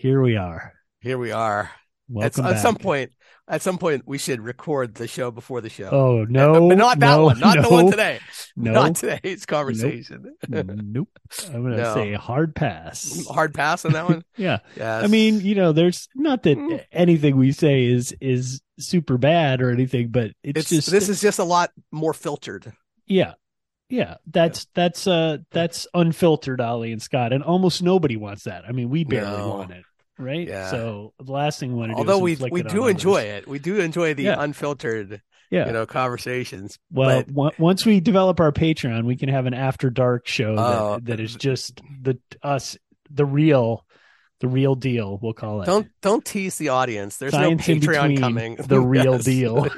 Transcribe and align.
here 0.00 0.22
we 0.22 0.36
are. 0.36 0.72
Here 1.00 1.18
we 1.18 1.32
are. 1.32 1.70
Welcome 2.08 2.46
at, 2.46 2.52
back. 2.54 2.62
some 2.62 2.74
point, 2.76 3.12
at 3.46 3.62
some 3.62 3.78
point, 3.78 4.02
we 4.04 4.18
should 4.18 4.40
record 4.40 4.94
the 4.94 5.06
show 5.06 5.30
before 5.30 5.60
the 5.60 5.68
show. 5.68 5.90
Oh 5.90 6.24
no, 6.28 6.68
but 6.68 6.76
not 6.76 6.98
that 6.98 7.16
no, 7.16 7.24
one. 7.26 7.38
Not 7.38 7.56
no, 7.56 7.62
the 7.62 7.68
one 7.70 7.90
today. 7.90 8.18
No, 8.56 8.72
Not 8.74 8.96
today's 8.96 9.46
conversation. 9.46 10.34
nope. 10.48 11.08
I'm 11.46 11.62
gonna 11.62 11.76
No. 11.76 11.94
say 11.94 12.14
hard 12.14 12.56
pass. 12.56 13.24
Hard 13.30 13.54
pass 13.54 13.84
on 13.84 13.92
that 13.92 14.08
one. 14.08 14.24
Yeah, 14.36 14.58
Yes. 14.76 15.04
I 15.04 15.06
mean, 15.06 15.40
you 15.40 15.54
know, 15.54 15.72
there's 15.72 16.08
not 16.16 16.42
that 16.42 16.58
Mm. 16.58 16.84
anything 16.90 17.36
we 17.36 17.52
say 17.52 17.84
is 17.84 18.12
is 18.20 18.60
super 18.78 19.16
bad 19.18 19.60
or 19.62 19.70
anything, 19.70 20.08
but 20.08 20.32
it's, 20.42 20.60
it's 20.60 20.68
just 20.70 20.90
this 20.90 21.08
is 21.08 21.20
just 21.20 21.38
a 21.38 21.44
lot 21.44 21.70
more 21.92 22.12
filtered. 22.12 22.72
yeah, 23.06 23.34
yeah. 23.88 24.16
That's 24.26 24.66
that's 24.74 25.06
uh 25.06 25.38
that's 25.52 25.86
unfiltered, 25.94 26.60
Ollie 26.60 26.90
and 26.92 27.00
Scott, 27.00 27.32
and 27.32 27.44
almost 27.44 27.82
nobody 27.84 28.16
wants 28.16 28.44
that. 28.44 28.64
I 28.68 28.72
mean, 28.72 28.90
we 28.90 29.04
barely 29.04 29.36
No. 29.38 29.48
want 29.50 29.70
it, 29.70 29.84
right? 30.20 30.46
Yeah. 30.46 30.70
So 30.70 31.12
the 31.18 31.32
last 31.32 31.58
thing 31.60 31.72
we 31.72 31.78
want 31.78 31.90
to 31.90 31.94
do. 31.94 31.98
Although 31.98 32.26
is 32.26 32.40
we 32.40 32.50
we 32.50 32.62
do 32.62 32.86
enjoy 32.86 33.22
it. 33.22 33.46
We 33.48 33.58
do 33.58 33.78
enjoy 33.80 34.14
the 34.14 34.24
Yeah. 34.24 34.36
unfiltered, 34.42 35.20
Yeah. 35.50 35.66
you 35.66 35.72
know, 35.72 35.86
conversations. 35.86 36.78
Well, 36.92 37.24
but 37.26 37.40
on- 37.40 37.52
once 37.58 37.84
we 37.86 38.00
develop 38.00 38.40
our 38.40 38.52
Patreon, 38.52 39.04
we 39.04 39.16
can 39.16 39.28
have 39.28 39.46
an 39.46 39.54
after 39.54 39.90
dark 39.90 40.26
show 40.28 40.54
Oh, 40.58 40.94
that, 40.96 41.04
that 41.06 41.20
is 41.20 41.34
just 41.34 41.80
the 42.02 42.18
us 42.42 42.76
the 43.10 43.24
real 43.24 43.84
the 44.40 44.48
real 44.48 44.74
deal. 44.74 45.18
We'll 45.20 45.34
call 45.34 45.62
it. 45.62 45.66
don't 45.66 45.88
don't 46.00 46.24
tease 46.24 46.56
the 46.56 46.70
audience. 46.70 47.16
There's 47.18 47.32
Science 47.32 47.66
no 47.68 47.74
Patreon 47.74 48.18
coming. 48.18 48.56
The 48.56 48.80
real 48.96 49.14
Yes. 49.16 49.24
deal. 49.24 49.68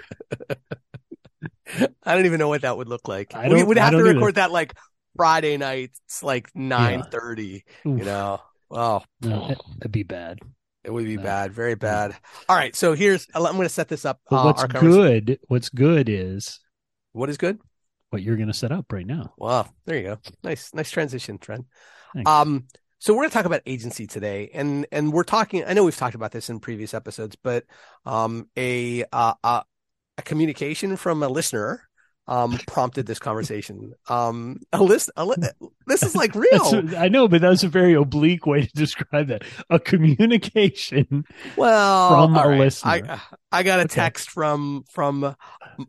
I 2.04 2.14
don't 2.14 2.26
even 2.26 2.38
know 2.38 2.48
what 2.48 2.62
that 2.62 2.76
would 2.76 2.88
look 2.88 3.08
like. 3.08 3.34
I 3.34 3.48
we 3.48 3.62
would 3.62 3.78
have 3.78 3.90
to 3.92 3.96
don't 3.98 4.06
either. 4.06 4.14
record 4.18 4.34
that 4.36 4.50
like 4.52 4.74
Friday 5.16 5.56
nights, 5.56 6.22
like 6.22 6.48
nine 6.54 7.02
thirty. 7.10 7.64
You 7.84 7.92
know, 8.04 8.40
oh, 8.72 9.02
No, 9.20 9.48
that- 9.48 9.60
that'd 9.78 9.92
be 9.92 10.02
bad. 10.02 10.38
it 10.84 10.92
would 10.92 11.04
be 11.04 11.16
bad. 11.16 11.24
bad, 11.24 11.52
very 11.52 11.74
bad. 11.76 12.16
All 12.48 12.56
right, 12.56 12.74
so 12.74 12.94
here's 12.94 13.26
I'm 13.34 13.42
going 13.42 13.62
to 13.62 13.68
set 13.68 13.88
this 13.88 14.04
up. 14.04 14.20
But 14.28 14.36
uh, 14.36 14.44
what's 14.46 14.62
our 14.62 14.68
good? 14.68 15.38
What's 15.48 15.68
good 15.68 16.08
is 16.08 16.58
What 17.12 17.28
is 17.30 17.36
good? 17.36 17.58
what 18.10 18.22
you're 18.22 18.36
going 18.36 18.48
to 18.48 18.54
set 18.54 18.72
up 18.72 18.92
right 18.92 19.06
now. 19.06 19.32
Wow, 19.38 19.68
there 19.86 19.96
you 19.96 20.02
go. 20.02 20.18
Nice, 20.44 20.74
nice 20.74 20.90
transition, 20.90 21.38
Trent. 21.38 21.64
Thanks. 22.14 22.30
Um, 22.30 22.66
so 22.98 23.14
we're 23.14 23.20
going 23.22 23.30
to 23.30 23.34
talk 23.34 23.46
about 23.46 23.62
agency 23.64 24.06
today, 24.06 24.50
and 24.52 24.86
and 24.92 25.12
we're 25.12 25.24
talking. 25.24 25.64
I 25.64 25.72
know 25.72 25.84
we've 25.84 25.96
talked 25.96 26.14
about 26.14 26.30
this 26.30 26.50
in 26.50 26.60
previous 26.60 26.92
episodes, 26.94 27.36
but 27.42 27.64
um, 28.04 28.48
a 28.56 29.04
uh, 29.12 29.34
uh, 29.42 29.62
a 30.18 30.22
communication 30.22 30.96
from 30.96 31.22
a 31.22 31.28
listener 31.28 31.88
um 32.28 32.62
prompted 32.66 33.06
this 33.06 33.18
conversation. 33.18 33.94
Um, 34.08 34.60
a 34.72 34.82
list. 34.82 35.10
A 35.16 35.24
li- 35.24 35.36
this 35.86 36.04
is 36.04 36.14
like 36.14 36.34
real. 36.34 36.84
I 36.96 37.08
know, 37.08 37.28
but 37.28 37.40
that's 37.40 37.64
a 37.64 37.68
very 37.68 37.94
oblique 37.94 38.46
way 38.46 38.62
to 38.66 38.72
describe 38.74 39.28
that. 39.28 39.42
A 39.70 39.78
communication. 39.78 41.24
Well, 41.54 42.08
From 42.08 42.36
a 42.36 42.48
right. 42.48 42.58
listener. 42.58 43.10
I 43.10 43.20
I 43.50 43.62
got 43.62 43.80
a 43.80 43.84
Okay. 43.84 43.90
text 43.94 44.30
from 44.30 44.84
from 44.90 45.34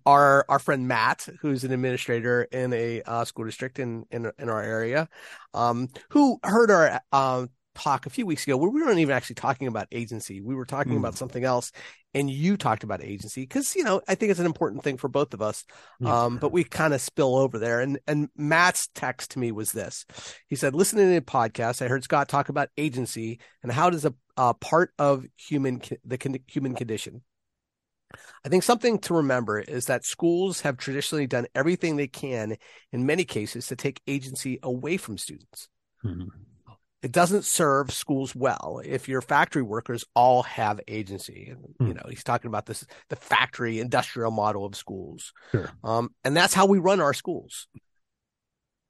our 0.06 0.46
our 0.50 0.60
friend 0.60 0.88
Matt, 0.88 1.28
who's 1.42 1.64
an 1.64 1.72
administrator 1.72 2.44
in 2.44 2.74
a 2.74 3.02
uh, 3.04 3.26
school 3.26 3.46
district 3.46 3.80
in 3.80 4.06
in 4.12 4.32
in 4.40 4.50
our 4.50 4.62
area, 4.62 5.08
um, 5.54 5.90
who 6.10 6.40
heard 6.44 6.72
our 6.72 7.02
uh, 7.12 7.46
talk 7.76 8.06
a 8.06 8.10
few 8.10 8.26
weeks 8.26 8.46
ago 8.46 8.58
where 8.58 8.70
we 8.70 8.82
weren't 8.82 9.00
even 9.00 9.16
actually 9.16 9.36
talking 9.36 9.68
about 9.68 9.88
agency. 9.92 10.42
We 10.42 10.56
were 10.56 10.66
talking 10.66 10.98
Hmm. 10.98 10.98
about 10.98 11.16
something 11.18 11.44
else, 11.44 11.72
and 12.14 12.30
you 12.30 12.58
talked 12.58 12.84
about 12.84 13.04
agency 13.04 13.42
because 13.42 13.76
you 13.76 13.84
know 13.84 14.02
I 14.08 14.16
think 14.16 14.32
it's 14.32 14.40
an 14.40 14.46
important 14.46 14.84
thing 14.84 14.98
for 14.98 15.08
both 15.08 15.34
of 15.34 15.42
us. 15.42 15.66
Yeah. 16.00 16.24
Um, 16.26 16.38
but 16.38 16.52
we 16.52 16.64
kind 16.64 16.94
of 16.94 17.02
spill 17.02 17.36
over 17.36 17.60
there. 17.60 17.80
And 17.80 18.00
and 18.08 18.30
Matt's 18.36 18.90
text 18.94 19.32
to 19.32 19.40
me 19.40 19.52
was 19.52 19.72
this. 19.72 20.06
He 20.48 20.56
said, 20.56 20.76
listening 20.76 21.08
to 21.08 21.16
the 21.16 21.22
podcast, 21.22 21.82
I 21.82 21.88
heard 21.88 22.04
Scott 22.04 22.30
talk 22.30 22.50
about 22.50 22.70
agency 22.78 23.40
and 23.62 23.72
how 23.72 23.90
does 23.90 24.06
a 24.06 24.14
uh, 24.38 24.54
part 24.54 24.92
of 24.98 25.26
human 25.38 25.82
the 26.06 26.18
con- 26.18 26.40
human 26.48 26.76
condition. 26.76 27.24
I 28.46 28.50
think 28.50 28.64
something 28.64 29.00
to 29.00 29.16
remember 29.16 29.60
is 29.60 29.86
that 29.86 30.06
schools 30.06 30.62
have 30.62 30.78
traditionally 30.78 31.26
done 31.26 31.48
everything 31.56 31.96
they 31.96 32.08
can 32.08 32.58
in 32.92 33.06
many 33.06 33.24
cases 33.24 33.68
to 33.68 33.76
take 33.76 34.02
agency 34.08 34.60
away 34.62 34.98
from 34.98 35.18
students. 35.18 35.68
Mhm. 36.06 36.28
It 37.04 37.12
doesn't 37.12 37.44
serve 37.44 37.92
schools 37.92 38.34
well 38.34 38.82
if 38.84 39.10
your 39.10 39.22
factory 39.22 39.62
workers 39.62 40.06
all 40.16 40.44
have 40.44 40.80
agency. 40.88 41.50
And, 41.52 41.76
You 41.80 41.88
Hmm. 41.88 41.92
know, 41.98 42.06
he's 42.10 42.24
talking 42.24 42.48
about 42.48 42.66
this 42.66 42.86
the 43.10 43.18
factory 43.18 43.80
industrial 43.80 44.32
model 44.32 44.66
of 44.66 44.76
schools. 44.76 45.34
Sure. 45.52 45.70
Um, 45.84 46.16
and 46.24 46.36
that's 46.36 46.54
how 46.54 46.66
we 46.66 46.80
run 46.80 47.02
our 47.02 47.14
schools. 47.14 47.68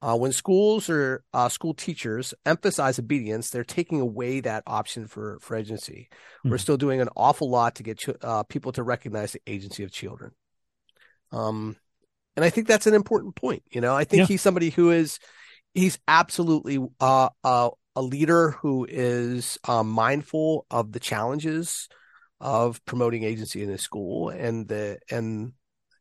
Uh, 0.00 0.16
when 0.16 0.32
schools 0.32 0.88
or 0.90 1.24
uh, 1.32 1.48
school 1.48 1.74
teachers 1.74 2.34
emphasize 2.46 2.98
obedience, 2.98 3.50
they're 3.50 3.64
taking 3.64 4.00
away 4.00 4.38
that 4.40 4.62
option 4.66 5.08
for, 5.08 5.38
for 5.40 5.56
agency. 5.56 6.08
We're 6.44 6.56
Mhm. 6.56 6.60
still 6.60 6.76
doing 6.76 7.00
an 7.00 7.08
awful 7.16 7.50
lot 7.50 7.76
to 7.76 7.82
get 7.82 7.98
ch- 7.98 8.10
uh, 8.22 8.42
people 8.44 8.70
to 8.72 8.82
recognize 8.82 9.32
the 9.32 9.40
agency 9.46 9.82
of 9.82 9.90
children. 9.90 10.32
Um, 11.32 11.76
and 12.36 12.44
I 12.44 12.50
think 12.50 12.68
that's 12.68 12.86
an 12.86 12.94
important 12.94 13.34
point. 13.34 13.62
You 13.70 13.80
know, 13.80 13.96
I 13.96 14.04
think 14.04 14.20
Yeah. 14.20 14.26
he's 14.26 14.42
somebody 14.42 14.70
who 14.70 14.90
is, 14.90 15.18
he's 15.72 15.98
absolutely 16.06 16.78
uh, 17.00 17.30
uh, 17.42 17.70
a 17.96 18.02
leader 18.02 18.50
who 18.50 18.86
is 18.88 19.58
um, 19.66 19.90
mindful 19.90 20.66
of 20.70 20.92
the 20.92 21.00
challenges 21.00 21.88
of 22.40 22.84
promoting 22.84 23.24
agency 23.24 23.62
in 23.62 23.68
his 23.68 23.80
school 23.80 24.28
and 24.28 24.68
the 24.68 24.98
and 25.10 25.52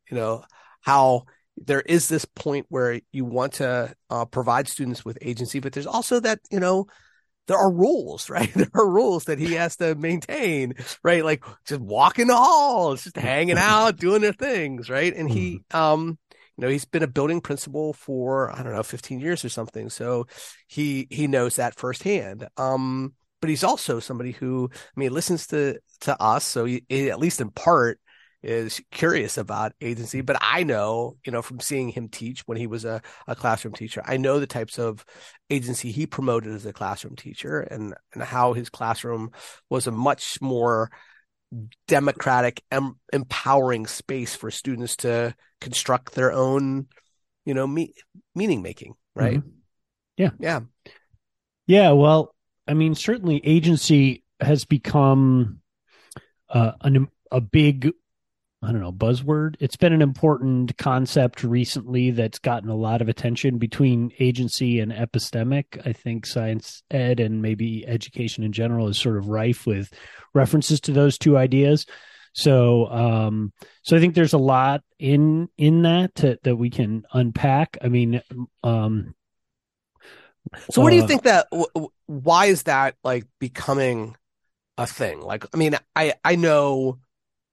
you 0.10 0.18
know 0.18 0.44
how 0.82 1.24
there 1.58 1.82
is 1.82 2.10
this 2.10 2.26
point 2.26 2.66
where 2.70 3.00
you 3.12 3.26
want 3.26 3.54
to 3.54 3.94
uh, 4.10 4.26
provide 4.26 4.68
students 4.68 5.06
with 5.06 5.18
agency, 5.22 5.60
but 5.60 5.72
there's 5.74 5.88
also 5.88 6.20
that 6.20 6.40
you 6.52 6.60
know 6.60 6.88
there 7.48 7.58
are 7.58 7.72
rules, 7.72 8.30
right? 8.30 8.52
There 8.54 8.70
are 8.74 8.90
rules 8.90 9.26
that 9.26 9.40
he 9.40 9.54
has 9.54 9.76
to 9.78 9.96
maintain, 9.96 10.76
right? 11.04 11.24
Like 11.24 11.44
just 11.66 11.82
walking 11.82 12.28
the 12.28 12.38
halls, 12.38 13.04
just 13.04 13.18
hanging 13.18 13.58
out, 13.58 13.98
doing 13.98 14.22
their 14.22 14.34
things, 14.34 14.90
right? 14.90 15.16
And 15.16 15.30
he, 15.30 15.62
um, 15.72 16.18
you 16.58 16.62
know, 16.62 16.70
he's 16.70 16.86
been 16.86 17.04
a 17.04 17.08
building 17.08 17.42
principal 17.42 17.94
for 17.94 18.52
I 18.52 18.64
don't 18.64 18.74
know, 18.74 18.84
15 18.84 19.20
years 19.20 19.44
or 19.44 19.50
something, 19.50 19.90
so 19.90 20.28
he 20.68 21.08
he 21.10 21.28
knows 21.28 21.56
that 21.56 21.76
firsthand. 21.76 22.48
Um, 22.58 23.14
but 23.42 23.50
he's 23.50 23.64
also 23.64 24.00
somebody 24.00 24.32
who, 24.32 24.70
I 24.74 25.00
mean, 25.00 25.14
listens 25.14 25.48
to 25.48 25.80
to 26.02 26.22
us, 26.22 26.46
so 26.46 26.66
he, 26.66 26.84
he, 26.90 27.10
at 27.10 27.20
least 27.20 27.42
in 27.42 27.50
part 27.52 28.00
is 28.44 28.82
curious 28.92 29.38
about 29.38 29.72
agency. 29.82 30.22
But 30.22 30.38
I 30.42 30.64
know, 30.64 31.18
you 31.26 31.32
know, 31.32 31.42
from 31.42 31.60
seeing 31.60 31.90
him 31.90 32.10
teach 32.10 32.42
when 32.46 32.58
he 32.58 32.68
was 32.68 32.86
a, 32.86 33.02
a 33.28 33.36
classroom 33.36 33.74
teacher, 33.74 34.02
I 34.06 34.18
know 34.18 34.40
the 34.40 34.48
types 34.48 34.78
of 34.78 35.06
agency 35.50 35.92
he 35.92 36.06
promoted 36.06 36.54
as 36.54 36.66
a 36.66 36.74
classroom 36.74 37.16
teacher 37.16 37.62
and 37.62 37.96
and 38.14 38.24
how 38.24 38.54
his 38.54 38.70
classroom 38.70 39.32
was 39.70 39.88
a 39.88 39.92
much 39.92 40.42
more 40.42 40.92
democratic 41.88 42.64
and 42.72 42.96
empowering 43.12 43.88
space 43.88 44.36
for 44.36 44.52
students 44.52 44.96
to 44.98 45.36
construct 45.62 46.14
their 46.14 46.32
own, 46.32 46.88
you 47.46 47.54
know, 47.54 47.68
me- 47.68 47.94
meaning 48.36 48.62
making, 48.62 48.96
right? 49.16 49.40
Mhm. 49.40 49.52
Yeah. 50.18 50.32
Yeah. 50.40 50.62
Yeah, 51.66 51.92
well, 51.92 52.36
I 52.68 52.74
mean, 52.74 52.96
certainly 52.96 53.42
agency 53.46 54.24
has 54.40 54.66
become 54.66 55.62
uh, 56.50 56.74
an, 56.82 57.08
a 57.32 57.42
big, 57.42 57.92
I 58.64 58.72
don't 58.72 58.80
know, 58.80 58.94
buzzword. 58.94 59.56
It's 59.60 59.76
been 59.76 59.92
an 59.92 60.02
important 60.02 60.78
concept 60.78 61.44
recently 61.44 62.12
that's 62.12 62.40
gotten 62.40 62.70
a 62.70 62.76
lot 62.76 63.02
of 63.02 63.10
attention 63.10 63.58
between 63.58 64.14
agency 64.20 64.80
and 64.80 64.92
epistemic. 64.94 65.86
I 65.86 65.92
think 65.92 66.26
science 66.26 66.82
ed 66.90 67.20
and 67.20 67.42
maybe 67.42 67.86
education 67.86 68.44
in 68.44 68.54
general 68.54 68.88
is 68.88 68.98
sort 68.98 69.18
of 69.18 69.28
rife 69.28 69.68
with 69.68 69.92
references 70.34 70.80
to 70.82 70.94
those 70.94 71.18
two 71.18 71.38
ideas. 71.38 71.86
So, 72.32 72.88
um, 72.88 73.52
so 73.82 73.98
I 73.98 74.00
think 74.00 74.16
there's 74.16 74.34
a 74.34 74.38
lot 74.38 74.82
in 74.98 75.50
in 75.58 75.82
that 75.82 76.16
to, 76.16 76.40
that 76.44 76.56
we 76.56 76.70
can 76.70 77.04
unpack. 77.12 77.78
I 77.82 77.90
mean, 77.90 78.22
um, 78.64 79.14
So 80.72 80.82
where 80.82 80.90
do 80.90 80.96
you 80.96 81.04
uh, 81.04 81.08
think 81.08 81.24
that 81.24 81.48
wh- 81.54 81.78
wh- 81.78 82.10
why 82.10 82.46
is 82.46 82.64
that 82.64 82.96
like 83.04 83.26
becoming 83.40 84.16
a 84.78 84.88
thing? 84.88 85.20
Like 85.20 85.46
I 85.54 85.58
mean 85.58 85.78
I 85.96 86.14
I 86.24 86.38
know 86.38 87.00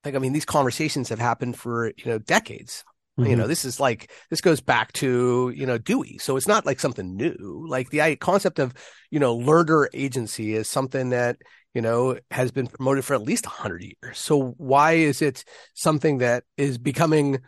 like 0.04 0.14
I 0.14 0.18
mean 0.18 0.32
these 0.32 0.44
conversations 0.44 1.08
have 1.10 1.18
happened 1.18 1.56
for, 1.58 1.88
you 1.88 2.04
know, 2.06 2.18
decades. 2.18 2.84
You 3.22 3.36
mhm. 3.36 3.36
know, 3.36 3.46
this 3.46 3.66
is 3.66 3.78
like 3.78 4.10
this 4.30 4.40
goes 4.40 4.62
back 4.62 4.92
to, 4.94 5.52
you 5.54 5.66
know, 5.66 5.76
Dewey. 5.76 6.16
So 6.18 6.36
it's 6.36 6.46
not 6.48 6.64
like 6.64 6.80
something 6.80 7.16
new. 7.16 7.66
Like 7.68 7.90
the 7.90 8.00
i- 8.00 8.14
concept 8.16 8.58
of, 8.58 8.72
you 9.10 9.20
know, 9.20 9.34
learner 9.34 9.90
agency 9.92 10.54
is 10.54 10.68
something 10.70 11.10
that, 11.10 11.36
you 11.74 11.82
know, 11.82 12.18
has 12.30 12.50
been 12.50 12.66
promoted 12.66 13.04
for 13.04 13.12
at 13.14 13.20
least 13.22 13.44
100 13.46 13.82
years. 13.82 14.18
So 14.18 14.54
why 14.56 14.92
is 14.92 15.20
it 15.20 15.44
something 15.74 16.18
that 16.18 16.44
is 16.56 16.78
becoming, 16.78 17.40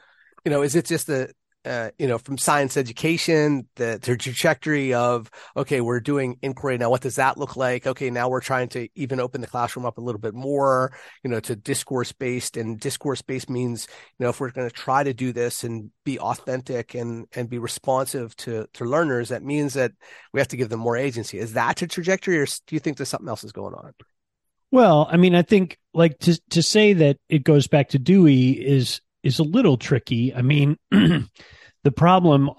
you 0.44 0.50
know, 0.50 0.62
is 0.62 0.74
it 0.76 0.84
just 0.86 1.06
the 1.06 1.32
uh, 1.64 1.90
you 1.98 2.08
know, 2.08 2.18
from 2.18 2.36
science 2.38 2.76
education, 2.76 3.68
the, 3.76 3.98
the 4.02 4.16
trajectory 4.16 4.94
of, 4.94 5.30
okay, 5.56 5.80
we're 5.80 6.00
doing 6.00 6.36
inquiry. 6.42 6.76
Now, 6.76 6.90
what 6.90 7.02
does 7.02 7.16
that 7.16 7.38
look 7.38 7.56
like? 7.56 7.86
Okay, 7.86 8.10
now 8.10 8.28
we're 8.28 8.40
trying 8.40 8.68
to 8.70 8.88
even 8.94 9.20
open 9.20 9.40
the 9.40 9.46
classroom 9.46 9.86
up 9.86 9.98
a 9.98 10.00
little 10.00 10.20
bit 10.20 10.34
more, 10.34 10.92
you 11.22 11.30
know, 11.30 11.40
to 11.40 11.54
discourse 11.54 12.10
based 12.12 12.56
and 12.56 12.80
discourse 12.80 13.22
based 13.22 13.48
means, 13.48 13.86
you 14.18 14.24
know, 14.24 14.30
if 14.30 14.40
we're 14.40 14.50
going 14.50 14.68
to 14.68 14.74
try 14.74 15.04
to 15.04 15.14
do 15.14 15.32
this 15.32 15.62
and 15.62 15.90
be 16.04 16.18
authentic 16.18 16.94
and, 16.94 17.26
and 17.34 17.48
be 17.48 17.58
responsive 17.58 18.34
to, 18.36 18.66
to 18.74 18.84
learners, 18.84 19.28
that 19.28 19.42
means 19.42 19.74
that 19.74 19.92
we 20.32 20.40
have 20.40 20.48
to 20.48 20.56
give 20.56 20.68
them 20.68 20.80
more 20.80 20.96
agency. 20.96 21.38
Is 21.38 21.52
that 21.52 21.80
a 21.82 21.86
trajectory 21.86 22.38
or 22.38 22.46
do 22.46 22.74
you 22.74 22.80
think 22.80 22.96
there's 22.96 23.08
something 23.08 23.28
else 23.28 23.44
is 23.44 23.52
going 23.52 23.74
on? 23.74 23.92
Well, 24.72 25.06
I 25.10 25.18
mean, 25.18 25.34
I 25.34 25.42
think 25.42 25.78
like 25.92 26.18
to 26.20 26.40
to 26.50 26.62
say 26.62 26.94
that 26.94 27.18
it 27.28 27.44
goes 27.44 27.66
back 27.66 27.90
to 27.90 27.98
Dewey 27.98 28.52
is 28.52 29.02
is 29.22 29.38
a 29.38 29.44
little 29.44 29.76
tricky. 29.76 30.34
I 30.34 30.42
mean, 30.42 30.78
the 30.90 31.92
problem 31.94 32.50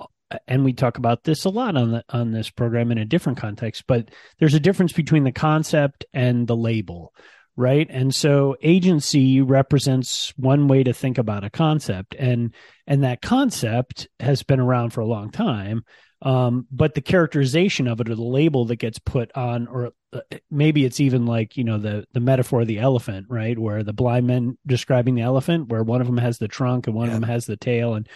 and 0.48 0.64
we 0.64 0.74
talk 0.74 0.98
about 0.98 1.24
this 1.24 1.46
a 1.46 1.50
lot 1.50 1.76
on 1.76 1.92
the 1.92 2.04
on 2.10 2.32
this 2.32 2.50
program 2.50 2.92
in 2.92 2.98
a 2.98 3.06
different 3.06 3.38
context, 3.38 3.86
but 3.88 4.10
there's 4.40 4.54
a 4.54 4.60
difference 4.60 4.94
between 4.94 5.24
the 5.24 5.32
concept 5.32 6.06
and 6.14 6.48
the 6.48 6.56
label, 6.56 7.14
right? 7.56 7.88
And 7.90 8.14
so 8.14 8.56
agency 8.62 9.42
represents 9.42 10.34
one 10.38 10.68
way 10.68 10.84
to 10.84 10.94
think 10.94 11.18
about 11.18 11.44
a 11.44 11.50
concept 11.50 12.16
and 12.18 12.54
and 12.88 13.04
that 13.04 13.22
concept 13.22 14.08
has 14.20 14.44
been 14.44 14.60
around 14.60 14.92
for 14.92 15.02
a 15.02 15.08
long 15.08 15.32
time. 15.32 15.84
Um, 16.24 16.68
but 16.72 16.96
the 16.96 17.02
characterization 17.02 17.88
of 17.88 18.00
it 18.00 18.10
or 18.10 18.16
the 18.16 18.24
label 18.24 18.66
that 18.66 18.78
gets 18.78 18.98
put 18.98 19.30
on 19.36 19.68
or 19.68 19.92
uh, 20.14 20.22
maybe 20.50 20.86
it's 20.86 21.02
even 21.02 21.26
like 21.26 21.58
you 21.58 21.66
know 21.66 21.78
the 21.78 22.06
the 22.14 22.22
metaphor 22.22 22.62
of 22.62 22.68
the 22.68 22.80
elephant 22.80 23.28
right? 23.30 23.60
Where 23.60 23.84
the 23.84 23.94
blind 23.94 24.26
men 24.26 24.58
describing 24.66 25.16
the 25.16 25.22
elephant 25.22 25.68
where 25.68 25.84
one 25.84 26.00
of 26.00 26.08
them 26.08 26.18
has 26.18 26.38
the 26.38 26.48
trunk 26.48 26.88
and 26.88 26.96
one 26.96 27.10
yeah. 27.10 27.16
of 27.16 27.22
them 27.22 27.30
has 27.30 27.46
the 27.46 27.58
tail. 27.58 27.96
And 27.96 28.08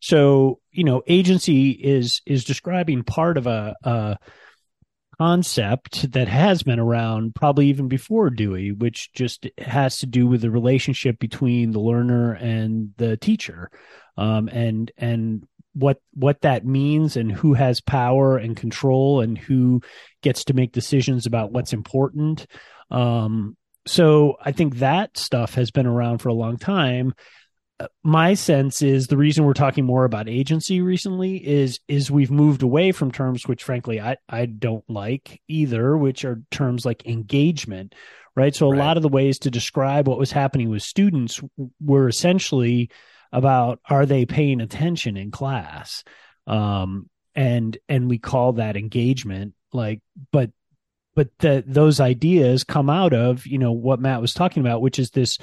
so 0.00 0.60
you 0.70 0.84
know 0.84 1.02
agency 1.08 1.70
is 1.70 2.22
is 2.24 2.44
describing 2.44 3.02
part 3.02 3.36
of 3.36 3.48
a, 3.48 3.74
a 3.82 4.16
concept 5.18 6.12
that 6.12 6.28
has 6.28 6.62
been 6.62 6.78
around 6.78 7.34
probably 7.34 7.68
even 7.68 7.88
before 7.88 8.30
Dewey, 8.30 8.72
which 8.72 9.12
just 9.12 9.46
has 9.58 9.98
to 9.98 10.06
do 10.06 10.26
with 10.26 10.42
the 10.42 10.50
relationship 10.50 11.18
between 11.18 11.70
the 11.70 11.80
learner 11.80 12.32
and 12.34 12.90
the 12.98 13.16
teacher, 13.16 13.70
um, 14.16 14.48
and 14.48 14.92
and 14.96 15.46
what 15.76 16.00
what 16.14 16.40
that 16.40 16.64
means 16.64 17.16
and 17.16 17.30
who 17.30 17.52
has 17.52 17.80
power 17.82 18.38
and 18.38 18.56
control 18.56 19.20
and 19.20 19.36
who 19.36 19.82
gets 20.22 20.44
to 20.44 20.54
make 20.54 20.72
decisions 20.72 21.26
about 21.26 21.52
what's 21.52 21.74
important. 21.74 22.46
Um, 22.90 23.56
so 23.86 24.36
I 24.42 24.52
think 24.52 24.76
that 24.76 25.18
stuff 25.18 25.54
has 25.54 25.70
been 25.70 25.86
around 25.86 26.18
for 26.18 26.30
a 26.30 26.34
long 26.34 26.56
time. 26.56 27.14
Uh, 27.78 27.88
my 28.02 28.32
sense 28.32 28.80
is 28.80 29.06
the 29.06 29.18
reason 29.18 29.44
we're 29.44 29.52
talking 29.52 29.84
more 29.84 30.06
about 30.06 30.30
agency 30.30 30.80
recently 30.80 31.36
is 31.36 31.78
is 31.88 32.10
we've 32.10 32.30
moved 32.30 32.62
away 32.62 32.90
from 32.90 33.12
terms 33.12 33.46
which 33.46 33.62
frankly 33.62 34.00
I, 34.00 34.16
I 34.30 34.46
don't 34.46 34.88
like 34.88 35.42
either, 35.46 35.94
which 35.94 36.24
are 36.24 36.40
terms 36.50 36.86
like 36.86 37.04
engagement, 37.04 37.94
right? 38.34 38.54
So 38.54 38.68
a 38.68 38.70
right. 38.70 38.78
lot 38.78 38.96
of 38.96 39.02
the 39.02 39.10
ways 39.10 39.38
to 39.40 39.50
describe 39.50 40.08
what 40.08 40.18
was 40.18 40.32
happening 40.32 40.70
with 40.70 40.82
students 40.82 41.42
were 41.78 42.08
essentially 42.08 42.90
about 43.36 43.78
are 43.88 44.06
they 44.06 44.26
paying 44.26 44.60
attention 44.60 45.16
in 45.16 45.30
class? 45.30 46.02
Um 46.48 47.08
and 47.34 47.78
and 47.88 48.08
we 48.08 48.18
call 48.18 48.54
that 48.54 48.76
engagement 48.76 49.54
like 49.72 50.00
but 50.32 50.50
but 51.14 51.28
that 51.40 51.64
those 51.72 52.00
ideas 52.00 52.64
come 52.64 52.90
out 52.90 53.12
of 53.12 53.46
you 53.46 53.58
know 53.58 53.72
what 53.72 54.00
matt 54.00 54.22
was 54.22 54.32
talking 54.32 54.62
about 54.62 54.80
which 54.80 54.98
is 54.98 55.10
this 55.10 55.36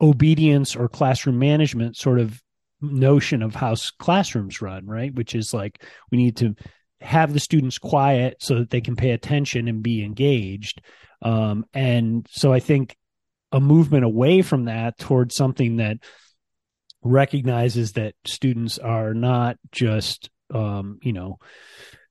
obedience 0.00 0.74
or 0.74 0.88
classroom 0.88 1.38
management 1.38 1.96
sort 1.96 2.18
of 2.18 2.40
notion 2.80 3.42
of 3.42 3.54
how 3.54 3.74
classrooms 3.98 4.60
run 4.60 4.86
right? 4.86 5.14
Which 5.14 5.34
is 5.34 5.54
like 5.54 5.82
we 6.10 6.18
need 6.18 6.36
to 6.38 6.54
have 7.00 7.32
the 7.32 7.40
students 7.40 7.78
quiet 7.78 8.36
so 8.40 8.56
that 8.56 8.70
they 8.70 8.80
can 8.80 8.96
pay 8.96 9.10
attention 9.10 9.68
and 9.68 9.82
be 9.82 10.02
engaged. 10.02 10.80
Um, 11.22 11.64
and 11.72 12.26
so 12.30 12.52
i 12.52 12.60
think 12.60 12.96
a 13.52 13.60
movement 13.60 14.04
away 14.04 14.42
from 14.42 14.64
that 14.64 14.98
towards 14.98 15.34
something 15.34 15.76
that 15.76 15.98
recognizes 17.04 17.92
that 17.92 18.14
students 18.24 18.78
are 18.78 19.14
not 19.14 19.58
just 19.70 20.30
um, 20.52 20.98
you 21.02 21.12
know 21.12 21.38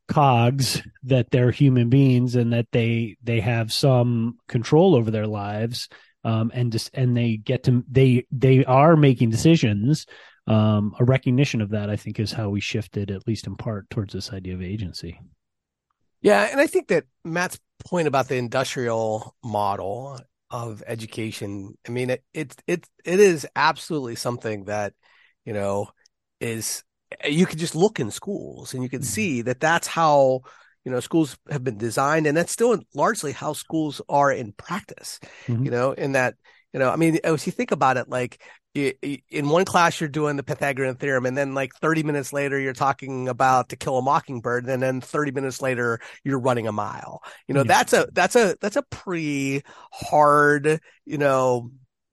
cogs 0.07 0.81
that 1.04 1.31
they're 1.31 1.51
human 1.51 1.90
beings 1.90 2.36
and 2.36 2.54
that 2.54 2.68
they 2.72 3.18
they 3.24 3.40
have 3.40 3.74
some 3.74 4.38
control 4.48 4.95
over 4.95 5.10
their 5.10 5.28
lives 5.28 5.90
um, 6.24 6.51
and 6.54 6.72
just 6.72 6.90
and 6.94 7.16
they 7.16 7.38
get 7.38 7.63
to 7.63 7.84
they 7.90 8.25
they 8.31 8.63
are 8.66 8.95
making 8.95 9.30
decisions. 9.30 10.06
Um, 10.45 10.94
a 11.00 11.06
recognition 11.06 11.62
of 11.62 11.69
that 11.69 11.90
i 11.90 11.95
think 11.95 12.19
is 12.19 12.34
how 12.34 12.50
we 12.50 12.60
shifted 12.60 13.12
at 13.12 13.25
least 13.25 13.48
in 13.48 13.56
part 13.56 13.90
towards 13.90 14.13
this 14.13 14.34
idea 14.34 14.54
of 14.54 14.62
agency. 14.62 15.19
Yeah 16.22 16.50
and 16.51 16.60
i 16.60 16.68
think 16.68 16.90
that 16.90 17.06
matt's 17.24 17.57
point 17.86 18.10
about 18.10 18.28
the 18.28 18.36
industrial 18.36 19.36
model 19.42 20.19
of 20.54 20.84
education. 20.86 21.76
I 21.86 21.92
mean, 21.92 22.12
it 22.12 22.24
it 22.34 22.56
it 22.68 22.88
it 23.04 23.20
is 23.20 23.46
absolutely 23.56 24.16
something 24.16 24.66
that 24.66 24.94
you 25.44 25.52
know 25.52 25.90
is 26.40 26.84
you 27.26 27.46
could 27.46 27.60
just 27.60 27.76
look 27.76 28.00
in 28.00 28.12
schools 28.12 28.74
and 28.74 28.84
you 28.84 28.90
can 28.90 29.02
mm-hmm. 29.02 29.06
see 29.06 29.42
that 29.42 29.60
that's 29.60 29.88
how 29.88 30.42
you 30.86 30.92
know 30.92 31.00
schools 31.00 31.38
have 31.50 31.64
been 31.64 31.78
designed 31.78 32.28
and 32.28 32.38
that's 32.38 32.52
still 32.52 32.78
largely 32.94 33.32
how 33.32 33.54
schools 33.54 34.02
are 34.10 34.32
in 34.32 34.52
practice 34.54 35.20
mm-hmm. 35.48 35.64
you 35.64 35.72
know 35.72 35.92
in 35.92 36.14
that 36.14 36.36
you 36.74 36.80
know 36.80 36.90
i 36.90 36.96
mean 36.96 37.20
as 37.24 37.46
you 37.46 37.52
think 37.52 37.72
about 37.72 37.98
it 37.98 38.10
like 38.10 38.42
in 38.75 39.50
one 39.50 39.66
class 39.66 40.00
you're 40.00 40.10
doing 40.10 40.36
the 40.36 40.44
Pythagorean 40.44 40.96
theorem, 40.96 41.25
and 41.25 41.38
then 41.38 41.54
like 41.54 41.75
30 41.75 42.04
minutes 42.04 42.34
later 42.34 42.60
you're 42.60 42.74
talking 42.74 43.28
about 43.28 43.70
to 43.70 43.75
kill 43.75 43.98
a 43.98 44.02
mockingbird, 44.02 44.66
and 44.66 44.81
then 44.81 45.00
30 45.00 45.31
minutes 45.31 45.62
later 45.62 46.00
you're 46.24 46.40
running 46.40 46.68
a 46.68 46.72
mile. 46.72 47.22
You 47.48 47.54
know, 47.54 47.62
yeah. 47.62 47.68
that's 47.68 47.94
a 47.94 48.08
that's 48.12 48.36
a 48.36 48.58
that's 48.60 48.75
a 48.75 48.84
pretty 48.84 49.64
hard, 49.92 50.80
you 51.06 51.18
know, 51.20 51.70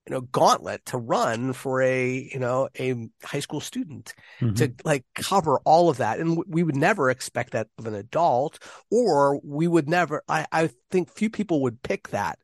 you 0.07 0.15
know, 0.15 0.21
gauntlet 0.21 0.85
to 0.87 0.99
run 0.99 1.55
for 1.55 1.81
a 1.81 2.29
you 2.33 2.39
know 2.39 2.69
a 2.79 3.09
high 3.23 3.41
school 3.41 3.61
student 3.61 4.13
mm-hmm. 4.41 4.55
to 4.55 4.73
like 4.85 5.05
cover 5.15 5.61
all 5.61 5.89
of 5.89 5.97
that, 5.97 6.19
and 6.19 6.43
we 6.47 6.63
would 6.63 6.77
never 6.77 7.09
expect 7.09 7.53
that 7.53 7.69
of 7.79 7.87
an 7.87 7.95
adult, 7.95 8.59
or 8.91 9.41
we 9.43 9.67
would 9.67 9.89
never. 9.89 10.23
I 10.29 10.47
I 10.53 10.71
think 10.91 11.11
few 11.11 11.31
people 11.31 11.63
would 11.63 11.83
pick 11.83 12.09
that 12.09 12.39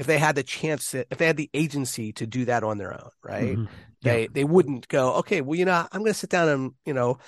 if 0.00 0.06
they 0.06 0.16
had 0.16 0.34
the 0.34 0.42
chance 0.42 0.92
to, 0.92 1.04
if 1.10 1.18
they 1.18 1.26
had 1.26 1.36
the 1.36 1.50
agency 1.52 2.12
to 2.14 2.26
do 2.26 2.46
that 2.46 2.64
on 2.64 2.78
their 2.78 2.94
own, 2.94 3.10
right? 3.22 3.56
Mm-hmm. 3.56 3.64
Yeah. 4.00 4.12
They 4.12 4.26
they 4.28 4.44
wouldn't 4.44 4.88
go, 4.88 5.16
okay, 5.16 5.42
well, 5.42 5.58
you 5.58 5.66
know, 5.66 5.86
I'm 5.92 6.00
going 6.00 6.12
to 6.12 6.18
sit 6.18 6.30
down 6.30 6.48
and 6.48 6.72
you 6.86 6.94
know 6.94 7.18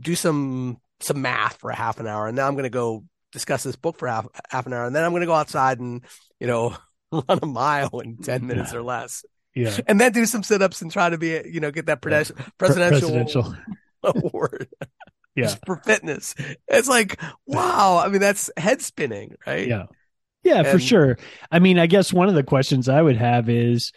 do 0.00 0.14
some 0.14 0.78
some 1.00 1.20
math 1.20 1.56
for 1.56 1.70
a 1.70 1.76
half 1.76 1.98
an 1.98 2.06
hour, 2.06 2.28
and 2.28 2.36
now 2.36 2.46
I'm 2.46 2.54
going 2.54 2.62
to 2.62 2.70
go 2.70 3.04
discuss 3.32 3.64
this 3.64 3.74
book 3.74 3.98
for 3.98 4.06
half 4.06 4.28
half 4.48 4.66
an 4.66 4.72
hour, 4.72 4.86
and 4.86 4.94
then 4.94 5.02
I'm 5.02 5.10
going 5.10 5.22
to 5.22 5.26
go 5.26 5.34
outside 5.34 5.80
and 5.80 6.02
you 6.38 6.46
know 6.46 6.76
run 7.12 7.40
a 7.42 7.46
mile 7.46 7.98
in 7.98 8.18
ten 8.18 8.46
minutes 8.46 8.72
yeah. 8.72 8.78
or 8.78 8.82
less. 8.82 9.24
Yeah, 9.52 9.76
and 9.88 10.00
then 10.00 10.12
do 10.12 10.24
some 10.24 10.44
sit 10.44 10.62
ups 10.62 10.82
and 10.82 10.90
try 10.90 11.10
to 11.10 11.18
be 11.18 11.42
you 11.50 11.58
know 11.58 11.72
get 11.72 11.86
that 11.86 12.00
pres- 12.00 12.30
yeah. 12.36 12.44
presidential, 12.58 13.10
presidential. 13.10 13.56
award. 14.04 14.68
yeah, 15.34 15.52
for 15.66 15.76
fitness. 15.78 16.36
It's 16.68 16.88
like 16.88 17.20
wow. 17.44 18.00
I 18.04 18.08
mean, 18.08 18.20
that's 18.20 18.52
head 18.56 18.82
spinning, 18.82 19.34
right? 19.44 19.66
Yeah. 19.66 19.86
Yeah, 20.42 20.58
and, 20.58 20.68
for 20.68 20.78
sure. 20.78 21.18
I 21.50 21.58
mean, 21.58 21.78
I 21.78 21.86
guess 21.86 22.12
one 22.12 22.28
of 22.28 22.34
the 22.34 22.42
questions 22.42 22.88
I 22.88 23.00
would 23.00 23.16
have 23.16 23.48
is 23.48 23.92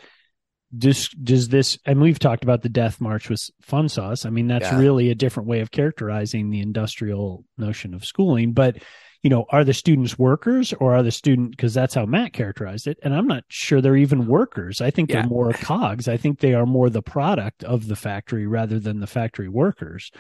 does 0.78 1.10
does 1.10 1.50
this 1.50 1.78
and 1.86 2.02
we've 2.02 2.20
talked 2.20 2.44
about 2.44 2.62
the 2.62 2.70
death 2.70 3.00
march 3.00 3.30
with 3.30 3.50
fun 3.62 3.90
sauce. 3.90 4.26
I 4.26 4.30
mean, 4.30 4.48
that's 4.48 4.66
yeah. 4.66 4.80
really 4.80 5.10
a 5.10 5.16
different 5.16 5.48
way 5.48 5.62
of 5.62 5.72
characterizing 5.72 6.50
the 6.50 6.62
industrial 6.62 7.46
notion 7.58 7.94
of 7.94 8.06
schooling, 8.06 8.54
but 8.54 8.78
you 9.26 9.30
know, 9.30 9.46
are 9.50 9.64
the 9.64 9.74
students 9.74 10.20
workers 10.20 10.72
or 10.74 10.94
are 10.94 11.02
the 11.02 11.10
student 11.10 11.50
because 11.50 11.74
that's 11.74 11.96
how 11.96 12.06
Matt 12.06 12.32
characterized 12.34 12.86
it. 12.86 13.00
And 13.02 13.16
I'm 13.16 13.26
not 13.26 13.44
sure 13.50 13.82
they're 13.82 13.96
even 13.96 14.28
workers. 14.28 14.82
I 14.82 14.92
think 14.92 15.10
yeah. 15.10 15.22
they're 15.22 15.30
more 15.30 15.52
cogs. 15.52 16.08
I 16.08 16.16
think 16.16 16.40
they 16.40 16.54
are 16.54 16.68
more 16.68 16.92
the 16.92 17.02
product 17.02 17.64
of 17.64 17.88
the 17.88 17.96
factory 17.96 18.46
rather 18.46 18.80
than 18.80 19.00
the 19.00 19.08
factory 19.08 19.50
workers. 19.50 20.12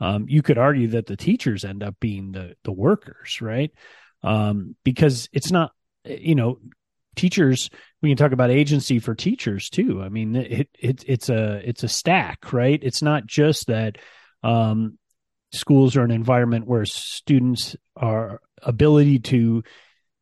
Um, 0.00 0.24
you 0.28 0.40
could 0.40 0.56
argue 0.56 0.88
that 0.88 1.04
the 1.04 1.16
teachers 1.16 1.62
end 1.62 1.82
up 1.82 1.96
being 2.00 2.32
the 2.32 2.54
the 2.64 2.72
workers, 2.72 3.42
right? 3.42 3.70
Um, 4.24 4.74
because 4.84 5.28
it's 5.32 5.52
not, 5.52 5.72
you 6.04 6.34
know, 6.34 6.58
teachers. 7.14 7.70
We 8.02 8.10
can 8.10 8.16
talk 8.16 8.32
about 8.32 8.50
agency 8.50 8.98
for 8.98 9.14
teachers 9.14 9.70
too. 9.70 10.02
I 10.02 10.08
mean, 10.08 10.34
it, 10.34 10.68
it 10.78 11.04
it's 11.06 11.28
a 11.28 11.60
it's 11.68 11.84
a 11.84 11.88
stack, 11.88 12.52
right? 12.52 12.80
It's 12.82 13.02
not 13.02 13.26
just 13.26 13.68
that 13.68 13.98
um, 14.42 14.98
schools 15.52 15.96
are 15.96 16.02
an 16.02 16.10
environment 16.10 16.66
where 16.66 16.84
students 16.84 17.76
are 17.96 18.40
ability 18.62 19.20
to 19.20 19.62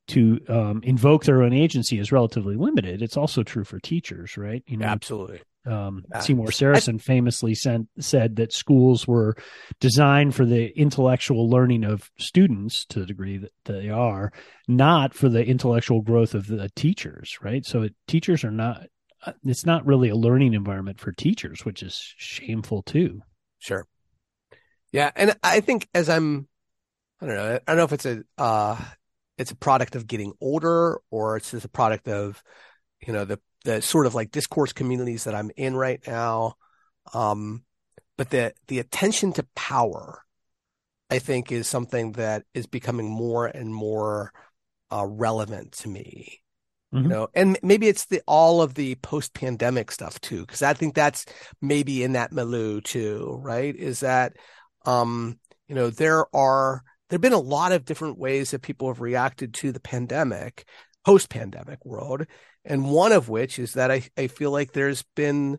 to 0.09 0.41
um, 0.49 0.81
invoke 0.83 1.25
their 1.25 1.43
own 1.43 1.53
agency 1.53 1.99
is 1.99 2.13
relatively 2.13 2.57
limited. 2.57 3.03
It's 3.03 3.17
also 3.17 3.43
true 3.43 3.65
for 3.65 3.79
teachers, 3.79 4.37
right? 4.37 4.63
You 4.67 4.77
know, 4.79 4.87
absolutely. 4.87 5.41
Um, 5.65 6.05
Seymour 6.21 6.49
Sarason 6.49 7.01
famously 7.01 7.55
sent, 7.55 7.89
said 8.01 8.37
that 8.37 8.53
schools 8.53 9.07
were 9.07 9.37
designed 9.79 10.35
for 10.35 10.45
the 10.45 10.77
intellectual 10.77 11.49
learning 11.49 11.85
of 11.85 12.11
students 12.19 12.85
to 12.87 13.01
the 13.01 13.07
degree 13.07 13.39
that 13.39 13.53
they 13.65 13.89
are, 13.89 14.33
not 14.67 15.15
for 15.15 15.29
the 15.29 15.45
intellectual 15.45 16.03
growth 16.03 16.35
of 16.35 16.49
the 16.49 16.69
teachers, 16.75 17.39
right? 17.43 17.65
So 17.65 17.83
it, 17.83 17.95
teachers 18.09 18.43
are 18.43 18.51
not, 18.51 18.87
uh, 19.25 19.33
it's 19.45 19.65
not 19.65 19.87
really 19.87 20.09
a 20.09 20.17
learning 20.17 20.55
environment 20.55 20.99
for 20.99 21.13
teachers, 21.13 21.65
which 21.65 21.83
is 21.83 22.13
shameful 22.17 22.83
too. 22.83 23.23
Sure. 23.59 23.87
Yeah. 24.91 25.13
And 25.15 25.37
I 25.45 25.61
think 25.61 25.89
as 25.95 26.09
I'm, 26.09 26.49
I 27.21 27.27
don't 27.27 27.37
know, 27.37 27.55
I 27.55 27.61
don't 27.69 27.77
know 27.77 27.85
if 27.85 27.93
it's 27.93 28.07
a, 28.07 28.25
uh, 28.37 28.77
it's 29.39 29.53
a 29.53 29.57
product 29.57 29.95
of 29.95 30.09
getting 30.09 30.33
older 30.41 30.99
or 31.11 31.37
it's 31.37 31.53
just 31.53 31.65
a 31.65 31.69
product 31.69 32.09
of, 32.09 32.43
you 33.07 33.13
know, 33.13 33.25
the 33.25 33.39
the 33.65 33.83
sort 33.83 34.07
of 34.07 34.15
like 34.15 34.31
discourse 34.31 34.73
communities 34.73 35.25
that 35.25 35.35
I'm 35.35 35.51
in 35.57 35.77
right 35.77 36.01
now. 36.07 36.55
Um, 37.15 37.65
but 38.17 38.31
the 38.31 38.53
the 38.69 38.79
attention 38.79 39.33
to 39.35 39.47
power, 39.55 40.23
I 41.11 41.19
think, 41.19 41.51
is 41.53 41.67
something 41.67 42.13
that 42.13 42.45
is 42.55 42.67
becoming 42.67 43.09
more 43.11 43.47
and 43.47 43.75
more 43.75 44.33
uh, 44.91 45.07
relevant 45.07 45.73
to 45.73 45.89
me. 45.89 46.41
you 47.03 47.09
know 47.09 47.29
and 47.35 47.59
maybe 47.63 47.89
it's 47.89 48.07
the 48.07 48.21
all 48.27 48.61
of 48.63 48.75
the 48.75 48.95
post-pandemic 48.97 49.91
stuff 49.91 50.21
too 50.21 50.41
because 50.43 50.63
i 50.63 50.75
think 50.75 50.95
that's 50.95 51.25
maybe 51.61 52.03
in 52.05 52.13
that 52.13 52.33
milieu 52.33 52.81
too 52.83 53.39
right 53.43 53.75
is 53.77 54.01
that 54.01 54.35
um 54.85 55.39
you 55.69 55.75
know 55.75 55.89
there 55.91 56.27
are 56.37 56.83
there 57.09 57.17
have 57.17 57.23
been 57.23 57.33
a 57.33 57.39
lot 57.39 57.73
of 57.73 57.85
different 57.87 58.19
ways 58.19 58.51
that 58.51 58.63
people 58.63 58.89
have 58.89 59.01
reacted 59.01 59.55
to 59.55 59.73
the 59.73 59.81
pandemic 59.81 60.67
post-pandemic 61.05 61.85
world 61.85 62.27
and 62.65 62.91
one 62.91 63.13
of 63.13 63.29
which 63.29 63.59
is 63.59 63.75
that 63.75 63.91
i, 63.91 64.03
I 64.17 64.27
feel 64.27 64.51
like 64.51 64.73
there's 64.73 65.05
been 65.15 65.59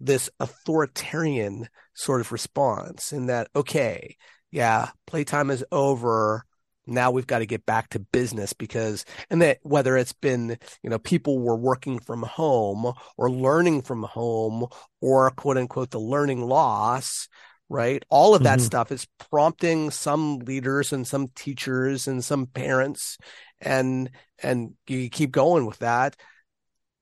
this 0.00 0.28
authoritarian 0.40 1.68
sort 1.94 2.20
of 2.20 2.32
response 2.32 3.12
in 3.12 3.26
that 3.26 3.48
okay 3.54 4.16
yeah 4.50 4.90
playtime 5.06 5.50
is 5.50 5.64
over. 5.70 6.44
Now 6.86 7.12
we've 7.12 7.26
got 7.26 7.38
to 7.38 7.46
get 7.46 7.64
back 7.64 7.88
to 7.90 7.98
business 7.98 8.52
because 8.52 9.04
and 9.30 9.40
that 9.40 9.58
whether 9.62 9.96
it's 9.96 10.12
been 10.12 10.58
you 10.82 10.90
know 10.90 10.98
people 10.98 11.38
were 11.38 11.56
working 11.56 11.98
from 11.98 12.22
home 12.22 12.92
or 13.16 13.30
learning 13.30 13.82
from 13.82 14.02
home 14.02 14.66
or 15.00 15.30
quote 15.30 15.56
unquote 15.56 15.90
the 15.90 16.00
learning 16.00 16.42
loss 16.42 17.28
right? 17.70 18.04
All 18.10 18.34
of 18.34 18.42
that 18.42 18.58
mm-hmm. 18.58 18.66
stuff 18.66 18.92
is 18.92 19.06
prompting 19.30 19.90
some 19.90 20.40
leaders 20.40 20.92
and 20.92 21.06
some 21.06 21.28
teachers 21.28 22.06
and 22.06 22.22
some 22.22 22.46
parents 22.46 23.16
and 23.60 24.10
and 24.42 24.74
you 24.86 25.08
keep 25.08 25.30
going 25.30 25.64
with 25.64 25.78
that 25.78 26.16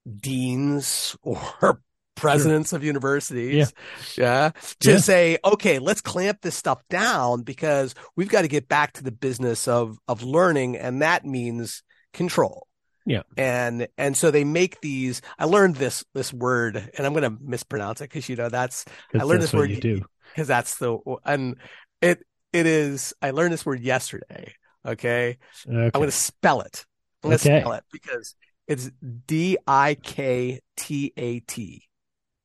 deans 0.05 1.15
or 1.21 1.81
presidents 2.15 2.69
sure. 2.69 2.77
of 2.77 2.83
universities. 2.83 3.73
Yeah. 4.17 4.23
yeah 4.23 4.51
to 4.79 4.91
yeah. 4.93 4.97
say, 4.97 5.37
okay, 5.43 5.79
let's 5.79 6.01
clamp 6.01 6.41
this 6.41 6.55
stuff 6.55 6.81
down 6.89 7.41
because 7.41 7.95
we've 8.15 8.29
got 8.29 8.43
to 8.43 8.47
get 8.47 8.67
back 8.67 8.93
to 8.93 9.03
the 9.03 9.11
business 9.11 9.67
of, 9.67 9.97
of 10.07 10.23
learning. 10.23 10.77
And 10.77 11.01
that 11.01 11.25
means 11.25 11.83
control. 12.13 12.67
Yeah. 13.05 13.23
And, 13.35 13.87
and 13.97 14.15
so 14.15 14.31
they 14.31 14.43
make 14.43 14.79
these, 14.79 15.21
I 15.37 15.45
learned 15.45 15.75
this, 15.75 16.05
this 16.13 16.31
word 16.31 16.89
and 16.97 17.05
I'm 17.05 17.13
going 17.13 17.23
to 17.23 17.37
mispronounce 17.41 17.99
it 18.01 18.05
because, 18.05 18.29
you 18.29 18.35
know, 18.35 18.49
that's, 18.49 18.85
I 19.13 19.23
learned 19.23 19.41
this 19.41 19.53
word 19.53 19.71
you 19.71 19.81
do 19.81 20.05
because 20.31 20.47
that's 20.47 20.77
the, 20.77 20.97
and 21.25 21.57
it, 22.01 22.25
it 22.53 22.65
is, 22.65 23.13
I 23.21 23.31
learned 23.31 23.51
this 23.51 23.65
word 23.65 23.81
yesterday. 23.81 24.53
Okay. 24.85 25.37
okay. 25.67 25.85
I'm 25.85 25.91
going 25.91 26.05
to 26.05 26.11
spell 26.11 26.61
it. 26.61 26.85
I'm 27.23 27.29
going 27.29 27.39
to 27.39 27.49
okay. 27.49 27.61
spell 27.61 27.73
it 27.73 27.83
because 27.91 28.35
it's 28.67 28.91
D 29.27 29.57
I 29.67 29.95
K 29.95 30.59
T 30.77 31.13
A 31.17 31.39
T. 31.41 31.87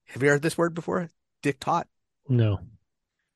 Have 0.07 0.23
you 0.23 0.29
heard 0.31 0.43
this 0.43 0.59
word 0.59 0.75
before? 0.75 1.11
Diktat? 1.43 1.85
No. 2.29 2.59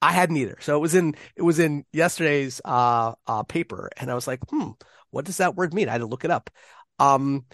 I 0.00 0.12
hadn't 0.12 0.36
either. 0.36 0.58
So 0.60 0.76
it 0.76 0.80
was 0.80 0.94
in 0.94 1.14
it 1.36 1.42
was 1.42 1.58
in 1.58 1.84
yesterday's 1.92 2.60
uh, 2.64 3.12
uh, 3.26 3.44
paper, 3.44 3.88
and 3.96 4.10
I 4.10 4.14
was 4.14 4.26
like, 4.26 4.40
hmm, 4.50 4.70
what 5.10 5.24
does 5.24 5.36
that 5.36 5.54
word 5.54 5.72
mean? 5.72 5.88
I 5.88 5.92
had 5.92 6.00
to 6.00 6.06
look 6.06 6.24
it 6.24 6.30
up. 6.30 6.50
Um, 6.98 7.44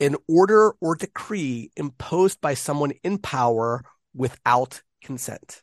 an 0.00 0.16
order 0.26 0.72
or 0.80 0.94
decree 0.96 1.70
imposed 1.76 2.40
by 2.40 2.54
someone 2.54 2.92
in 3.04 3.18
power 3.18 3.84
without 4.14 4.82
consent. 5.02 5.62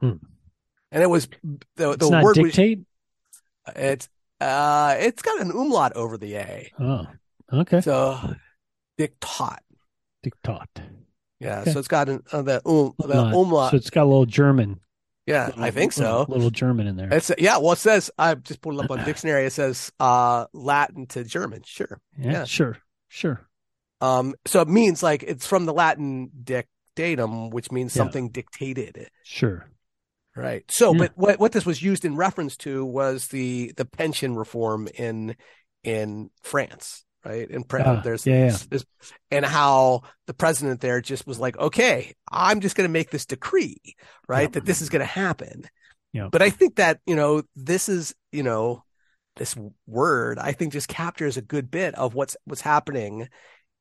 Hmm. 0.00 0.16
And 0.92 1.02
it 1.02 1.08
was 1.08 1.28
the, 1.76 1.96
the 1.96 2.20
word 2.22 2.34
dictate. 2.34 2.80
Was, 3.66 3.74
it's 3.76 4.08
uh, 4.40 4.96
it's 4.98 5.22
got 5.22 5.40
an 5.40 5.50
umlaut 5.50 5.94
over 5.94 6.18
the 6.18 6.36
a. 6.36 6.72
Oh, 6.78 7.06
okay. 7.52 7.80
So 7.80 8.34
diktat. 8.98 9.58
Diktat. 10.24 10.66
Yeah, 11.40 11.60
okay. 11.60 11.72
so 11.72 11.78
it's 11.78 11.88
got 11.88 12.08
an, 12.08 12.22
uh, 12.32 12.42
the 12.42 12.60
um, 12.66 12.94
the 12.98 13.16
umlaut. 13.16 13.70
So 13.70 13.76
it's 13.76 13.90
got 13.90 14.04
a 14.04 14.10
little 14.10 14.26
German. 14.26 14.80
Yeah, 15.26 15.46
little, 15.46 15.64
I 15.64 15.70
think 15.70 15.92
so. 15.92 16.24
A 16.26 16.30
little 16.30 16.50
German 16.50 16.86
in 16.86 16.96
there. 16.96 17.12
It's 17.12 17.30
yeah. 17.38 17.58
Well, 17.58 17.72
it 17.72 17.78
says 17.78 18.10
I 18.18 18.34
just 18.34 18.60
pulled 18.60 18.80
it 18.80 18.84
up 18.84 18.90
on 18.90 19.04
dictionary. 19.04 19.44
It 19.46 19.52
says 19.52 19.92
uh, 20.00 20.46
Latin 20.52 21.06
to 21.08 21.22
German. 21.24 21.62
Sure. 21.64 22.00
Yeah, 22.18 22.32
yeah, 22.32 22.44
Sure. 22.44 22.78
Sure. 23.08 23.40
Um. 24.00 24.34
So 24.46 24.60
it 24.62 24.68
means 24.68 25.02
like 25.02 25.22
it's 25.22 25.46
from 25.46 25.66
the 25.66 25.72
Latin 25.72 26.30
dictatum, 26.42 27.50
which 27.50 27.70
means 27.70 27.94
yeah. 27.94 28.02
something 28.02 28.30
dictated. 28.30 29.08
Sure. 29.22 29.68
Right. 30.34 30.64
So, 30.70 30.92
yeah. 30.92 30.98
but 30.98 31.12
what 31.16 31.40
what 31.40 31.52
this 31.52 31.66
was 31.66 31.82
used 31.82 32.04
in 32.04 32.16
reference 32.16 32.56
to 32.58 32.84
was 32.84 33.28
the 33.28 33.72
the 33.76 33.84
pension 33.84 34.36
reform 34.36 34.88
in 34.94 35.36
in 35.84 36.30
France 36.42 37.04
right? 37.28 37.48
And 37.50 37.68
pre- 37.68 37.82
uh, 37.82 38.00
there's, 38.00 38.26
yeah, 38.26 38.46
yeah. 38.46 38.56
There's, 38.70 38.86
and 39.30 39.44
how 39.44 40.02
the 40.26 40.34
president 40.34 40.80
there 40.80 41.00
just 41.00 41.26
was 41.26 41.38
like, 41.38 41.58
okay, 41.58 42.14
I'm 42.30 42.60
just 42.60 42.74
going 42.74 42.88
to 42.88 42.92
make 42.92 43.10
this 43.10 43.26
decree, 43.26 43.80
right? 44.26 44.42
Yep. 44.42 44.52
That 44.52 44.64
this 44.64 44.80
is 44.80 44.88
going 44.88 45.00
to 45.00 45.06
happen. 45.06 45.64
But 46.30 46.40
I 46.40 46.50
think 46.50 46.76
that, 46.76 47.00
you 47.06 47.14
know, 47.14 47.42
this 47.54 47.88
is, 47.88 48.14
you 48.32 48.42
know, 48.42 48.82
this 49.36 49.54
word, 49.86 50.38
I 50.38 50.52
think 50.52 50.72
just 50.72 50.88
captures 50.88 51.36
a 51.36 51.42
good 51.42 51.70
bit 51.70 51.94
of 51.94 52.14
what's, 52.14 52.36
what's 52.44 52.62
happening 52.62 53.28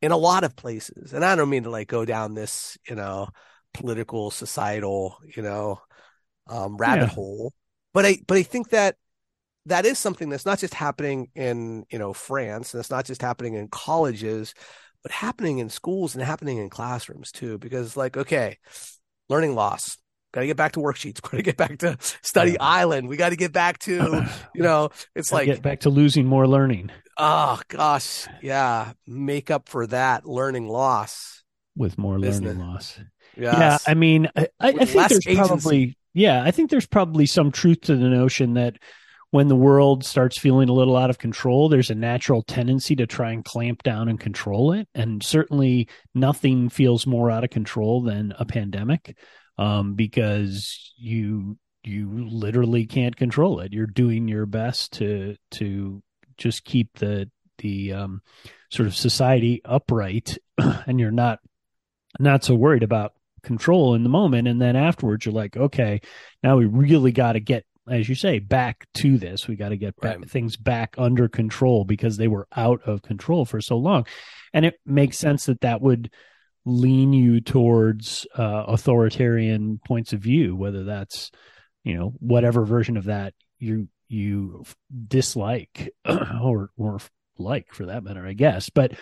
in 0.01 0.11
a 0.11 0.17
lot 0.17 0.43
of 0.43 0.55
places. 0.55 1.13
And 1.13 1.23
I 1.23 1.35
don't 1.35 1.49
mean 1.49 1.63
to 1.63 1.69
like 1.69 1.87
go 1.87 2.05
down 2.05 2.35
this, 2.35 2.77
you 2.87 2.95
know, 2.95 3.29
political, 3.73 4.29
societal, 4.29 5.17
you 5.35 5.41
know, 5.41 5.79
um, 6.47 6.77
rabbit 6.77 7.03
yeah. 7.03 7.15
hole. 7.15 7.53
But 7.93 8.05
I, 8.05 8.17
but 8.27 8.37
I 8.37 8.43
think 8.43 8.69
that 8.69 8.97
that 9.67 9.85
is 9.85 9.99
something 9.99 10.29
that's 10.29 10.45
not 10.45 10.59
just 10.59 10.73
happening 10.73 11.29
in 11.35 11.85
you 11.91 11.99
know 11.99 12.13
France, 12.13 12.73
and 12.73 12.79
it's 12.79 12.89
not 12.89 13.05
just 13.05 13.21
happening 13.21 13.53
in 13.53 13.67
colleges, 13.67 14.53
but 15.03 15.11
happening 15.11 15.59
in 15.59 15.69
schools 15.69 16.15
and 16.15 16.23
happening 16.23 16.57
in 16.57 16.69
classrooms 16.69 17.31
too. 17.31 17.57
Because 17.57 17.95
like, 17.95 18.17
okay, 18.17 18.57
learning 19.29 19.55
loss, 19.55 19.97
got 20.33 20.41
to 20.41 20.47
get 20.47 20.57
back 20.57 20.73
to 20.73 20.79
worksheets. 20.79 21.21
Got 21.21 21.37
to 21.37 21.43
get 21.43 21.57
back 21.57 21.77
to 21.79 21.97
study 22.21 22.51
yeah. 22.51 22.57
island. 22.61 23.07
We 23.07 23.17
got 23.17 23.29
to 23.29 23.35
get 23.35 23.51
back 23.51 23.79
to, 23.79 24.27
you 24.55 24.63
know, 24.63 24.89
it's 25.15 25.31
like 25.31 25.45
get 25.45 25.61
back 25.61 25.81
to 25.81 25.89
losing 25.89 26.25
more 26.25 26.47
learning. 26.47 26.91
Oh 27.17 27.59
gosh, 27.67 28.27
yeah, 28.41 28.93
make 29.05 29.51
up 29.51 29.69
for 29.69 29.87
that 29.87 30.25
learning 30.25 30.67
loss 30.67 31.43
with 31.75 31.97
more 31.97 32.19
learning 32.19 32.59
loss. 32.59 32.99
Yes. 33.35 33.55
Yeah, 33.59 33.77
I 33.85 33.93
mean, 33.93 34.29
I, 34.35 34.47
I 34.59 34.71
think 34.71 35.09
there's 35.09 35.27
agency. 35.27 35.35
probably 35.35 35.97
yeah, 36.13 36.43
I 36.43 36.51
think 36.51 36.71
there's 36.71 36.87
probably 36.87 37.27
some 37.27 37.51
truth 37.51 37.81
to 37.81 37.95
the 37.95 38.07
notion 38.09 38.55
that 38.55 38.77
when 39.31 39.49
the 39.49 39.55
world 39.55 40.05
starts 40.05 40.39
feeling 40.39 40.69
a 40.69 40.73
little 40.73 40.95
out 40.95 41.09
of 41.09 41.17
control, 41.17 41.67
there's 41.67 41.89
a 41.89 41.95
natural 41.95 42.43
tendency 42.43 42.95
to 42.95 43.05
try 43.05 43.31
and 43.31 43.43
clamp 43.43 43.83
down 43.83 44.07
and 44.07 44.19
control 44.19 44.71
it. 44.71 44.87
And 44.95 45.21
certainly 45.21 45.89
nothing 46.15 46.69
feels 46.69 47.05
more 47.05 47.29
out 47.29 47.43
of 47.43 47.49
control 47.49 48.01
than 48.01 48.33
a 48.39 48.45
pandemic 48.45 49.17
um, 49.57 49.95
because 49.95 50.93
you 50.97 51.57
you 51.83 52.27
literally 52.29 52.85
can't 52.85 53.15
control 53.15 53.59
it. 53.59 53.73
You're 53.73 53.87
doing 53.87 54.27
your 54.27 54.45
best 54.45 54.93
to 54.93 55.35
to 55.51 56.01
just 56.37 56.63
keep 56.63 56.97
the 56.97 57.29
the 57.57 57.93
um, 57.93 58.21
sort 58.71 58.87
of 58.87 58.95
society 58.95 59.61
upright, 59.65 60.37
and 60.57 60.99
you're 60.99 61.11
not 61.11 61.39
not 62.19 62.43
so 62.43 62.55
worried 62.55 62.83
about 62.83 63.13
control 63.43 63.95
in 63.95 64.03
the 64.03 64.09
moment. 64.09 64.47
And 64.47 64.61
then 64.61 64.75
afterwards, 64.75 65.25
you're 65.25 65.33
like, 65.33 65.55
okay, 65.55 66.01
now 66.43 66.57
we 66.57 66.65
really 66.65 67.11
got 67.11 67.33
to 67.33 67.39
get 67.39 67.65
as 67.89 68.07
you 68.09 68.15
say, 68.15 68.39
back 68.39 68.87
to 68.95 69.17
this. 69.17 69.47
We 69.47 69.55
got 69.55 69.69
to 69.69 69.77
get 69.77 69.95
back, 69.99 70.17
right. 70.17 70.29
things 70.29 70.57
back 70.57 70.95
under 70.97 71.27
control 71.27 71.85
because 71.85 72.17
they 72.17 72.27
were 72.27 72.47
out 72.55 72.81
of 72.85 73.01
control 73.01 73.45
for 73.45 73.61
so 73.61 73.77
long. 73.77 74.05
And 74.53 74.65
it 74.65 74.79
makes 74.85 75.17
sense 75.17 75.45
that 75.45 75.61
that 75.61 75.81
would 75.81 76.11
lean 76.65 77.13
you 77.13 77.39
towards 77.41 78.27
uh, 78.37 78.65
authoritarian 78.67 79.79
points 79.85 80.13
of 80.13 80.19
view, 80.19 80.55
whether 80.55 80.83
that's, 80.83 81.31
you 81.83 81.95
know, 81.95 82.13
whatever 82.19 82.65
version 82.65 82.97
of 82.97 83.05
that 83.05 83.33
you 83.59 83.87
you 84.09 84.63
dislike 85.07 85.93
or 86.41 86.69
or 86.77 86.99
like 87.37 87.73
for 87.73 87.87
that 87.87 88.03
matter, 88.03 88.25
I 88.25 88.33
guess. 88.33 88.69
But 88.69 88.93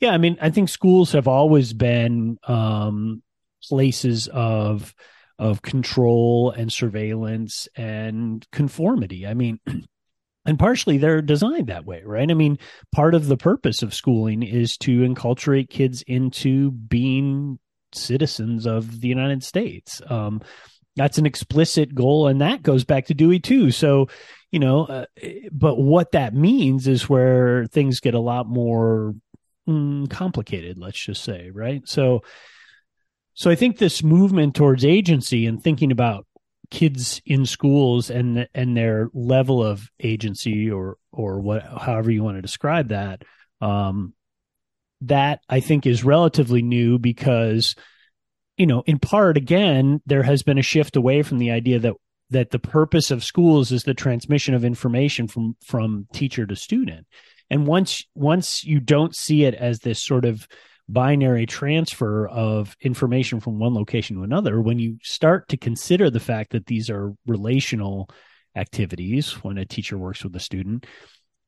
yeah, 0.00 0.10
I 0.10 0.18
mean, 0.18 0.38
I 0.40 0.50
think 0.50 0.68
schools 0.68 1.12
have 1.12 1.28
always 1.28 1.72
been 1.72 2.38
um, 2.44 3.22
places 3.62 4.28
of 4.28 4.94
of 5.40 5.62
control 5.62 6.50
and 6.50 6.70
surveillance 6.70 7.66
and 7.74 8.46
conformity. 8.52 9.26
I 9.26 9.32
mean, 9.32 9.58
and 10.44 10.58
partially 10.58 10.98
they're 10.98 11.22
designed 11.22 11.68
that 11.68 11.86
way, 11.86 12.02
right? 12.04 12.30
I 12.30 12.34
mean, 12.34 12.58
part 12.92 13.14
of 13.14 13.26
the 13.26 13.38
purpose 13.38 13.82
of 13.82 13.94
schooling 13.94 14.42
is 14.42 14.76
to 14.78 15.00
enculturate 15.00 15.70
kids 15.70 16.02
into 16.06 16.70
being 16.70 17.58
citizens 17.94 18.66
of 18.66 19.00
the 19.00 19.08
United 19.08 19.42
States. 19.42 20.02
Um, 20.08 20.42
that's 20.94 21.16
an 21.16 21.24
explicit 21.24 21.94
goal, 21.94 22.28
and 22.28 22.42
that 22.42 22.62
goes 22.62 22.84
back 22.84 23.06
to 23.06 23.14
Dewey 23.14 23.40
too. 23.40 23.70
So, 23.70 24.08
you 24.50 24.58
know, 24.58 24.84
uh, 24.84 25.06
but 25.50 25.76
what 25.76 26.12
that 26.12 26.34
means 26.34 26.86
is 26.86 27.08
where 27.08 27.64
things 27.66 28.00
get 28.00 28.12
a 28.12 28.20
lot 28.20 28.46
more 28.46 29.14
mm, 29.66 30.10
complicated. 30.10 30.76
Let's 30.76 31.02
just 31.02 31.24
say, 31.24 31.50
right? 31.50 31.80
So, 31.88 32.20
so 33.40 33.48
I 33.48 33.54
think 33.54 33.78
this 33.78 34.02
movement 34.02 34.54
towards 34.54 34.84
agency 34.84 35.46
and 35.46 35.62
thinking 35.62 35.90
about 35.90 36.26
kids 36.70 37.22
in 37.24 37.46
schools 37.46 38.10
and 38.10 38.46
and 38.54 38.76
their 38.76 39.08
level 39.14 39.64
of 39.64 39.90
agency 39.98 40.70
or 40.70 40.98
or 41.10 41.40
what 41.40 41.62
however 41.62 42.10
you 42.10 42.22
want 42.22 42.36
to 42.36 42.42
describe 42.42 42.88
that 42.88 43.22
um, 43.62 44.12
that 45.00 45.40
I 45.48 45.60
think 45.60 45.86
is 45.86 46.04
relatively 46.04 46.60
new 46.60 46.98
because 46.98 47.76
you 48.58 48.66
know 48.66 48.82
in 48.84 48.98
part 48.98 49.38
again 49.38 50.02
there 50.04 50.22
has 50.22 50.42
been 50.42 50.58
a 50.58 50.62
shift 50.62 50.96
away 50.96 51.22
from 51.22 51.38
the 51.38 51.50
idea 51.50 51.78
that 51.78 51.94
that 52.28 52.50
the 52.50 52.58
purpose 52.58 53.10
of 53.10 53.24
schools 53.24 53.72
is 53.72 53.84
the 53.84 53.94
transmission 53.94 54.52
of 54.52 54.66
information 54.66 55.28
from 55.28 55.56
from 55.64 56.06
teacher 56.12 56.44
to 56.44 56.54
student. 56.54 57.06
And 57.48 57.66
once 57.66 58.04
once 58.14 58.64
you 58.64 58.80
don't 58.80 59.16
see 59.16 59.44
it 59.44 59.54
as 59.54 59.78
this 59.78 59.98
sort 59.98 60.26
of 60.26 60.46
binary 60.92 61.46
transfer 61.46 62.26
of 62.28 62.76
information 62.80 63.40
from 63.40 63.58
one 63.58 63.74
location 63.74 64.16
to 64.16 64.22
another 64.22 64.60
when 64.60 64.78
you 64.78 64.98
start 65.02 65.48
to 65.48 65.56
consider 65.56 66.10
the 66.10 66.20
fact 66.20 66.52
that 66.52 66.66
these 66.66 66.90
are 66.90 67.12
relational 67.26 68.08
activities 68.56 69.32
when 69.44 69.58
a 69.58 69.64
teacher 69.64 69.96
works 69.96 70.24
with 70.24 70.34
a 70.34 70.40
student 70.40 70.86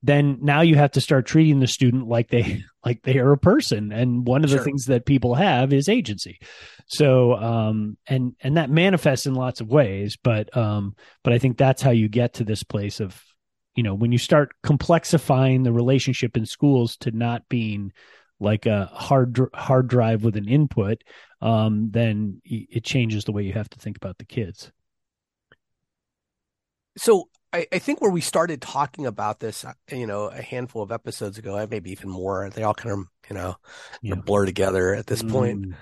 then 0.02 0.38
now 0.42 0.62
you 0.62 0.74
have 0.74 0.90
to 0.92 1.00
start 1.00 1.26
treating 1.26 1.60
the 1.60 1.66
student 1.66 2.08
like 2.08 2.28
they 2.28 2.64
like 2.84 3.02
they 3.02 3.18
are 3.18 3.32
a 3.32 3.38
person. 3.38 3.92
And 3.92 4.26
one 4.26 4.42
of 4.44 4.50
the 4.50 4.58
things 4.58 4.86
that 4.86 5.06
people 5.06 5.34
have 5.36 5.72
is 5.72 5.88
agency. 5.88 6.40
So 6.86 7.34
um 7.34 7.96
and 8.06 8.34
and 8.40 8.56
that 8.56 8.70
manifests 8.70 9.26
in 9.26 9.34
lots 9.34 9.60
of 9.60 9.68
ways 9.68 10.18
but 10.22 10.54
um 10.56 10.94
but 11.22 11.32
i 11.32 11.38
think 11.38 11.56
that's 11.56 11.82
how 11.82 11.90
you 11.90 12.08
get 12.08 12.34
to 12.34 12.44
this 12.44 12.62
place 12.62 13.00
of 13.00 13.22
you 13.76 13.82
know 13.82 13.94
when 13.94 14.12
you 14.12 14.18
start 14.18 14.52
complexifying 14.64 15.64
the 15.64 15.72
relationship 15.72 16.36
in 16.36 16.44
schools 16.44 16.96
to 16.98 17.10
not 17.10 17.48
being 17.48 17.92
like 18.42 18.66
a 18.66 18.86
hard 18.86 19.38
hard 19.54 19.88
drive 19.88 20.24
with 20.24 20.36
an 20.36 20.48
input 20.48 21.02
um 21.40 21.90
then 21.92 22.40
it 22.44 22.84
changes 22.84 23.24
the 23.24 23.32
way 23.32 23.42
you 23.42 23.52
have 23.52 23.70
to 23.70 23.78
think 23.78 23.96
about 23.96 24.18
the 24.18 24.24
kids 24.24 24.70
So 26.96 27.28
I, 27.52 27.66
I 27.72 27.78
think 27.78 28.00
where 28.00 28.10
we 28.10 28.20
started 28.20 28.60
talking 28.60 29.06
about 29.06 29.40
this, 29.40 29.64
uh, 29.64 29.72
you 29.90 30.06
know, 30.06 30.24
a 30.24 30.42
handful 30.42 30.82
of 30.82 30.92
episodes 30.92 31.38
ago, 31.38 31.66
maybe 31.70 31.90
even 31.90 32.08
more, 32.10 32.50
they 32.50 32.62
all 32.62 32.74
kind 32.74 32.92
of, 32.92 32.98
you 33.30 33.34
know, 33.34 33.56
Yeah. 34.02 34.14
blur 34.16 34.46
together 34.46 34.94
at 34.94 35.06
this 35.06 35.22
point. 35.22 35.66
Mm. 35.66 35.74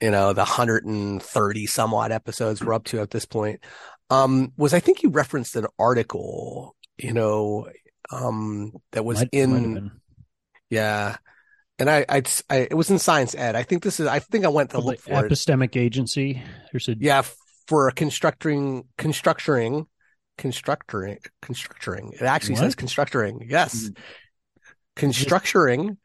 You 0.00 0.10
know, 0.12 0.32
the 0.32 0.44
130 0.44 1.66
some 1.66 1.92
odd 1.94 2.12
episodes 2.12 2.62
we're 2.62 2.74
up 2.74 2.84
to 2.84 3.00
at 3.00 3.10
this 3.10 3.24
point. 3.24 3.60
Um, 4.10 4.52
was 4.56 4.72
I 4.74 4.80
think 4.80 5.02
you 5.02 5.10
referenced 5.10 5.56
an 5.56 5.66
article, 5.78 6.76
you 6.96 7.12
know, 7.12 7.68
um, 8.10 8.72
that 8.92 9.04
was 9.04 9.18
Might- 9.18 9.28
in 9.32 9.74
might. 9.74 9.82
Yeah. 10.70 11.16
And 11.78 11.88
I, 11.88 12.04
I, 12.08 12.22
I, 12.50 12.56
it 12.70 12.74
was 12.74 12.90
in 12.90 12.98
Science 12.98 13.34
Ed. 13.34 13.54
I 13.54 13.62
think 13.62 13.82
this 13.82 14.00
is, 14.00 14.06
I 14.06 14.18
think 14.18 14.44
I 14.44 14.48
went 14.48 14.70
to 14.70 14.80
look 14.80 15.00
for 15.00 15.24
it. 15.24 15.30
epistemic 15.30 15.76
agency 15.76 16.42
there's 16.72 16.88
a 16.88 16.96
Yeah. 16.98 17.22
For 17.68 17.86
a 17.88 17.92
constructing, 17.92 18.84
constructuring, 18.96 19.86
constructuring, 20.38 21.18
constructuring. 21.42 22.12
It 22.14 22.22
actually 22.22 22.56
says 22.56 22.62
What? 22.62 22.74
Hmm. 22.74 22.78
constructuring. 22.78 23.46
Yes. 23.48 23.90
Constructuring 24.96 25.98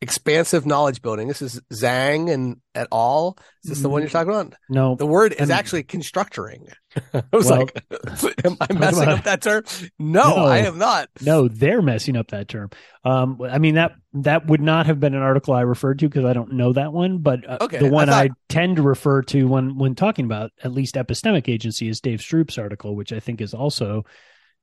expansive 0.00 0.66
knowledge 0.66 1.00
building. 1.00 1.28
This 1.28 1.40
is 1.40 1.60
Zhang 1.72 2.30
and 2.30 2.56
et 2.74 2.88
al. 2.92 3.38
Is 3.62 3.70
this 3.70 3.80
the 3.80 3.88
one 3.88 4.02
you're 4.02 4.10
talking 4.10 4.32
about? 4.32 4.54
no 4.68 4.96
The 4.96 5.06
word 5.06 5.32
is 5.38 5.48
actually 5.50 5.82
constructuring. 5.84 6.66
I 7.14 7.22
was 7.32 7.46
Well, 7.48 7.60
like, 7.60 7.84
am 8.44 8.56
I 8.60 8.72
messing 8.74 9.02
about- 9.04 9.18
up 9.18 9.24
that 9.24 9.42
term? 9.42 9.64
No, 9.98 10.36
No. 10.36 10.44
I 10.46 10.58
am 10.58 10.76
not. 10.78 11.08
No, 11.22 11.48
they're 11.48 11.80
messing 11.80 12.16
up 12.16 12.28
that 12.32 12.48
term. 12.48 12.70
Um, 13.04 13.40
I 13.42 13.58
mean 13.58 13.76
that 13.76 13.92
that 14.14 14.46
would 14.46 14.60
not 14.60 14.86
have 14.86 15.00
been 15.00 15.14
an 15.14 15.22
article 15.22 15.54
I 15.54 15.62
referred 15.62 15.98
to 16.00 16.08
because 16.08 16.24
I 16.24 16.32
don't 16.34 16.52
know 16.54 16.72
that 16.74 16.92
one. 16.92 17.18
But 17.18 17.48
uh, 17.48 17.58
Okay, 17.62 17.78
the 17.78 17.88
one 17.90 18.08
I, 18.10 18.28
thought- 18.28 18.36
tend 18.48 18.76
to 18.76 18.82
refer 18.82 19.22
to 19.22 19.44
when 19.48 19.78
when 19.78 19.94
talking 19.94 20.24
about 20.26 20.50
at 20.62 20.72
least 20.72 20.96
epistemic 20.96 21.48
agency 21.48 21.88
is 21.88 22.00
Dave 22.00 22.18
Stroupe's 22.20 22.58
article, 22.58 22.94
which 22.94 23.12
I 23.12 23.20
think 23.20 23.40
is 23.40 23.54
also 23.54 24.04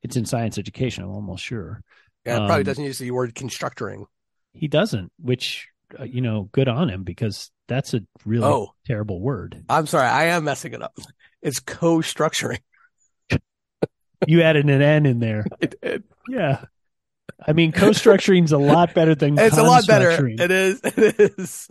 it's 0.04 0.16
in 0.18 0.26
Science 0.26 0.58
Education. 0.58 1.04
I'm 1.04 1.12
almost 1.12 1.44
sure 1.44 1.82
Yeah, 2.26 2.36
it 2.36 2.38
probably 2.40 2.56
Um, 2.58 2.64
doesn't 2.64 2.84
use 2.84 3.00
the 3.00 3.12
word 3.12 3.34
constructuring. 3.34 4.06
He 4.53 4.67
doesn't. 4.67 5.12
Which 5.20 5.67
uh, 6.00 6.03
you 6.03 6.22
know, 6.22 6.50
good 6.51 6.67
on 6.67 6.89
him 6.89 7.03
because 7.03 7.51
that's 7.67 7.93
a 7.93 8.01
really 8.25 8.46
Oh. 8.46 8.74
terrible 8.86 9.20
word. 9.20 9.63
I'm 9.70 9.88
sorry, 9.88 10.08
I 10.08 10.25
am 10.25 10.43
messing 10.46 10.74
it 10.74 10.81
up. 10.81 10.98
It's 11.41 11.60
co-structuring. 11.60 12.60
You 14.27 14.41
added 14.43 14.70
an 14.70 14.81
N 14.81 15.05
in 15.05 15.20
there. 15.20 15.46
It- 15.81 16.03
Yeah. 16.29 16.65
I 17.46 17.53
mean, 17.53 17.72
co-structuring 17.72 18.43
is 18.43 18.51
a 18.51 18.58
lot 18.60 18.93
better 18.93 19.15
than 19.15 19.38
it's 19.39 19.58
a 19.58 19.63
lot 19.63 19.88
better. 19.88 20.28
It 20.28 20.52
is. 20.52 20.80
It 20.86 21.15
is. 21.39 21.67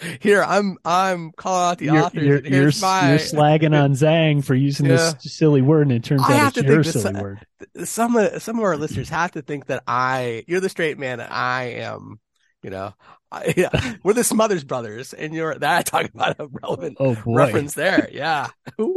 Here, 0.20 0.42
I'm 0.42 0.76
I'm 0.84 1.32
calling 1.32 1.70
out 1.72 1.78
the 1.78 1.86
you're, 1.86 1.96
authors. 2.04 2.22
you're, 2.26 2.40
you're, 2.46 2.72
my 2.80 3.10
you're 3.10 3.18
slagging 3.18 3.78
on 3.78 3.92
Zhang 3.92 4.44
for 4.44 4.54
using 4.54 4.86
Yeah. 4.86 5.12
this 5.20 5.34
silly 5.34 5.62
word, 5.62 5.82
and 5.88 5.92
it 5.92 6.04
turns 6.04 6.22
I 6.22 6.32
out 6.34 6.38
have 6.38 6.56
it's 6.56 6.66
to 6.66 6.72
your 6.72 6.82
silly 6.84 7.20
word. 7.20 7.46
some 7.84 8.16
of 8.16 8.42
some 8.42 8.58
of 8.58 8.64
our 8.64 8.76
listeners 8.76 9.08
have 9.10 9.32
to 9.32 9.42
think 9.42 9.66
that 9.66 9.82
I 9.86 10.44
you're 10.48 10.60
the 10.60 10.68
straight 10.68 10.98
man 10.98 11.20
and 11.20 11.32
I 11.32 11.64
am, 11.80 12.18
you 12.62 12.70
know, 12.70 12.94
I, 13.32 13.54
yeah, 13.56 13.94
we're 14.02 14.14
the 14.14 14.24
Smothers 14.24 14.64
brothers, 14.64 15.12
and 15.12 15.32
you're 15.34 15.54
that 15.56 15.78
i 15.78 15.82
talking 15.82 16.10
about 16.14 16.40
a 16.40 16.48
relevant 16.50 16.96
Oh 16.98 17.16
reference 17.26 17.74
there. 17.74 18.08
Yeah. 18.12 18.48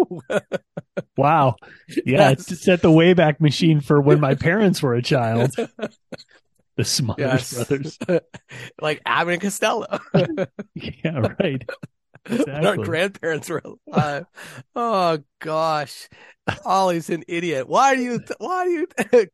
Wow! 1.18 1.56
Yeah, 2.06 2.30
Yes. 2.32 2.60
set 2.62 2.82
the 2.82 2.89
wayback 2.89 3.39
machine 3.39 3.82
for 3.82 4.00
when 4.02 4.20
my 4.20 4.36
parents 4.36 4.82
were 4.82 4.94
a 4.96 5.02
child. 5.02 5.52
The 6.76 6.84
Smothers 6.86 7.20
Yes. 7.20 7.54
brothers. 7.54 8.00
like 8.82 9.02
Abbott 9.06 9.34
and 9.34 9.42
Costello. 9.42 9.86
Yeah, 10.76 11.34
right. 11.40 11.64
When 12.28 12.66
our 12.66 12.78
grandparents 12.78 13.50
were 13.50 13.62
alive. 13.88 14.26
Oh 14.76 15.20
gosh, 15.40 16.08
Ollie's 16.66 17.10
an 17.10 17.24
idiot. 17.28 17.68
Why 17.68 17.96
do 17.96 18.02
you? 18.02 18.20
Why 18.38 18.64
do 18.66 18.72
you 18.72 18.88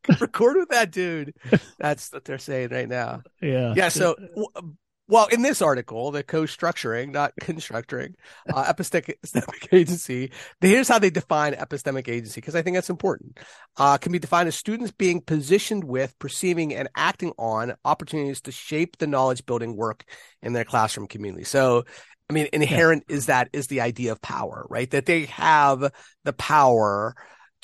record 0.19 0.57
with 0.57 0.69
that 0.69 0.91
dude? 0.91 1.33
That's 1.77 2.11
what 2.11 2.25
they're 2.25 2.39
saying 2.39 2.69
right 2.71 2.89
now. 2.89 3.21
Yeah. 3.41 3.73
Yeah. 3.75 3.89
So, 3.89 4.15
w- 4.15 4.75
well, 5.09 5.25
in 5.25 5.41
this 5.41 5.59
article, 5.59 6.11
the 6.11 6.21
co-structuring, 6.21 7.11
not 7.11 7.33
constructuring, 7.41 8.13
uh, 8.53 8.71
epistemic, 8.71 9.15
epistemic 9.25 9.67
agency. 9.71 10.31
Here's 10.61 10.87
how 10.87 10.99
they 10.99 11.09
define 11.09 11.53
epistemic 11.53 12.07
agency, 12.07 12.39
because 12.39 12.55
I 12.55 12.61
think 12.61 12.77
that's 12.77 12.91
important. 12.91 13.39
Uh, 13.75 13.97
can 13.97 14.11
be 14.11 14.19
defined 14.19 14.47
as 14.47 14.55
students 14.55 14.91
being 14.91 15.19
positioned 15.19 15.83
with, 15.83 16.17
perceiving, 16.19 16.75
and 16.75 16.89
acting 16.95 17.33
on 17.39 17.73
opportunities 17.83 18.41
to 18.41 18.51
shape 18.51 18.97
the 18.97 19.07
knowledge 19.07 19.47
building 19.47 19.75
work 19.75 20.05
in 20.43 20.53
their 20.53 20.63
classroom 20.63 21.07
community. 21.07 21.43
So, 21.43 21.85
I 22.29 22.33
mean, 22.33 22.47
inherent 22.53 23.05
is 23.09 23.25
that 23.25 23.49
is 23.51 23.65
the 23.65 23.81
idea 23.81 24.11
of 24.11 24.21
power, 24.21 24.67
right? 24.69 24.89
That 24.91 25.07
they 25.07 25.25
have 25.25 25.91
the 26.23 26.33
power 26.33 27.15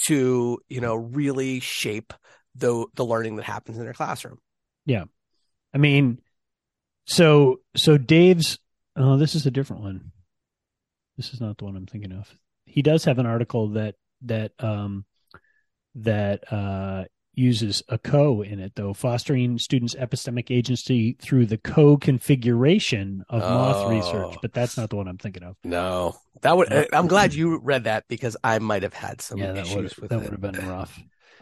to, 0.07 0.57
you 0.67 0.81
know, 0.81 0.95
really 0.95 1.59
shape 1.59 2.11
the 2.55 2.87
the 2.95 3.05
learning 3.05 3.35
that 3.35 3.45
happens 3.45 3.77
in 3.77 3.83
their 3.83 3.93
classroom. 3.93 4.39
Yeah, 4.87 5.03
I 5.75 5.77
mean, 5.77 6.19
so 7.05 7.59
so 7.75 7.97
Dave's. 7.97 8.59
Oh, 8.95 9.17
this 9.17 9.35
is 9.35 9.45
a 9.45 9.51
different 9.51 9.83
one. 9.83 10.11
This 11.17 11.33
is 11.33 11.41
not 11.41 11.57
the 11.57 11.65
one 11.65 11.75
I'm 11.75 11.85
thinking 11.85 12.11
of. 12.13 12.33
He 12.65 12.81
does 12.81 13.05
have 13.05 13.19
an 13.19 13.25
article 13.25 13.69
that 13.69 13.95
that 14.21 14.51
um 14.59 15.05
that 15.95 16.51
uh 16.51 17.05
uses 17.33 17.83
a 17.89 17.97
co 17.97 18.41
in 18.41 18.59
it 18.59 18.73
though, 18.75 18.93
fostering 18.93 19.57
students' 19.59 19.95
epistemic 19.95 20.49
agency 20.49 21.17
through 21.21 21.45
the 21.45 21.57
co-configuration 21.57 23.25
of 23.29 23.41
moth 23.41 23.83
Oh. 23.85 23.89
research. 23.89 24.37
But 24.41 24.53
that's 24.53 24.77
not 24.77 24.89
the 24.89 24.95
one 24.95 25.07
I'm 25.09 25.17
thinking 25.17 25.43
of. 25.43 25.57
No, 25.63 26.15
that 26.41 26.55
would. 26.55 26.71
I'm 26.93 27.07
glad 27.07 27.33
you 27.33 27.57
read 27.59 27.83
that 27.85 28.05
because 28.07 28.37
I 28.43 28.59
might 28.59 28.83
have 28.83 28.93
had 28.93 29.21
some 29.21 29.37
yeah, 29.39 29.51
that 29.51 29.65
issues 29.65 29.97
with 29.97 30.09
that 30.11 30.21
would 30.21 30.31
have 30.31 30.41
been 30.41 30.65
rough. 30.67 30.97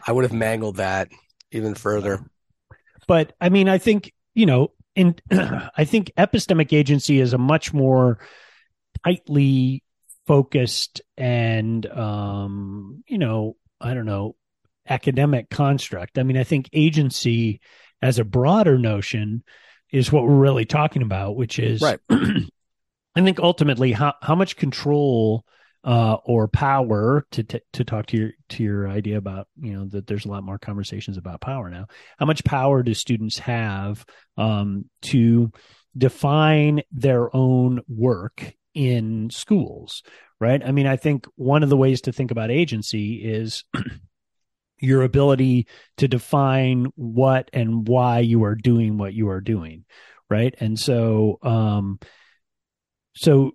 I 0.06 0.12
would 0.12 0.24
have 0.24 0.32
mangled 0.32 0.76
that 0.76 1.08
even 1.52 1.74
further. 1.74 2.28
but 3.06 3.32
I 3.40 3.48
mean, 3.48 3.68
I 3.68 3.78
think 3.78 4.12
you 4.34 4.46
know, 4.46 4.72
in 4.94 5.16
I 5.30 5.84
think 5.84 6.12
epistemic 6.16 6.72
agency 6.72 7.20
is 7.20 7.32
a 7.32 7.38
much 7.38 7.72
more 7.72 8.18
tightly 9.04 9.82
focused 10.26 11.00
and 11.16 11.84
um, 11.86 13.04
you 13.06 13.18
know, 13.18 13.56
I 13.80 13.94
don't 13.94 14.06
know, 14.06 14.36
academic 14.88 15.50
construct. 15.50 16.18
I 16.18 16.22
mean, 16.22 16.36
I 16.36 16.44
think 16.44 16.68
agency 16.72 17.60
as 18.02 18.18
a 18.18 18.24
broader 18.24 18.78
notion 18.78 19.42
is 19.90 20.10
what 20.10 20.24
we're 20.24 20.34
really 20.34 20.64
talking 20.64 21.02
about, 21.02 21.36
which 21.36 21.58
is 21.58 21.80
Right. 21.80 22.00
I 22.10 23.22
think 23.22 23.38
ultimately 23.38 23.92
how 23.92 24.14
how 24.20 24.34
much 24.34 24.56
control 24.56 25.44
uh, 25.84 26.16
or 26.24 26.48
power 26.48 27.26
to 27.30 27.42
t- 27.42 27.60
to 27.74 27.84
talk 27.84 28.06
to 28.06 28.16
your 28.16 28.30
to 28.48 28.62
your 28.62 28.88
idea 28.88 29.18
about 29.18 29.48
you 29.60 29.74
know 29.74 29.86
that 29.86 30.06
there's 30.06 30.24
a 30.24 30.30
lot 30.30 30.42
more 30.42 30.58
conversations 30.58 31.18
about 31.18 31.42
power 31.42 31.68
now. 31.68 31.86
How 32.18 32.26
much 32.26 32.42
power 32.42 32.82
do 32.82 32.94
students 32.94 33.38
have 33.38 34.04
um, 34.38 34.86
to 35.02 35.52
define 35.96 36.82
their 36.90 37.34
own 37.36 37.82
work 37.86 38.54
in 38.72 39.28
schools? 39.30 40.02
Right. 40.40 40.62
I 40.64 40.72
mean, 40.72 40.86
I 40.86 40.96
think 40.96 41.26
one 41.36 41.62
of 41.62 41.68
the 41.68 41.76
ways 41.76 42.02
to 42.02 42.12
think 42.12 42.30
about 42.30 42.50
agency 42.50 43.16
is 43.16 43.64
your 44.78 45.02
ability 45.02 45.68
to 45.98 46.08
define 46.08 46.86
what 46.96 47.50
and 47.52 47.86
why 47.86 48.20
you 48.20 48.44
are 48.44 48.54
doing 48.54 48.98
what 48.98 49.14
you 49.14 49.28
are 49.28 49.40
doing. 49.40 49.84
Right. 50.28 50.54
And 50.58 50.78
so, 50.78 51.38
um, 51.42 51.98
so 53.14 53.52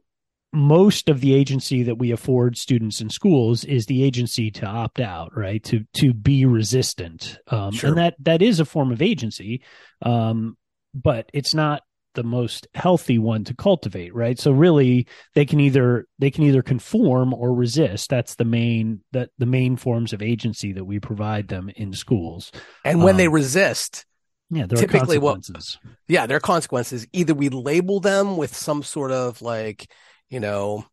most 0.52 1.10
of 1.10 1.22
the 1.22 1.34
agency 1.34 1.84
that 1.84 2.00
we 2.00 2.12
afford 2.12 2.58
students 2.58 3.02
in 3.02 3.10
schools 3.10 3.64
is 3.66 3.86
the 3.86 4.04
agency 4.04 4.50
to 4.50 4.66
opt 4.66 5.00
out 5.00 5.32
right 5.38 5.64
to 5.64 5.86
to 5.94 6.14
be 6.14 6.46
resistant 6.46 7.38
um, 7.48 7.72
Sure. 7.72 7.90
and 7.90 7.98
that 8.00 8.16
that 8.20 8.42
is 8.42 8.60
a 8.60 8.66
form 8.66 8.92
of 8.92 9.02
agency 9.02 9.62
um, 10.02 10.58
but 10.96 11.30
it's 11.34 11.54
not 11.54 11.84
the 12.16 12.24
most 12.24 12.68
healthy 12.74 13.20
one 13.20 13.44
to 13.44 13.54
cultivate 13.54 14.16
right 14.16 14.40
so 14.40 14.52
really 14.52 15.08
they 15.36 15.46
can 15.46 15.60
either 15.60 16.08
they 16.18 16.32
can 16.32 16.44
either 16.44 16.64
conform 16.64 17.32
or 17.34 17.54
resist 17.54 18.10
that's 18.10 18.34
the 18.36 18.44
main 18.46 19.02
that 19.12 19.30
the 19.38 19.46
main 19.46 19.76
forms 19.76 20.14
of 20.14 20.22
agency 20.24 20.74
that 20.74 20.86
we 20.86 21.00
provide 21.00 21.48
them 21.48 21.70
in 21.76 21.94
schools 21.94 22.52
And 22.84 23.04
when 23.04 23.18
they 23.18 23.28
Um, 23.28 23.34
resist, 23.34 24.06
Yeah, 24.50 24.66
there 24.66 24.80
typically 24.80 25.18
are 25.18 25.20
what- 25.22 25.34
consequences. 25.36 25.78
yeah, 26.08 26.26
there 26.26 26.38
are 26.38 26.42
consequences. 26.42 27.06
Either 27.14 27.36
we 27.36 27.50
label 27.50 28.00
them 28.00 28.36
with 28.36 28.56
some 28.56 28.82
sort 28.82 29.12
of 29.12 29.44
like, 29.44 29.86
you 30.30 30.40
know, 30.40 30.86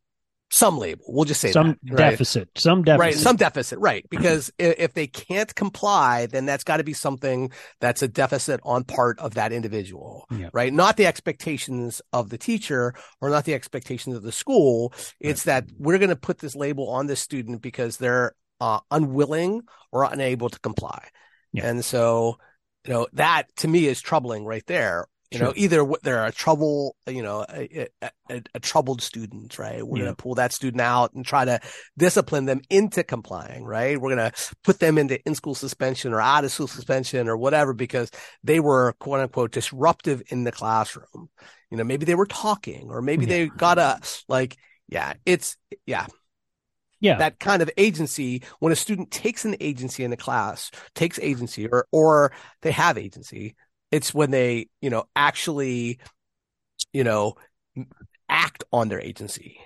some 0.50 0.78
label. 0.78 1.04
We'll 1.08 1.24
just 1.24 1.40
say 1.40 1.50
some 1.50 1.76
that, 1.82 1.92
right? 1.98 2.10
deficit, 2.10 2.48
some 2.56 2.82
deficit. 2.82 3.00
Right, 3.00 3.14
some 3.14 3.36
deficit, 3.36 3.78
right? 3.80 4.06
Because 4.08 4.52
if 4.58 4.94
they 4.94 5.08
can't 5.08 5.52
comply, 5.54 6.26
then 6.26 6.46
that's 6.46 6.62
got 6.62 6.76
to 6.76 6.84
be 6.84 6.92
something 6.92 7.50
that's 7.80 8.02
a 8.02 8.08
deficit 8.08 8.60
on 8.62 8.84
part 8.84 9.18
of 9.18 9.34
that 9.34 9.52
individual, 9.52 10.24
Yeah. 10.30 10.50
right? 10.52 10.72
Not 10.72 10.96
the 10.96 11.06
expectations 11.06 12.00
of 12.12 12.30
the 12.30 12.38
teacher 12.38 12.94
or 13.20 13.28
not 13.28 13.44
the 13.44 13.54
expectations 13.54 14.14
of 14.16 14.22
the 14.22 14.30
school. 14.30 14.94
It's 15.18 15.44
that 15.44 15.64
we're 15.78 15.98
going 15.98 16.10
to 16.10 16.16
put 16.16 16.38
this 16.38 16.54
label 16.54 16.90
on 16.90 17.08
this 17.08 17.20
student 17.20 17.60
because 17.60 17.96
they're 17.96 18.32
uh, 18.60 18.80
unwilling 18.92 19.62
or 19.90 20.04
unable 20.04 20.48
to 20.48 20.60
comply, 20.60 21.08
Yeah. 21.52 21.66
and 21.66 21.84
so 21.84 22.38
you 22.86 22.92
know 22.92 23.08
that 23.14 23.54
to 23.56 23.68
me 23.68 23.86
is 23.86 24.00
troubling 24.00 24.46
right 24.46 24.64
there. 24.66 25.06
You 25.30 25.40
know, 25.40 25.52
either 25.56 25.84
they're 26.02 26.24
a 26.24 26.30
trouble, 26.30 26.94
you 27.08 27.22
know, 27.22 27.44
a, 27.48 27.88
a, 28.30 28.42
a, 28.54 28.60
troubled 28.60 29.02
student, 29.02 29.58
right? 29.58 29.84
We're 29.84 29.98
Yeah. 29.98 30.04
going 30.04 30.14
to 30.16 30.22
pull 30.22 30.36
that 30.36 30.52
student 30.52 30.80
out 30.80 31.14
and 31.14 31.26
try 31.26 31.44
to 31.44 31.60
discipline 31.98 32.44
them 32.44 32.60
into 32.70 33.02
complying, 33.02 33.64
right? 33.64 34.00
We're 34.00 34.14
going 34.14 34.30
to 34.30 34.54
put 34.62 34.78
them 34.78 34.98
into 34.98 35.20
in 35.26 35.34
school 35.34 35.56
suspension 35.56 36.12
or 36.12 36.20
out 36.20 36.44
of 36.44 36.52
school 36.52 36.68
suspension 36.68 37.28
or 37.28 37.36
whatever 37.36 37.72
because 37.74 38.10
they 38.44 38.60
were 38.60 38.92
quote 39.00 39.20
unquote 39.20 39.50
disruptive 39.50 40.22
in 40.28 40.44
the 40.44 40.52
classroom. 40.52 41.28
You 41.70 41.76
know, 41.76 41.84
maybe 41.84 42.04
they 42.06 42.14
were 42.14 42.26
talking 42.26 42.88
or 42.90 43.02
maybe 43.02 43.26
Yeah. 43.26 43.30
they 43.30 43.46
got 43.48 43.78
a, 43.78 43.98
like, 44.28 44.56
yeah, 44.88 45.14
it's, 45.24 45.56
yeah, 45.86 46.06
yeah, 47.00 47.18
that 47.18 47.38
kind 47.38 47.62
of 47.62 47.70
agency 47.76 48.42
when 48.58 48.72
a 48.72 48.76
student 48.76 49.10
takes 49.10 49.44
an 49.44 49.56
agency 49.60 50.02
in 50.02 50.10
the 50.10 50.16
class 50.16 50.70
takes 50.94 51.18
agency 51.18 51.68
or 51.68 51.86
or 51.92 52.32
they 52.62 52.70
have 52.70 52.96
agency 52.96 53.54
it's 53.96 54.14
when 54.14 54.30
they 54.30 54.68
you 54.80 54.90
know 54.90 55.06
actually 55.16 55.98
you 56.92 57.04
know 57.04 57.34
act 58.28 58.64
on 58.72 58.88
their 58.88 59.00
agency 59.00 59.58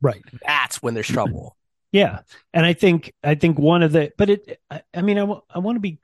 right. 0.00 0.22
that's 0.46 0.82
when 0.82 0.94
there's 0.94 1.08
trouble 1.08 1.56
Yeah, 1.92 2.20
and 2.52 2.64
I 2.64 2.72
think 2.72 3.12
I 3.22 3.34
think 3.34 3.58
one 3.58 3.82
of 3.82 3.92
the, 3.92 4.12
but 4.16 4.30
it, 4.30 4.60
I, 4.70 4.82
I 4.94 5.02
mean, 5.02 5.18
I 5.18 5.58
want 5.58 5.76
to 5.76 5.80
be 5.80 5.98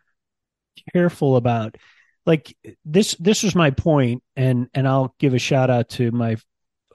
careful 0.93 1.37
about 1.37 1.77
like 2.25 2.57
this. 2.85 3.15
This 3.21 3.45
was 3.45 3.55
my 3.55 3.71
point, 3.71 4.23
and 4.35 4.69
and 4.75 4.89
I'll 4.89 5.15
give 5.21 5.35
a 5.35 5.39
shout 5.39 5.71
out 5.71 5.89
to 5.91 6.11
my 6.11 6.37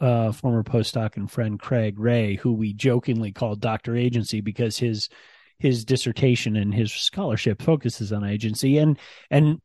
uh, 0.01 0.33
former 0.33 0.63
postdoc 0.63 1.15
and 1.15 1.31
friend 1.31 1.57
Craig 1.57 1.99
Ray, 1.99 2.35
who 2.35 2.51
we 2.51 2.73
jokingly 2.73 3.31
called 3.31 3.61
Doctor 3.61 3.95
Agency 3.95 4.41
because 4.41 4.77
his 4.77 5.07
his 5.57 5.85
dissertation 5.85 6.57
and 6.57 6.73
his 6.73 6.91
scholarship 6.91 7.61
focuses 7.61 8.11
on 8.11 8.25
agency, 8.25 8.77
and 8.77 8.99
and 9.29 9.61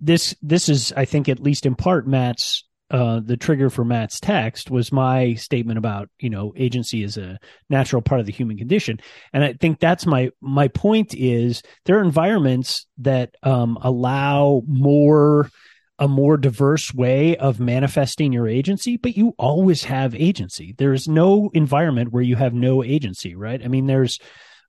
this 0.00 0.34
this 0.42 0.68
is 0.68 0.92
I 0.96 1.04
think 1.04 1.28
at 1.28 1.40
least 1.40 1.66
in 1.66 1.74
part 1.74 2.06
Matt's 2.06 2.64
uh, 2.90 3.20
the 3.24 3.36
trigger 3.36 3.70
for 3.70 3.84
Matt's 3.84 4.20
text 4.20 4.70
was 4.70 4.92
my 4.92 5.34
statement 5.34 5.78
about 5.78 6.08
you 6.18 6.30
know 6.30 6.52
agency 6.56 7.02
is 7.02 7.16
a 7.16 7.38
natural 7.70 8.02
part 8.02 8.20
of 8.20 8.26
the 8.26 8.32
human 8.32 8.58
condition, 8.58 9.00
and 9.32 9.42
I 9.42 9.54
think 9.54 9.80
that's 9.80 10.06
my 10.06 10.30
my 10.40 10.68
point 10.68 11.14
is 11.14 11.62
there 11.86 11.98
are 11.98 12.04
environments 12.04 12.86
that 12.98 13.34
um, 13.42 13.78
allow 13.80 14.62
more 14.66 15.50
a 15.98 16.08
more 16.08 16.36
diverse 16.36 16.92
way 16.92 17.36
of 17.36 17.60
manifesting 17.60 18.32
your 18.32 18.48
agency, 18.48 18.96
but 18.96 19.16
you 19.16 19.34
always 19.38 19.84
have 19.84 20.14
agency. 20.14 20.74
There 20.76 20.92
is 20.92 21.08
no 21.08 21.50
environment 21.54 22.12
where 22.12 22.22
you 22.22 22.36
have 22.36 22.52
no 22.52 22.82
agency, 22.82 23.34
right? 23.34 23.64
I 23.64 23.68
mean, 23.68 23.86
there's 23.86 24.18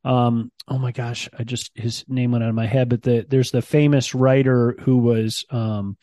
um 0.05 0.51
oh 0.67 0.77
my 0.77 0.91
gosh 0.91 1.27
i 1.37 1.43
just 1.43 1.71
his 1.73 2.05
name 2.07 2.31
went 2.31 2.43
out 2.43 2.49
of 2.49 2.55
my 2.55 2.67
head 2.67 2.87
but 2.87 3.01
the 3.01 3.25
there's 3.27 3.51
the 3.51 3.61
famous 3.61 4.15
writer 4.15 4.75
who 4.81 4.97
was 4.97 5.45
um 5.49 5.97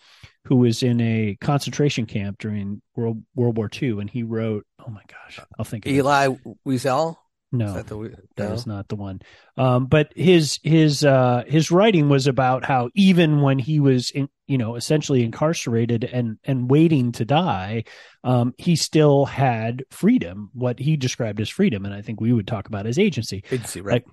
who 0.45 0.57
was 0.57 0.83
in 0.83 1.01
a 1.01 1.37
concentration 1.41 2.05
camp 2.05 2.37
during 2.39 2.83
world 2.97 3.23
world 3.35 3.57
war 3.57 3.71
ii 3.81 3.91
and 3.91 4.11
he 4.11 4.23
wrote 4.23 4.67
oh 4.85 4.91
my 4.91 5.03
gosh 5.07 5.41
i'll 5.59 5.65
think 5.65 5.87
Elie 5.87 6.37
Wiesel 6.67 7.17
no 7.53 7.67
is 7.67 7.75
that 7.75 7.87
the 7.87 8.17
that 8.37 8.49
no? 8.49 8.55
is 8.55 8.67
not 8.67 8.89
the 8.89 8.97
one. 8.97 9.21
Um 9.57 9.87
but 9.87 10.13
his 10.17 10.59
his 10.63 11.05
uh 11.05 11.45
his 11.47 11.71
writing 11.71 12.09
was 12.09 12.27
about 12.27 12.65
how 12.65 12.91
even 12.95 13.43
when 13.43 13.59
he 13.59 13.79
was 13.79 14.11
in 14.11 14.29
you 14.47 14.59
know 14.59 14.75
essentially 14.75 15.23
incarcerated 15.23 16.05
and 16.05 16.39
and 16.45 16.71
waiting 16.71 17.13
to 17.13 17.25
die 17.25 17.85
um 18.25 18.55
he 18.59 18.75
still 18.75 19.27
had 19.27 19.85
freedom 19.91 20.51
what 20.55 20.79
he 20.79 20.97
described 20.97 21.41
as 21.41 21.49
freedom 21.49 21.85
and 21.85 21.95
i 21.95 22.03
think 22.03 22.21
we 22.21 22.33
would 22.33 22.47
talk 22.47 22.67
about 22.67 22.87
as 22.87 22.99
agency. 22.99 23.45
Agency 23.51 23.81
right. 23.81 24.05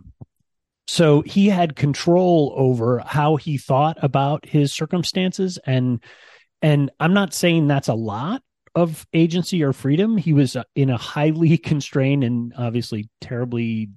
So 0.87 1.21
he 1.21 1.49
had 1.49 1.75
control 1.75 2.51
over 2.57 3.03
how 3.05 3.35
he 3.35 3.59
thought 3.59 3.97
about 4.01 4.45
his 4.45 4.73
circumstances 4.73 5.59
and 5.65 6.03
and 6.61 6.91
i'm 6.99 7.13
not 7.13 7.33
saying 7.33 7.67
that's 7.67 7.87
a 7.87 7.93
lot 7.93 8.41
of 8.75 9.05
agency 9.13 9.63
or 9.63 9.73
freedom 9.73 10.17
he 10.17 10.33
was 10.33 10.55
uh, 10.55 10.63
in 10.75 10.89
a 10.89 10.97
highly 10.97 11.57
constrained 11.71 12.23
and 12.23 12.53
obviously 12.57 13.09
terribly 13.21 13.89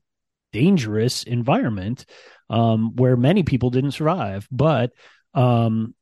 dangerous 0.52 1.22
environment 1.22 2.04
um, 2.50 2.94
where 2.96 3.16
many 3.16 3.42
people 3.42 3.70
didn't 3.70 3.92
survive. 3.92 4.46
But 4.50 4.92
um, 5.34 5.94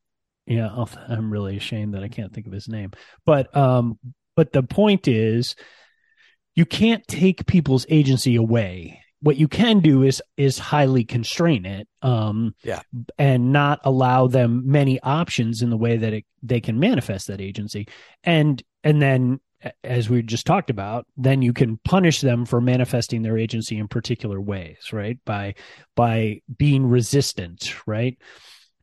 yeah 0.51 0.85
i'm 1.09 1.33
really 1.33 1.57
ashamed 1.57 1.95
that 1.95 2.03
i 2.03 2.09
can't 2.09 2.33
think 2.33 2.47
of 2.47 2.53
his 2.53 2.69
name. 2.69 2.91
But 3.25 3.57
um, 3.57 3.99
but 4.37 4.53
the 4.53 4.63
point 4.63 5.09
is 5.09 5.55
you 6.55 6.67
can't 6.67 7.07
take 7.07 7.47
people's 7.47 7.87
agency 7.89 8.37
away 8.37 9.03
what 9.23 9.37
you 9.37 9.49
can 9.49 9.81
do 9.81 10.03
is 10.03 10.23
is 10.37 10.59
highly 10.59 11.05
constrain 11.05 11.67
it 11.67 11.87
um 12.03 12.55
Yeah. 12.65 12.81
and 13.19 13.53
not 13.53 13.81
allow 13.85 14.27
them 14.27 14.63
many 14.67 15.01
options 15.01 15.63
in 15.63 15.71
the 15.71 15.77
way 15.77 15.97
that 15.99 16.13
it, 16.13 16.25
they 16.43 16.61
can 16.61 16.79
manifest 16.79 17.27
that 17.27 17.41
agency. 17.41 17.87
And 18.25 18.63
and 18.83 19.01
then 19.03 19.41
as 19.85 20.09
we 20.09 20.23
just 20.23 20.47
talked 20.47 20.71
about 20.71 21.07
then 21.19 21.43
you 21.43 21.53
can 21.53 21.79
punish 21.85 22.23
them 22.23 22.47
for 22.47 22.63
manifesting 22.63 23.21
their 23.23 23.37
agency 23.37 23.77
in 23.79 23.89
particular 23.89 24.41
ways 24.41 24.93
right? 24.93 25.19
By 25.27 25.55
by 25.95 26.41
being 26.57 26.87
resistant 26.87 27.75
right? 27.87 28.17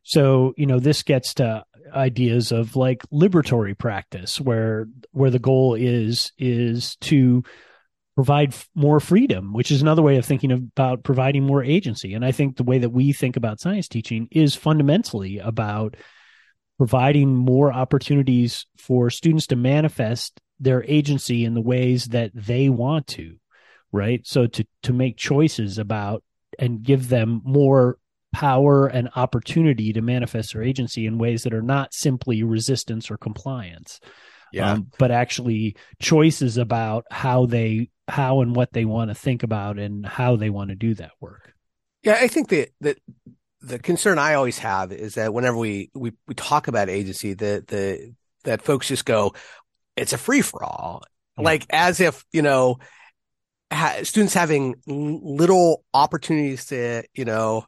So 0.04 0.54
you 0.56 0.66
know 0.66 0.78
this 0.78 1.02
gets 1.02 1.34
to 1.34 1.64
ideas 1.94 2.52
of 2.52 2.76
like 2.76 3.02
liberatory 3.12 3.76
practice 3.76 4.40
where 4.40 4.86
where 5.12 5.30
the 5.30 5.38
goal 5.38 5.74
is 5.74 6.32
is 6.38 6.96
to 6.96 7.42
provide 8.18 8.52
f- 8.52 8.68
more 8.74 8.98
freedom 8.98 9.52
which 9.52 9.70
is 9.70 9.80
another 9.80 10.02
way 10.02 10.16
of 10.16 10.24
thinking 10.24 10.50
about 10.50 11.04
providing 11.04 11.44
more 11.44 11.62
agency. 11.62 12.14
And 12.14 12.24
i 12.24 12.32
think 12.32 12.56
the 12.56 12.64
way 12.64 12.78
that 12.78 12.90
we 12.90 13.12
think 13.12 13.36
about 13.36 13.60
science 13.60 13.86
teaching 13.86 14.26
is 14.32 14.54
fundamentally 14.54 15.38
about 15.38 15.96
providing 16.78 17.34
more 17.34 17.72
opportunities 17.72 18.66
for 18.76 19.10
students 19.10 19.46
to 19.48 19.56
manifest 19.56 20.40
their 20.58 20.82
agency 20.84 21.44
in 21.44 21.54
the 21.54 21.60
ways 21.60 22.06
that 22.06 22.32
they 22.34 22.68
want 22.68 23.06
to 23.08 23.36
right? 23.92 24.26
So 24.26 24.46
to 24.46 24.66
to 24.82 24.92
make 24.92 25.16
choices 25.16 25.78
about 25.78 26.22
and 26.58 26.82
give 26.82 27.08
them 27.08 27.40
more 27.44 27.98
power 28.32 28.86
and 28.86 29.08
opportunity 29.16 29.92
to 29.92 30.02
manifest 30.02 30.52
their 30.52 30.62
agency 30.62 31.06
in 31.06 31.18
ways 31.18 31.44
that 31.44 31.54
are 31.54 31.62
not 31.62 31.94
simply 31.94 32.42
resistance 32.42 33.10
or 33.10 33.16
compliance 33.16 34.00
yeah. 34.52 34.72
Um, 34.72 34.86
but 34.98 35.10
actually 35.10 35.76
choices 36.00 36.56
about 36.56 37.04
how 37.10 37.46
they 37.46 37.90
how 38.08 38.40
and 38.40 38.56
what 38.56 38.72
they 38.72 38.84
want 38.84 39.10
to 39.10 39.14
think 39.14 39.42
about 39.42 39.78
and 39.78 40.04
how 40.06 40.36
they 40.36 40.50
want 40.50 40.70
to 40.70 40.76
do 40.76 40.94
that 40.94 41.12
work. 41.20 41.52
Yeah, 42.02 42.18
I 42.20 42.28
think 42.28 42.48
that 42.48 42.70
that 42.80 42.98
the 43.60 43.78
concern 43.78 44.18
I 44.18 44.34
always 44.34 44.58
have 44.58 44.92
is 44.92 45.14
that 45.14 45.34
whenever 45.34 45.56
we 45.56 45.90
we, 45.94 46.12
we 46.26 46.34
talk 46.34 46.68
about 46.68 46.88
agency, 46.88 47.34
the 47.34 47.64
the 47.66 48.14
that 48.44 48.62
folks 48.62 48.88
just 48.88 49.04
go, 49.04 49.34
it's 49.96 50.12
a 50.12 50.18
free 50.18 50.42
for 50.42 50.62
all, 50.64 51.02
Yeah. 51.36 51.44
like 51.44 51.66
as 51.70 52.00
if 52.00 52.24
you 52.32 52.42
know, 52.42 52.78
ha- 53.72 53.98
students 54.04 54.34
having 54.34 54.76
little 54.86 55.84
opportunities 55.92 56.66
to 56.66 57.02
you 57.14 57.24
know 57.24 57.66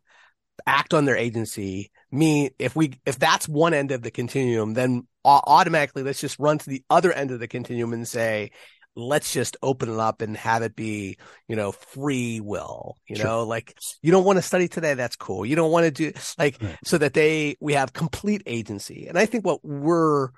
act 0.66 0.94
on 0.94 1.04
their 1.04 1.16
agency 1.16 1.89
mean 2.12 2.50
if 2.58 2.74
we 2.76 3.00
if 3.06 3.18
that's 3.18 3.48
one 3.48 3.74
end 3.74 3.90
of 3.92 4.02
the 4.02 4.10
continuum, 4.10 4.74
then 4.74 5.06
automatically 5.24 6.02
let's 6.02 6.20
just 6.20 6.38
run 6.38 6.58
to 6.58 6.70
the 6.70 6.82
other 6.90 7.12
end 7.12 7.30
of 7.30 7.40
the 7.40 7.48
continuum 7.48 7.92
and 7.92 8.06
say. 8.08 8.50
Let's 8.96 9.32
just 9.32 9.56
open 9.62 9.88
it 9.88 10.00
up 10.00 10.20
and 10.20 10.36
have 10.36 10.62
it 10.62 10.74
be, 10.74 11.16
you 11.46 11.54
know, 11.54 11.70
free 11.70 12.40
will. 12.40 12.96
You 13.06 13.14
Sure. 13.14 13.24
know, 13.24 13.42
like 13.44 13.78
you 14.02 14.10
don't 14.10 14.24
want 14.24 14.38
to 14.38 14.42
study 14.42 14.66
today 14.66 14.94
that's 14.94 15.14
cool 15.14 15.46
you 15.46 15.54
don't 15.54 15.70
want 15.70 15.84
to 15.84 15.90
do 15.92 16.12
like 16.38 16.60
Right. 16.60 16.76
so 16.84 16.98
that 16.98 17.14
they 17.14 17.56
we 17.60 17.74
have 17.74 17.92
complete 17.92 18.42
agency 18.46 19.06
and 19.06 19.16
i 19.16 19.26
think 19.26 19.46
what 19.46 19.64
we're 19.64 20.30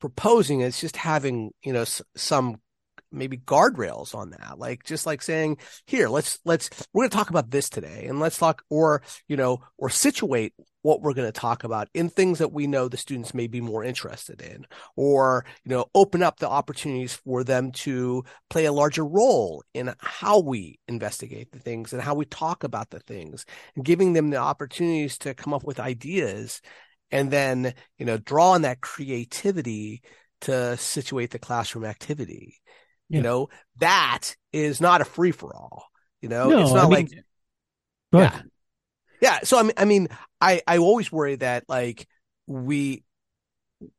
proposing 0.00 0.60
is 0.60 0.80
just 0.80 0.96
having 0.96 1.52
you 1.62 1.72
know 1.72 1.82
s- 1.82 2.02
some 2.16 2.56
maybe 3.12 3.38
guardrails 3.38 4.14
on 4.14 4.30
that. 4.30 4.58
Like 4.58 4.84
just 4.84 5.06
like 5.06 5.22
saying 5.22 5.58
here 5.86 6.08
let's 6.08 6.38
let's 6.44 6.70
we're 6.92 7.02
going 7.02 7.10
to 7.10 7.16
talk 7.16 7.30
about 7.30 7.50
this 7.50 7.68
today 7.68 8.06
and 8.06 8.20
let's 8.20 8.38
talk 8.38 8.62
or 8.70 9.02
you 9.28 9.36
know 9.36 9.60
or 9.78 9.90
situate 9.90 10.54
what 10.82 11.02
we're 11.02 11.14
going 11.14 11.28
to 11.28 11.32
talk 11.32 11.64
about 11.64 11.88
in 11.92 12.08
things 12.08 12.38
that 12.38 12.52
we 12.52 12.66
know 12.66 12.88
the 12.88 12.96
students 12.96 13.34
may 13.34 13.46
be 13.46 13.60
more 13.60 13.84
interested 13.84 14.40
in 14.40 14.64
or 14.96 15.44
you 15.64 15.70
know 15.70 15.86
open 15.94 16.22
up 16.22 16.38
the 16.38 16.48
opportunities 16.48 17.14
for 17.14 17.44
them 17.44 17.70
to 17.72 18.24
play 18.48 18.64
a 18.64 18.72
larger 18.72 19.04
role 19.04 19.62
in 19.74 19.92
how 19.98 20.40
we 20.40 20.78
investigate 20.88 21.52
the 21.52 21.58
things 21.58 21.92
and 21.92 22.02
how 22.02 22.14
we 22.14 22.24
talk 22.24 22.64
about 22.64 22.90
the 22.90 23.00
things 23.00 23.44
and 23.76 23.84
giving 23.84 24.12
them 24.12 24.30
the 24.30 24.36
opportunities 24.36 25.18
to 25.18 25.34
come 25.34 25.52
up 25.52 25.64
with 25.64 25.80
ideas 25.80 26.60
and 27.10 27.30
then 27.30 27.74
you 27.98 28.06
know 28.06 28.16
draw 28.16 28.52
on 28.52 28.62
that 28.62 28.80
creativity 28.80 30.02
to 30.40 30.76
situate 30.78 31.30
the 31.30 31.38
classroom 31.38 31.84
activity 31.84 32.60
Yeah. 33.10 33.16
you 33.18 33.22
know 33.22 33.48
that 33.78 34.34
is 34.52 34.80
not 34.80 35.00
a 35.02 35.04
free 35.04 35.32
for 35.32 35.54
all 35.54 35.88
you 36.22 36.28
know 36.30 36.48
No, 36.48 36.62
it's 36.62 36.72
not 36.72 36.78
I 36.78 36.88
mean- 36.88 36.90
like 36.92 37.10
yeah. 38.12 38.20
ahead. 38.22 38.50
yeah 39.20 39.38
so 39.44 39.58
i 39.58 39.62
mean 39.62 39.72
i 39.76 39.84
mean 39.84 40.08
i 40.40 40.62
i 40.66 40.78
always 40.78 41.10
worry 41.12 41.36
that 41.36 41.64
like 41.68 42.06
we 42.46 43.04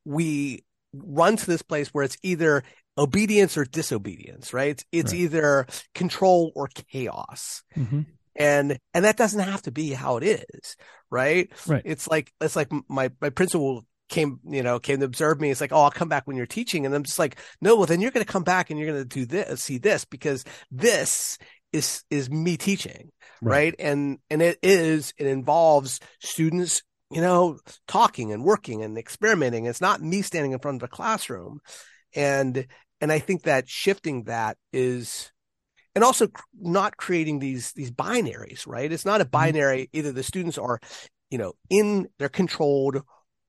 we 0.04 0.64
run 0.94 1.36
to 1.36 1.46
this 1.46 1.62
place 1.62 1.88
where 1.88 2.04
it's 2.04 2.16
either 2.22 2.62
obedience 2.98 3.56
or 3.56 3.64
disobedience 3.64 4.52
right 4.52 4.70
it's, 4.70 4.84
it's 4.92 5.12
Right. 5.12 5.20
either 5.22 5.66
control 5.94 6.52
or 6.54 6.68
chaos 6.68 7.62
Mhm. 7.76 8.06
and 8.36 8.78
and 8.94 9.04
that 9.04 9.16
doesn't 9.16 9.40
have 9.40 9.62
to 9.62 9.70
be 9.72 9.90
how 9.92 10.18
it 10.18 10.24
is 10.24 10.76
right 11.10 11.50
Right. 11.66 11.82
it's 11.84 12.06
like 12.08 12.32
it's 12.40 12.56
like 12.56 12.68
my 12.88 13.10
my 13.20 13.30
principal 13.30 13.84
came 14.12 14.38
you 14.44 14.62
know 14.62 14.78
came 14.78 15.00
to 15.00 15.06
observe 15.06 15.40
me. 15.40 15.50
It's 15.50 15.60
like 15.60 15.72
oh 15.72 15.80
i'll 15.82 15.90
come 15.90 16.08
back 16.08 16.26
when 16.26 16.36
you're 16.36 16.46
teaching. 16.46 16.86
And 16.86 16.94
i'm 16.94 17.02
just 17.02 17.18
like 17.18 17.38
no 17.60 17.74
well 17.74 17.86
then 17.86 18.00
you're 18.00 18.12
going 18.12 18.24
to 18.24 18.32
come 18.32 18.44
back 18.44 18.70
and 18.70 18.78
you're 18.78 18.88
going 18.88 19.02
to 19.02 19.08
do 19.08 19.26
this 19.26 19.60
see 19.60 19.78
this 19.78 20.04
because 20.04 20.44
this 20.70 21.38
is 21.72 22.04
is 22.10 22.30
me 22.30 22.56
teaching. 22.56 23.10
Right. 23.40 23.50
right. 23.50 23.74
and 23.80 24.18
and 24.30 24.40
it 24.40 24.58
is 24.62 25.12
it 25.16 25.26
involves 25.26 25.98
students 26.20 26.82
you 27.10 27.20
know 27.20 27.58
talking 27.88 28.32
and 28.32 28.44
working 28.44 28.82
and 28.82 28.96
experimenting. 28.96 29.64
It's 29.64 29.80
not 29.80 30.00
me 30.00 30.22
standing 30.22 30.52
in 30.52 30.60
front 30.60 30.82
of 30.82 30.86
a 30.86 30.88
classroom. 30.88 31.60
And 32.14 32.66
and 33.00 33.10
i 33.10 33.18
think 33.18 33.42
that 33.42 33.68
shifting 33.68 34.24
that 34.24 34.56
is 34.72 35.32
and 35.94 36.04
also 36.04 36.28
not 36.58 36.96
creating 36.96 37.38
these 37.38 37.72
these 37.72 37.90
binaries 37.90 38.66
right? 38.66 38.92
It's 38.92 39.04
not 39.04 39.20
a 39.20 39.24
mm-hmm. 39.24 39.30
binary 39.30 39.90
either 39.92 40.12
the 40.12 40.22
students 40.22 40.58
are 40.58 40.78
you 41.30 41.38
know 41.38 41.54
in 41.70 42.08
they're 42.18 42.28
controlled 42.28 43.02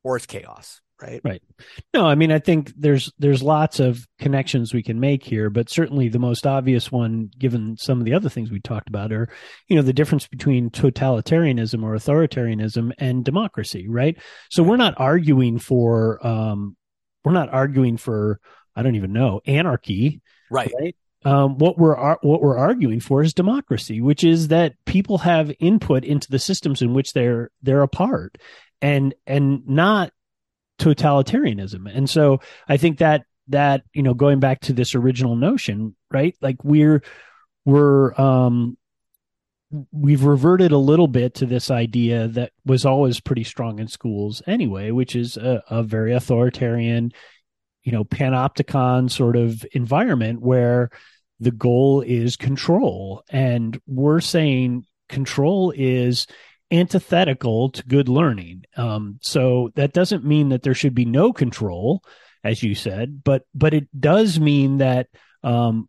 or 0.03 0.17
it's 0.17 0.25
chaos 0.25 0.81
right? 1.03 1.21
Right. 1.23 1.41
No, 1.93 2.05
I 2.05 2.15
mean 2.15 2.31
I 2.31 2.39
think 2.39 2.71
there's 2.77 3.11
there's 3.19 3.43
lots 3.43 3.79
of 3.79 4.07
connections 4.19 4.73
we 4.73 4.83
can 4.83 4.99
make 4.99 5.23
here, 5.23 5.49
but 5.49 5.69
certainly 5.69 6.07
the 6.07 6.19
most 6.19 6.47
obvious 6.47 6.91
one, 6.91 7.29
given 7.37 7.77
some 7.77 7.99
of 7.99 8.05
the 8.05 8.13
other 8.13 8.29
things 8.29 8.51
we 8.51 8.59
talked 8.59 8.87
about, 8.87 9.11
are 9.11 9.27
you 9.67 9.75
know 9.75 9.81
the 9.81 9.93
difference 9.93 10.27
between 10.27 10.69
totalitarianism 10.69 11.83
or 11.83 11.95
authoritarianism 11.95 12.91
and 12.97 13.25
democracy, 13.25 13.87
right? 13.87 14.17
So 14.49 14.63
we're 14.63 14.77
not 14.77 14.95
arguing 14.97 15.59
for 15.59 16.25
um, 16.25 16.75
we're 17.25 17.33
not 17.33 17.53
arguing 17.53 17.97
for 17.97 18.39
I 18.75 18.81
don't 18.81 18.95
even 18.95 19.13
know 19.13 19.41
anarchy, 19.45 20.21
right. 20.49 20.71
right? 20.79 20.95
Um, 21.25 21.57
what 21.57 21.77
we're 21.77 21.95
what 22.21 22.41
we're 22.41 22.57
arguing 22.57 22.99
for 22.99 23.23
is 23.23 23.33
democracy, 23.33 24.01
which 24.01 24.23
is 24.23 24.49
that 24.49 24.73
people 24.85 25.19
have 25.19 25.53
input 25.59 26.03
into 26.03 26.29
the 26.29 26.39
systems 26.39 26.81
in 26.81 26.93
which 26.93 27.13
they're 27.13 27.49
they're 27.61 27.81
a 27.81 27.87
part, 27.87 28.37
and 28.83 29.15
and 29.25 29.67
not 29.67 30.11
totalitarianism. 30.77 31.89
And 31.91 32.07
so 32.07 32.41
I 32.67 32.77
think 32.77 32.99
that 32.99 33.23
that 33.47 33.83
you 33.93 34.03
know 34.03 34.13
going 34.13 34.39
back 34.39 34.59
to 34.61 34.73
this 34.73 34.93
original 34.93 35.35
notion, 35.35 35.95
right? 36.11 36.35
Like 36.41 36.63
we're 36.63 37.01
we're 37.65 38.13
um 38.19 38.77
we've 39.91 40.25
reverted 40.25 40.71
a 40.71 40.77
little 40.77 41.07
bit 41.07 41.33
to 41.35 41.47
this 41.47 41.71
idea 41.71 42.27
that 42.27 42.51
was 42.63 42.85
always 42.85 43.19
pretty 43.19 43.43
strong 43.43 43.79
in 43.79 43.87
schools 43.87 44.43
anyway, 44.45 44.91
which 44.91 45.15
is 45.15 45.35
a, 45.37 45.63
a 45.67 45.81
very 45.81 46.13
authoritarian, 46.13 47.11
you 47.83 47.91
know, 47.91 48.03
panopticon 48.03 49.09
sort 49.09 49.35
of 49.35 49.65
environment 49.71 50.41
where 50.41 50.91
the 51.39 51.51
goal 51.51 52.01
is 52.01 52.35
control. 52.35 53.23
And 53.29 53.79
we're 53.87 54.21
saying 54.21 54.85
control 55.09 55.73
is 55.75 56.27
antithetical 56.73 57.69
to 57.69 57.83
good 57.83 58.09
learning. 58.09 58.63
Um, 58.75 59.19
so 59.21 59.71
that 59.75 59.93
doesn't 59.93 60.25
mean 60.25 60.49
that 60.49 60.63
there 60.63 60.73
should 60.73 60.95
be 60.95 61.05
no 61.05 61.31
control, 61.31 62.03
as 62.43 62.63
you 62.63 62.75
said, 62.75 63.23
but 63.23 63.43
but 63.53 63.73
it 63.73 63.87
does 63.97 64.39
mean 64.39 64.79
that 64.79 65.07
um, 65.43 65.87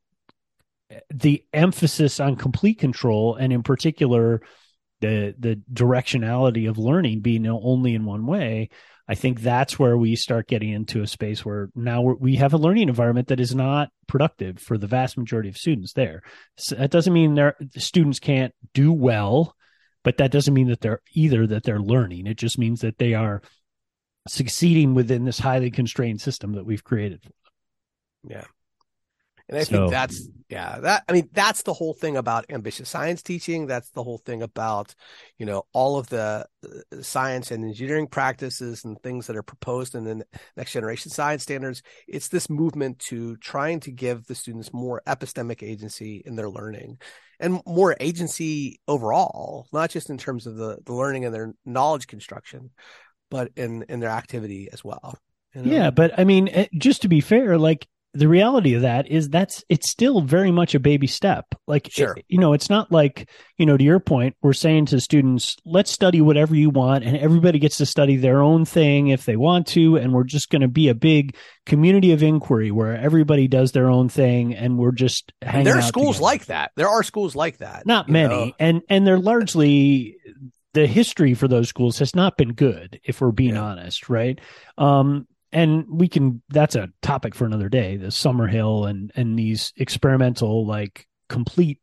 the 1.12 1.44
emphasis 1.52 2.20
on 2.20 2.36
complete 2.36 2.78
control, 2.78 3.34
and 3.34 3.52
in 3.52 3.62
particular, 3.62 4.42
the 5.00 5.34
the 5.38 5.60
directionality 5.72 6.68
of 6.68 6.78
learning 6.78 7.20
being 7.20 7.46
only 7.46 7.94
in 7.94 8.04
one 8.04 8.26
way. 8.26 8.68
I 9.06 9.14
think 9.14 9.40
that's 9.40 9.78
where 9.78 9.98
we 9.98 10.16
start 10.16 10.48
getting 10.48 10.70
into 10.70 11.02
a 11.02 11.06
space 11.06 11.44
where 11.44 11.68
now 11.74 12.00
we're, 12.00 12.38
have 12.38 12.54
a 12.54 12.58
learning 12.58 12.88
environment 12.88 13.28
that 13.28 13.40
is 13.40 13.54
not 13.54 13.90
productive 14.06 14.58
for 14.58 14.78
the 14.78 14.86
vast 14.86 15.18
majority 15.18 15.50
of 15.50 15.58
students 15.58 15.92
there. 15.92 16.22
So 16.56 16.76
that 16.76 16.90
doesn't 16.90 17.12
mean 17.12 17.34
their 17.34 17.54
students 17.76 18.18
can't 18.18 18.54
do 18.72 18.92
well, 18.92 19.54
but 20.04 20.18
that 20.18 20.30
doesn't 20.30 20.54
mean 20.54 20.68
that 20.68 20.80
they're 20.80 21.00
either 21.14 21.46
that 21.48 21.64
they're 21.64 21.80
learning. 21.80 22.26
It 22.28 22.36
just 22.36 22.58
means 22.58 22.82
that 22.82 22.98
they 22.98 23.14
are 23.14 23.42
succeeding 24.28 24.94
within 24.94 25.24
this 25.24 25.38
highly 25.38 25.70
constrained 25.70 26.20
system 26.20 26.52
that 26.52 26.64
we've 26.64 26.84
created. 26.84 27.24
Yeah. 28.22 28.44
And 29.48 29.58
I 29.58 29.64
So- 29.64 29.70
think 29.72 29.90
that's 29.90 30.28
yeah, 30.48 30.78
that 30.80 31.04
I 31.08 31.12
mean 31.12 31.28
that's 31.32 31.62
the 31.62 31.74
whole 31.74 31.94
thing 31.94 32.16
about 32.16 32.46
ambitious 32.48 32.88
science 32.88 33.22
teaching, 33.22 33.66
that's 33.66 33.90
the 33.90 34.02
whole 34.02 34.18
thing 34.18 34.40
about, 34.42 34.94
you 35.36 35.44
know, 35.46 35.64
all 35.72 35.98
of 35.98 36.08
the 36.08 36.46
uh, 36.64 37.02
science 37.02 37.50
and 37.50 37.64
engineering 37.64 38.06
practices 38.06 38.84
and 38.84 38.98
things 39.02 39.26
that 39.26 39.36
are 39.36 39.42
proposed 39.42 39.94
in 39.94 40.04
the 40.04 40.24
next 40.56 40.72
generation 40.72 41.10
science 41.10 41.42
standards. 41.42 41.82
It's 42.06 42.28
this 42.28 42.48
movement 42.48 43.00
to 43.10 43.36
trying 43.38 43.80
to 43.80 43.90
give 43.90 44.26
the 44.26 44.34
students 44.34 44.72
more 44.72 45.02
epistemic 45.06 45.62
agency 45.62 46.22
in 46.24 46.36
their 46.36 46.48
learning 46.48 46.98
and 47.40 47.60
more 47.66 47.96
agency 48.00 48.80
overall, 48.88 49.66
not 49.72 49.90
just 49.90 50.10
in 50.10 50.18
terms 50.18 50.46
of 50.46 50.56
the, 50.56 50.78
the 50.84 50.94
learning 50.94 51.24
and 51.24 51.34
their 51.34 51.54
knowledge 51.64 52.06
construction, 52.06 52.70
but 53.30 53.50
in 53.56 53.84
in 53.88 54.00
their 54.00 54.10
activity 54.10 54.68
as 54.72 54.84
well. 54.84 55.18
you 55.54 55.62
know? 55.62 55.72
Yeah, 55.72 55.90
but 55.90 56.18
I 56.18 56.24
mean, 56.24 56.48
eh, 56.48 56.66
just 56.76 57.02
to 57.02 57.08
be 57.08 57.20
fair, 57.20 57.58
like 57.58 57.86
the 58.16 58.28
reality 58.28 58.74
of 58.74 58.82
that 58.82 59.08
is 59.10 59.28
that's 59.28 59.64
it's 59.68 59.90
still 59.90 60.20
very 60.20 60.50
much 60.52 60.74
a 60.74 60.80
baby 60.80 61.06
step. 61.08 61.46
Like, 61.66 61.88
Sure. 61.90 62.16
you 62.28 62.38
know, 62.38 62.52
it's 62.52 62.70
not 62.70 62.92
like 62.92 63.28
you 63.58 63.66
know, 63.66 63.76
to 63.76 63.84
your 63.84 64.00
point, 64.00 64.36
we're 64.42 64.52
saying 64.52 64.86
to 64.86 65.00
students, 65.00 65.56
let's 65.64 65.90
study 65.92 66.20
whatever 66.20 66.54
you 66.56 66.70
want, 66.70 67.04
and 67.04 67.16
everybody 67.16 67.58
gets 67.58 67.76
to 67.78 67.86
study 67.86 68.16
their 68.16 68.40
own 68.42 68.64
thing 68.64 69.08
if 69.08 69.24
they 69.24 69.36
want 69.36 69.66
to, 69.68 69.96
and 69.96 70.12
we're 70.12 70.24
just 70.24 70.48
going 70.50 70.62
to 70.62 70.68
be 70.68 70.88
a 70.88 70.94
big 70.94 71.36
community 71.66 72.12
of 72.12 72.22
inquiry 72.22 72.70
where 72.70 72.96
everybody 72.96 73.46
does 73.48 73.72
their 73.72 73.90
own 73.90 74.08
thing, 74.08 74.54
and 74.54 74.78
we're 74.78 74.92
just 74.92 75.32
hanging. 75.42 75.64
There 75.64 75.76
are 75.78 75.82
schools 75.82 76.16
together. 76.16 76.22
like 76.24 76.44
that. 76.46 76.70
There 76.76 76.88
are 76.88 77.02
schools 77.02 77.34
like 77.36 77.58
that. 77.58 77.84
not 77.86 78.08
many 78.08 78.46
know? 78.46 78.52
and 78.58 78.82
and 78.88 79.06
they're 79.06 79.18
largely 79.18 80.16
the 80.74 80.86
history 80.88 81.34
for 81.34 81.46
those 81.46 81.68
schools 81.68 82.00
has 82.00 82.16
not 82.16 82.36
been 82.36 82.52
good 82.52 82.98
if 83.04 83.20
we're 83.20 83.30
being 83.30 83.54
Yeah. 83.54 83.62
honest 83.62 84.08
right 84.08 84.40
um 84.76 85.28
and 85.54 85.86
we 85.88 86.08
can 86.08 86.42
that's 86.50 86.74
a 86.74 86.90
topic 87.00 87.34
for 87.34 87.46
another 87.46 87.68
day 87.70 87.96
the 87.96 88.08
summerhill 88.08 88.88
and 88.88 89.12
and 89.14 89.38
these 89.38 89.72
experimental 89.76 90.66
like 90.66 91.06
complete 91.28 91.80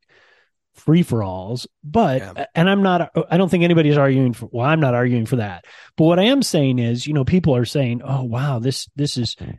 free 0.75 1.03
for 1.03 1.23
alls 1.23 1.67
but 1.83 2.19
Yeah. 2.21 2.45
and 2.55 2.69
i'm 2.69 2.83
not 2.83 3.11
i 3.29 3.37
don't 3.37 3.49
think 3.49 3.63
anybody's 3.63 3.97
arguing 3.97 4.33
for 4.33 4.49
well 4.51 4.65
i'm 4.65 4.79
not 4.79 4.93
arguing 4.93 5.25
for 5.25 5.37
that. 5.37 5.65
But 5.97 6.05
what 6.05 6.19
i 6.19 6.23
am 6.23 6.41
saying 6.43 6.79
is 6.79 7.07
you 7.07 7.13
know 7.13 7.25
people 7.25 7.55
are 7.55 7.65
saying 7.65 8.01
oh 8.03 8.23
wow 8.23 8.59
this 8.59 8.87
this 8.95 9.17
is 9.17 9.35
hmm. 9.39 9.51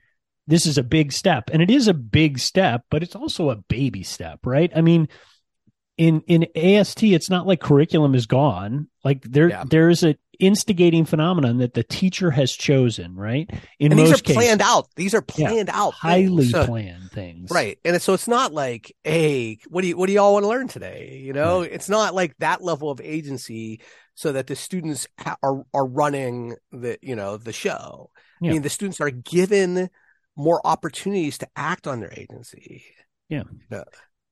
this 0.47 0.67
is 0.67 0.79
a 0.79 0.83
big 0.83 1.13
step. 1.13 1.51
And 1.53 1.61
it 1.63 1.71
is 1.71 1.89
a 1.89 1.95
big 1.95 2.39
step 2.39 2.85
but 2.91 3.03
it's 3.03 3.17
also 3.17 3.51
a 3.51 3.57
baby 3.57 4.03
step 4.03 4.41
right? 4.45 4.71
I 4.75 4.81
mean 4.81 5.09
in 5.99 6.23
in 6.27 6.47
AST 6.57 7.03
it's 7.03 7.29
not 7.29 7.47
like 7.47 7.61
curriculum 7.61 8.15
is 8.15 8.27
gone. 8.27 8.89
Like 9.05 9.23
there 9.23 9.51
Yeah. 9.51 9.65
there 9.69 9.91
is 9.91 10.03
a 10.05 10.17
instigating 10.43 11.05
phenomenon 11.05 11.59
that 11.59 11.75
the 11.75 11.85
teacher 11.85 12.31
has 12.33 12.53
chosen 12.53 13.15
right 13.15 13.49
in 13.79 13.93
and 13.93 13.99
these 13.99 14.11
most 14.11 14.21
are 14.21 14.23
cases 14.25 14.37
planned 14.37 14.61
out. 14.63 14.89
These 14.97 15.15
are 15.15 15.25
Yeah, 15.37 15.49
planned 15.49 15.71
out, 15.71 15.95
highly. 15.95 16.49
So- 16.49 16.67
planned 16.67 17.11
things 17.13 17.51
right? 17.51 17.79
And 17.85 18.01
so 18.03 18.13
it's 18.15 18.29
not 18.29 18.53
like, 18.53 18.95
hey, 19.05 19.59
what 19.69 19.83
do 19.83 19.89
you 19.89 19.97
what 19.97 20.09
do 20.09 20.13
y'all 20.13 20.33
want 20.35 20.43
to 20.45 20.49
learn 20.49 20.69
today? 20.69 21.23
You 21.25 21.33
know, 21.33 21.63
it's 21.63 21.89
not 21.89 22.15
like 22.15 22.35
that 22.41 22.63
level 22.63 22.91
of 22.91 23.01
agency, 23.01 23.81
so 24.15 24.33
that 24.33 24.47
the 24.49 24.57
students 24.57 25.07
ha- 25.19 25.37
are 25.43 25.63
are 25.73 25.87
running 25.87 26.57
the 26.73 26.99
you 27.01 27.15
know 27.17 27.37
the 27.37 27.53
show. 27.53 28.11
Yeah. 28.41 28.51
I 28.51 28.53
mean, 28.55 28.63
the 28.63 28.69
students 28.71 29.01
are 29.01 29.11
given 29.11 29.89
more 30.37 30.61
opportunities 30.67 31.39
to 31.39 31.49
act 31.55 31.87
on 31.87 32.01
their 32.01 32.13
agency. 32.13 32.85
Yeah. 33.29 33.45
Yeah. 33.71 33.85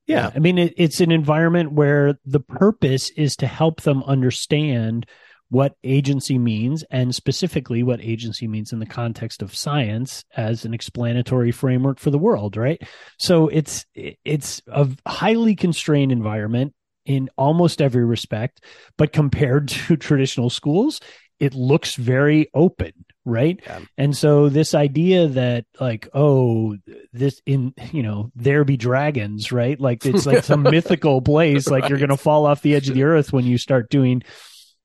Yeah, 0.07 0.31
I 0.35 0.41
mean 0.41 0.59
it, 0.59 0.75
it's 0.77 1.01
an 1.01 1.13
environment 1.13 1.71
where 1.73 2.19
the 2.25 2.41
purpose 2.41 3.11
is 3.11 3.37
to 3.37 3.47
help 3.47 3.83
them 3.83 4.03
understand 4.03 5.07
what 5.51 5.75
agency 5.83 6.39
means 6.39 6.85
and 6.91 7.15
specifically 7.15 7.83
what 7.83 8.01
agency 8.01 8.47
means 8.47 8.73
in 8.73 8.79
the 8.79 8.87
context 8.87 9.43
of 9.43 9.55
science 9.55 10.25
as 10.37 10.65
an 10.65 10.73
explanatory 10.73 11.51
framework 11.51 11.99
for 11.99 12.11
the 12.11 12.19
world, 12.19 12.57
right? 12.57 12.81
So 13.19 13.49
it's 13.49 13.85
it's 13.95 14.63
a 14.69 14.89
highly 15.07 15.57
constrained 15.57 16.13
environment 16.13 16.73
in 17.05 17.29
almost 17.37 17.83
every 17.83 18.05
respect, 18.05 18.65
but 18.97 19.13
compared 19.13 19.69
to 19.69 19.97
traditional 19.97 20.51
schools, 20.51 21.01
it 21.41 21.55
looks 21.55 21.97
very 21.97 22.49
open, 22.55 22.93
right? 23.25 23.59
Yeah. 23.67 23.81
And 23.99 24.17
so 24.17 24.51
this 24.51 24.73
idea 24.73 25.27
that 25.27 25.65
like, 25.81 26.09
oh, 26.15 26.77
this 27.13 27.43
in 27.45 27.75
you 27.91 28.05
know, 28.05 28.31
there 28.37 28.63
be 28.63 28.77
dragons, 28.77 29.51
right? 29.51 29.81
Like 29.81 30.07
it's 30.07 30.27
like 30.27 30.45
some 30.45 30.63
mythical 30.71 31.23
place, 31.23 31.67
like 31.69 31.89
you're 31.89 31.99
gonna 31.99 32.17
fall 32.17 32.47
off 32.47 32.63
the 32.63 32.77
edge 32.77 32.89
of 32.89 32.95
the 32.95 33.03
earth 33.03 33.33
when 33.33 33.47
you 33.47 33.59
start 33.59 33.91
doing 33.91 34.23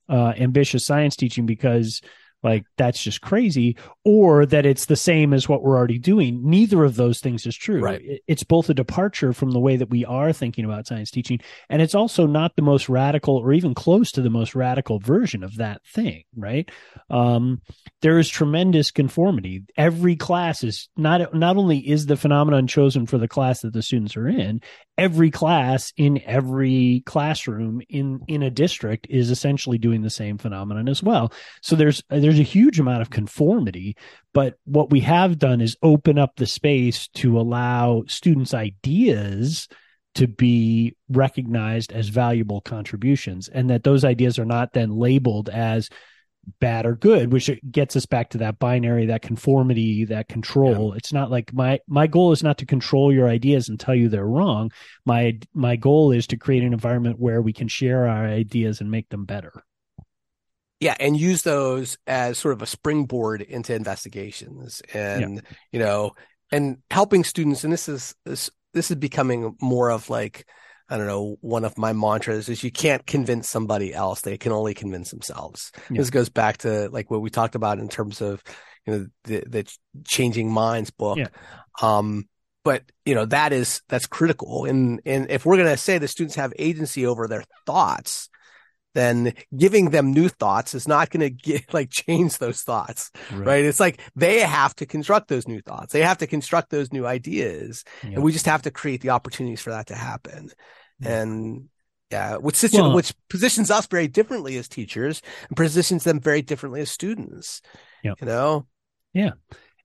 uh 0.09 0.33
ambitious 0.37 0.85
science 0.85 1.15
teaching 1.15 1.45
because 1.45 2.01
like 2.45 2.63
that's 2.77 3.01
just 3.01 3.21
crazy. 3.21 3.75
Or 4.05 4.45
that 4.45 4.65
it's 4.65 4.85
the 4.85 4.95
same 4.95 5.33
as 5.33 5.49
what 5.49 5.63
we're 5.63 5.75
already 5.75 5.97
doing. 5.97 6.47
Neither 6.49 6.83
of 6.83 6.95
those 6.95 7.19
things 7.19 7.45
is 7.45 7.55
true. 7.55 7.81
Right. 7.81 8.21
It's 8.27 8.43
both 8.43 8.69
a 8.69 8.73
departure 8.73 9.33
from 9.33 9.51
the 9.51 9.59
way 9.59 9.75
that 9.75 9.89
we 9.89 10.05
are 10.05 10.31
thinking 10.31 10.63
about 10.63 10.87
science 10.87 11.09
teaching 11.09 11.39
and 11.69 11.81
it's 11.81 11.95
also 11.95 12.27
not 12.27 12.55
the 12.55 12.61
most 12.61 12.87
radical 12.87 13.37
or 13.37 13.51
even 13.51 13.73
close 13.73 14.11
to 14.13 14.21
the 14.21 14.29
most 14.29 14.55
radical 14.55 14.99
version 14.99 15.43
of 15.43 15.57
that 15.57 15.81
thing 15.85 16.23
right? 16.35 16.69
Um, 17.09 17.61
there 18.01 18.19
is 18.19 18.29
tremendous 18.29 18.91
conformity. 18.91 19.63
Every 19.75 20.15
class 20.15 20.63
is 20.63 20.89
not 20.95 21.33
not 21.33 21.57
only 21.57 21.79
is 21.79 22.05
the 22.05 22.17
phenomenon 22.17 22.67
chosen 22.67 23.07
for 23.07 23.17
the 23.17 23.27
class 23.27 23.61
that 23.61 23.73
the 23.73 23.81
students 23.81 24.15
are 24.15 24.27
in 24.27 24.61
every 24.97 25.29
class 25.29 25.91
in 25.97 26.21
every 26.25 27.03
classroom 27.05 27.81
in 27.89 28.21
in 28.27 28.43
a 28.43 28.49
district 28.49 29.07
is 29.09 29.29
essentially 29.29 29.77
doing 29.77 30.01
the 30.01 30.09
same 30.09 30.37
phenomenon 30.37 30.87
as 30.87 31.03
well. 31.03 31.31
So 31.61 31.75
there's 31.75 32.03
there's 32.09 32.34
a 32.39 32.43
huge 32.43 32.79
amount 32.79 33.01
of 33.01 33.09
conformity 33.09 33.95
but 34.33 34.55
what 34.65 34.89
we 34.89 34.99
have 35.01 35.39
done 35.39 35.61
is 35.61 35.77
open 35.81 36.17
up 36.17 36.35
the 36.35 36.45
space 36.45 37.07
to 37.09 37.39
allow 37.39 38.03
students 38.07 38.53
ideas 38.53 39.67
to 40.15 40.27
be 40.27 40.95
recognized 41.09 41.91
as 41.91 42.07
valuable 42.07 42.61
contributions 42.61 43.49
and 43.49 43.69
that 43.69 43.83
those 43.83 44.05
ideas 44.05 44.39
are 44.39 44.45
not 44.45 44.73
then 44.73 44.89
labeled 44.89 45.49
as 45.49 45.89
bad 46.59 46.85
or 46.85 46.95
good 46.95 47.31
which 47.33 47.49
gets 47.71 47.95
us 47.95 48.05
back 48.05 48.29
to 48.29 48.37
that 48.37 48.59
binary 48.59 49.07
that 49.07 49.21
conformity 49.21 50.05
that 50.05 50.27
control. 50.27 50.93
It's 50.93 51.13
not 51.13 51.31
like 51.31 51.53
my 51.53 51.79
my 51.87 52.07
goal 52.07 52.31
is 52.31 52.43
not 52.43 52.57
to 52.59 52.65
control 52.65 53.11
your 53.11 53.27
ideas 53.27 53.67
and 53.69 53.79
tell 53.79 53.95
you 53.95 54.09
they're 54.09 54.25
wrong. 54.25 54.71
My 55.05 55.39
my 55.53 55.75
goal 55.75 56.11
is 56.11 56.27
to 56.27 56.37
create 56.37 56.63
an 56.63 56.73
environment 56.73 57.19
where 57.19 57.41
we 57.41 57.53
can 57.53 57.67
share 57.67 58.07
our 58.07 58.25
ideas 58.25 58.79
and 58.79 58.91
make 58.91 59.09
them 59.09 59.25
better 59.25 59.63
Yeah, 60.79 60.95
and 60.99 61.17
use 61.17 61.43
those 61.43 61.97
as 62.05 62.37
sort 62.37 62.53
of 62.53 62.61
a 62.61 62.65
springboard 62.65 63.41
into 63.41 63.73
investigations, 63.73 64.81
and 64.93 65.41
you 65.71 65.79
know, 65.79 66.11
and 66.51 66.77
helping 66.91 67.23
students. 67.23 67.63
And 67.63 67.71
this 67.71 67.87
is 67.87 68.13
this 68.25 68.49
this 68.73 68.91
is 68.91 68.97
becoming 68.97 69.55
more 69.61 69.89
of 69.89 70.09
like 70.09 70.45
I 70.87 70.97
don't 70.97 71.07
know. 71.07 71.37
One 71.41 71.65
of 71.65 71.77
my 71.77 71.93
mantras 71.93 72.47
is 72.47 72.63
you 72.63 72.71
can't 72.71 73.05
convince 73.07 73.49
somebody 73.49 73.93
else; 73.93 74.21
they 74.21 74.37
can 74.37 74.51
only 74.51 74.73
convince 74.73 75.11
themselves. 75.11 75.71
Yeah. 75.89 75.97
This 75.97 76.09
goes 76.09 76.29
back 76.29 76.57
to 76.59 76.89
like 76.89 77.09
what 77.09 77.21
we 77.21 77.29
talked 77.29 77.55
about 77.55 77.79
in 77.79 77.89
terms 77.89 78.21
of 78.21 78.43
you 78.85 78.93
know 78.93 79.07
the 79.23 79.43
the 79.47 79.77
changing 80.05 80.51
minds 80.51 80.91
book. 80.91 81.17
Yeah. 81.17 81.27
Um, 81.81 82.27
but 82.63 82.83
you 83.05 83.15
know 83.15 83.25
that 83.25 83.53
is 83.53 83.81
that's 83.89 84.05
critical, 84.05 84.65
and 84.65 85.01
and 85.05 85.31
if 85.31 85.45
we're 85.45 85.57
going 85.57 85.69
to 85.69 85.77
say 85.77 85.97
the 85.97 86.07
students 86.07 86.35
have 86.35 86.53
agency 86.59 87.05
over 87.05 87.27
their 87.27 87.45
thoughts 87.65 88.29
then 88.95 89.33
giving 89.55 89.91
them 89.91 90.11
new 90.11 90.27
thoughts 90.29 90.73
is 90.73 90.87
not 90.87 91.11
going 91.11 91.19
to 91.27 91.29
get 91.29 91.71
like 91.73 91.91
change 91.91 92.39
those 92.39 92.61
thoughts 92.63 93.11
right. 93.31 93.63
it's 93.63 93.79
like 93.79 93.99
they 94.15 94.39
have 94.39 94.75
to 94.75 94.87
construct 94.87 95.27
those 95.27 95.47
new 95.47 95.61
thoughts 95.61 95.93
they 95.93 96.01
have 96.01 96.17
to 96.17 96.25
construct 96.27 96.71
those 96.71 96.91
new 96.91 97.05
ideas 97.05 97.83
Yeah. 98.03 98.15
and 98.15 98.23
we 98.23 98.31
just 98.31 98.47
have 98.47 98.63
to 98.63 98.71
create 98.71 99.01
the 99.01 99.11
opportunities 99.11 99.61
for 99.61 99.69
that 99.69 99.87
to 99.87 99.95
happen 99.95 100.49
Yeah. 100.99 101.21
and 101.21 101.65
yeah 102.11 102.37
which 102.37 102.55
situ- 102.55 102.77
Well- 102.81 102.95
which 102.95 103.13
positions 103.29 103.69
us 103.69 103.85
very 103.85 104.07
differently 104.07 104.57
as 104.57 104.67
teachers 104.67 105.21
and 105.49 105.55
positions 105.57 106.03
them 106.03 106.19
very 106.19 106.41
differently 106.41 106.81
as 106.81 106.89
students 106.89 107.61
Yep. 108.03 108.17
you 108.21 108.27
know 108.27 108.65
Yeah. 109.13 109.31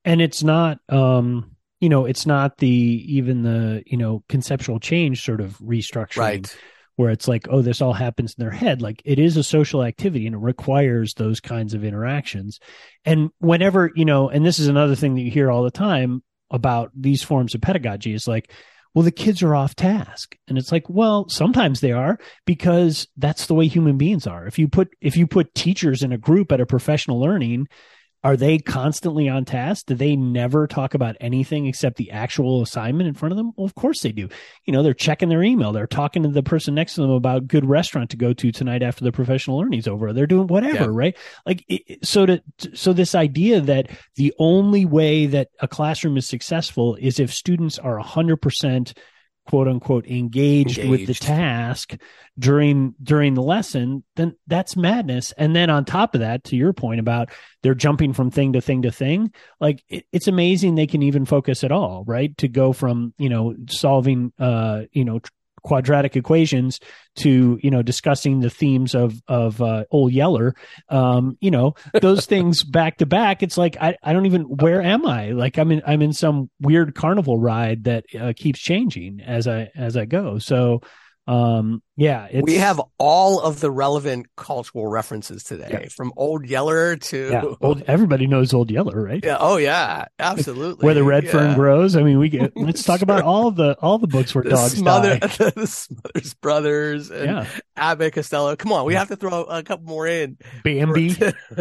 and 0.04 0.20
it's 0.22 0.42
not 0.42 0.78
um 0.88 1.56
you 1.80 1.88
know 1.88 2.04
it's 2.04 2.26
not 2.26 2.58
the 2.58 2.68
even 2.68 3.42
the 3.42 3.82
you 3.86 3.96
know 3.96 4.22
conceptual 4.28 4.78
change 4.78 5.24
sort 5.24 5.40
of 5.40 5.58
restructuring 5.58 6.18
right 6.18 6.56
where 7.00 7.10
it's 7.10 7.26
like 7.26 7.46
oh 7.48 7.62
this 7.62 7.80
all 7.80 7.94
happens 7.94 8.34
in 8.36 8.44
their 8.44 8.52
head. 8.52 8.82
Like 8.82 9.00
it 9.06 9.18
is 9.18 9.38
a 9.38 9.42
social 9.42 9.82
activity 9.82 10.26
and 10.26 10.34
it 10.34 10.40
requires 10.40 11.14
those 11.14 11.40
kinds 11.40 11.72
of 11.72 11.82
interactions. 11.82 12.60
And 13.06 13.30
whenever 13.38 13.90
you 13.94 14.04
know 14.04 14.28
and 14.28 14.44
this 14.44 14.58
is 14.58 14.68
another 14.68 14.94
thing 14.94 15.14
that 15.14 15.22
you 15.22 15.30
hear 15.30 15.50
all 15.50 15.62
the 15.62 15.70
time 15.70 16.22
about 16.50 16.90
these 16.94 17.22
forms 17.22 17.54
of 17.54 17.62
pedagogy 17.62 18.12
is 18.12 18.28
like 18.28 18.52
well 18.94 19.02
the 19.02 19.10
kids 19.10 19.42
are 19.42 19.54
off 19.54 19.74
task. 19.74 20.36
And 20.46 20.58
it's 20.58 20.70
like 20.70 20.90
well 20.90 21.26
sometimes 21.30 21.80
they 21.80 21.92
are 21.92 22.18
because 22.44 23.08
that's 23.16 23.46
the 23.46 23.54
way 23.54 23.66
human 23.66 23.96
beings 23.96 24.26
are. 24.26 24.46
If 24.46 24.58
you 24.58 24.68
put 24.68 24.90
if 25.00 25.16
you 25.16 25.26
put 25.26 25.54
teachers 25.54 26.02
in 26.02 26.12
a 26.12 26.18
group 26.18 26.52
at 26.52 26.60
a 26.60 26.66
professional 26.66 27.18
learning 27.18 27.66
are 28.22 28.36
they 28.36 28.58
constantly 28.58 29.28
on 29.30 29.46
task? 29.46 29.86
Do 29.86 29.94
they 29.94 30.14
never 30.14 30.66
talk 30.66 30.92
about 30.92 31.16
anything 31.20 31.66
except 31.66 31.96
the 31.96 32.10
actual 32.10 32.60
assignment 32.60 33.08
in 33.08 33.14
front 33.14 33.32
of 33.32 33.38
them? 33.38 33.52
Well, 33.56 33.64
of 33.64 33.74
course 33.74 34.02
they 34.02 34.12
do. 34.12 34.28
You 34.66 34.72
know, 34.74 34.82
they're 34.82 34.92
checking 34.92 35.30
their 35.30 35.42
email. 35.42 35.72
They're 35.72 35.86
talking 35.86 36.22
to 36.24 36.28
the 36.28 36.42
person 36.42 36.74
next 36.74 36.94
to 36.96 37.00
them 37.00 37.10
about 37.10 37.48
good 37.48 37.64
restaurant 37.64 38.10
to 38.10 38.18
go 38.18 38.34
to 38.34 38.52
tonight 38.52 38.82
after 38.82 39.04
the 39.04 39.12
professional 39.12 39.58
learning's 39.58 39.88
over. 39.88 40.12
They're 40.12 40.26
doing 40.26 40.48
whatever, 40.48 40.84
Yeah. 40.84 40.90
right? 40.92 41.16
Like, 41.46 41.64
so 42.02 42.26
to, 42.26 42.42
so 42.74 42.92
this 42.92 43.14
idea 43.14 43.62
that 43.62 43.88
the 44.16 44.34
only 44.38 44.84
way 44.84 45.24
that 45.26 45.48
a 45.60 45.68
classroom 45.68 46.18
is 46.18 46.26
successful 46.28 46.96
is 46.96 47.18
if 47.20 47.32
students 47.32 47.78
are 47.78 47.98
hundred 47.98 48.36
percent 48.38 48.92
quote 49.50 49.66
unquote 49.66 50.06
engaged, 50.06 50.78
with 50.84 51.08
the 51.08 51.14
task 51.14 51.96
during 52.38 52.94
during 53.02 53.34
the 53.34 53.42
lesson 53.42 54.04
then 54.14 54.36
that's 54.46 54.76
madness. 54.76 55.32
And 55.36 55.56
then 55.56 55.70
on 55.70 55.84
top 55.84 56.14
of 56.14 56.20
that 56.20 56.44
to 56.44 56.56
your 56.56 56.72
point 56.72 57.00
about 57.00 57.30
they're 57.64 57.74
jumping 57.74 58.12
from 58.12 58.30
thing 58.30 58.52
to 58.52 58.60
thing 58.60 58.82
to 58.82 58.92
thing 58.92 59.32
like 59.58 59.82
it, 59.88 60.04
it's 60.12 60.28
amazing 60.28 60.76
they 60.76 60.86
can 60.86 61.02
even 61.02 61.24
focus 61.24 61.64
at 61.64 61.72
all 61.72 62.04
right? 62.06 62.36
To 62.38 62.46
go 62.46 62.72
from 62.72 63.12
you 63.18 63.28
know 63.28 63.56
solving 63.68 64.32
uh 64.38 64.82
you 64.92 65.04
know 65.04 65.18
quadratic 65.62 66.16
equations 66.16 66.80
to 67.16 67.58
you 67.62 67.70
know 67.70 67.82
discussing 67.82 68.40
the 68.40 68.50
themes 68.50 68.94
of 68.94 69.20
of 69.28 69.60
uh, 69.60 69.84
old 69.90 70.12
yeller. 70.12 70.54
Um 70.88 71.36
you 71.40 71.50
know 71.50 71.74
those 72.00 72.26
things 72.32 72.62
back 72.62 72.98
to 72.98 73.06
back 73.06 73.42
it's 73.42 73.58
like 73.58 73.76
i 73.80 73.96
i 74.02 74.12
don't 74.12 74.26
even 74.26 74.42
where 74.42 74.82
am 74.82 75.06
i? 75.06 75.30
Like 75.30 75.58
i'm 75.58 75.72
in 75.72 75.82
i'm 75.86 76.02
in 76.02 76.12
some 76.12 76.50
weird 76.60 76.94
carnival 76.94 77.38
ride 77.38 77.84
that 77.84 78.04
uh, 78.18 78.32
keeps 78.36 78.60
changing 78.60 79.20
as 79.20 79.46
i 79.48 79.70
as 79.74 79.96
i 79.96 80.04
go. 80.04 80.38
So 80.38 80.80
um 81.26 81.82
yeah 81.96 82.26
it's, 82.30 82.44
we 82.44 82.54
have 82.56 82.80
all 82.98 83.40
of 83.40 83.60
the 83.60 83.70
relevant 83.70 84.26
cultural 84.36 84.86
references 84.86 85.44
today 85.44 85.68
Yeah. 85.70 85.88
from 85.94 86.12
old 86.16 86.46
yeller 86.46 86.96
to 86.96 87.28
yeah 87.30 87.44
old 87.60 87.82
everybody 87.86 88.26
knows 88.26 88.54
old 88.54 88.70
yeller 88.70 89.00
right 89.02 89.22
Yeah, 89.22 89.36
oh 89.38 89.58
yeah 89.58 90.06
absolutely 90.18 90.84
where 90.84 90.94
the 90.94 91.04
red 91.04 91.24
Yeah. 91.24 91.30
fern 91.32 91.54
grows 91.54 91.94
i 91.94 92.02
mean 92.02 92.18
we 92.18 92.30
get 92.30 92.52
let's 92.56 92.82
talk 92.82 93.02
about 93.02 93.22
all 93.22 93.50
the 93.50 93.76
all 93.80 93.98
the 93.98 94.06
books 94.06 94.34
where 94.34 94.42
the 94.44 94.50
dogs 94.50 94.72
Smother, 94.76 95.18
die 95.18 95.26
the 95.54 95.66
Smothers 95.66 96.34
Brothers 96.34 97.10
and 97.10 97.24
yeah 97.26 97.46
Abbott 97.76 98.14
Costello. 98.14 98.56
Come 98.56 98.72
on, 98.72 98.84
we 98.84 98.94
have 98.94 99.08
to 99.08 99.16
throw 99.16 99.44
a 99.44 99.62
couple 99.62 99.86
more 99.86 100.06
in. 100.06 100.36
bambi 100.64 101.14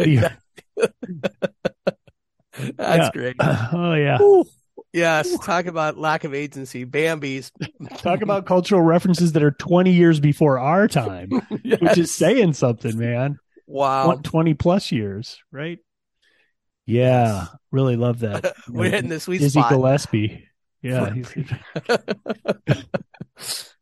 That's 2.76 3.10
great. 3.10 3.36
oh 3.40 3.94
yeah 3.94 4.20
Ooh. 4.20 4.44
Yes, 4.92 5.38
talk 5.38 5.66
about 5.66 5.98
lack 5.98 6.24
of 6.24 6.34
agency. 6.34 6.84
Bambi's. 6.84 7.52
talk 7.98 8.22
about 8.22 8.46
cultural 8.46 8.82
references 8.82 9.32
that 9.32 9.42
are 9.42 9.52
20 9.52 9.92
years 9.92 10.18
before 10.20 10.58
our 10.58 10.88
time 10.88 11.30
which 11.50 11.98
is 11.98 12.14
saying 12.14 12.52
something 12.54 12.98
man 12.98 13.38
wow. 13.66 14.06
What, 14.08 14.24
20 14.24 14.54
plus 14.54 14.90
years 14.92 15.38
right 15.52 15.78
yeah 16.86 17.46
really 17.70 17.96
love 17.96 18.20
that 18.20 18.54
We're 18.68 18.84
know, 18.84 18.90
hitting 18.90 19.10
the 19.10 19.20
sweet 19.20 19.38
Dizzy 19.38 19.60
spot. 19.60 19.70
Gillespie 19.70 20.46
yeah 20.82 21.14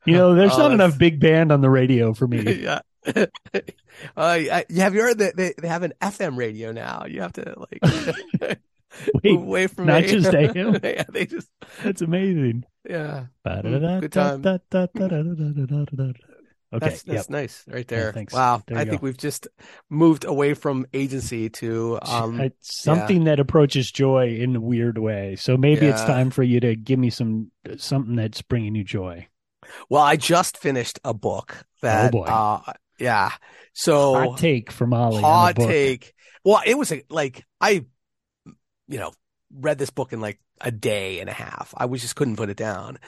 you 0.05 0.13
know 0.13 0.35
there's 0.35 0.53
Oh, 0.55 0.59
not 0.59 0.73
enough 0.73 0.99
big 0.99 1.21
band 1.21 1.53
on 1.53 1.61
the 1.61 1.71
radio 1.71 2.13
for 2.15 2.27
me 2.27 2.63
yeah. 2.63 2.81
uh, 4.17 4.39
have 4.77 4.95
you 4.95 5.01
heard 5.01 5.19
that 5.19 5.37
they, 5.37 5.55
they 5.57 5.69
have 5.69 5.83
an 5.83 5.95
FM 6.03 6.37
radio 6.37 6.73
now? 6.73 7.07
You 7.09 7.23
have 7.23 7.33
to 7.35 7.55
like 7.57 8.59
Wait, 9.23 9.37
away 9.37 9.67
from 9.67 9.87
not 9.87 10.05
AM. 10.05 10.09
just 10.09 10.35
AM? 10.35 10.79
yeah, 10.83 11.05
they 11.13 11.27
just 11.27 11.49
that's 11.83 12.03
amazing 12.03 12.65
yeah. 12.89 13.27
Good 13.45 14.13
time. 14.13 14.43
Okay, 16.71 16.87
That's 16.91 17.07
yep. 17.07 17.31
nice 17.31 17.65
right 17.67 17.89
there. 17.89 18.13
thanks. 18.13 18.35
Wow, 18.35 18.63
There 18.67 18.77
I 18.77 18.85
think 18.85 19.01
we've 19.01 19.17
just 19.17 19.49
moved 19.89 20.27
away 20.27 20.53
from 20.53 20.87
agency 20.93 21.49
to 21.51 21.99
um. 22.03 22.51
Something 22.61 23.25
that 23.25 23.41
approaches 23.41 23.91
joy 23.91 24.37
in 24.39 24.55
a 24.55 24.61
weird 24.61 24.99
way. 24.99 25.37
So 25.37 25.57
maybe 25.57 25.87
it's 25.87 26.05
time 26.05 26.31
for 26.31 26.43
you 26.43 26.61
to 26.61 26.77
give 26.77 26.99
me 26.99 27.09
some 27.09 27.51
something 27.79 28.17
that's 28.17 28.43
bringing 28.43 28.75
you 28.75 28.85
joy. 28.85 29.29
well, 29.89 30.03
I 30.03 30.17
just 30.17 30.59
finished 30.59 30.99
a 31.05 31.15
book 31.15 31.65
that. 31.81 32.15
Oh, 32.15 32.19
boy. 32.19 32.25
Uh, 32.25 32.73
yeah. 32.99 33.31
So 33.73 34.15
Hot 34.15 34.39
take 34.39 34.71
from 34.71 34.93
Ollie. 34.93 35.23
hot 35.23 35.57
take. 35.57 36.13
Well, 36.45 36.61
it 36.67 36.77
was 36.77 36.93
a, 36.93 37.03
like 37.09 37.45
I, 37.61 37.87
you 38.89 38.99
know, 38.99 39.13
read 39.55 39.79
this 39.79 39.91
book 39.91 40.13
in 40.13 40.21
like 40.21 40.41
a 40.61 40.71
day 40.71 41.21
and 41.21 41.31
a 41.31 41.33
half. 41.33 41.73
I 41.77 41.87
was 41.87 42.01
just 42.01 42.17
couldn't 42.17 42.37
put 42.37 42.51
it 42.51 42.57
down. 42.57 42.99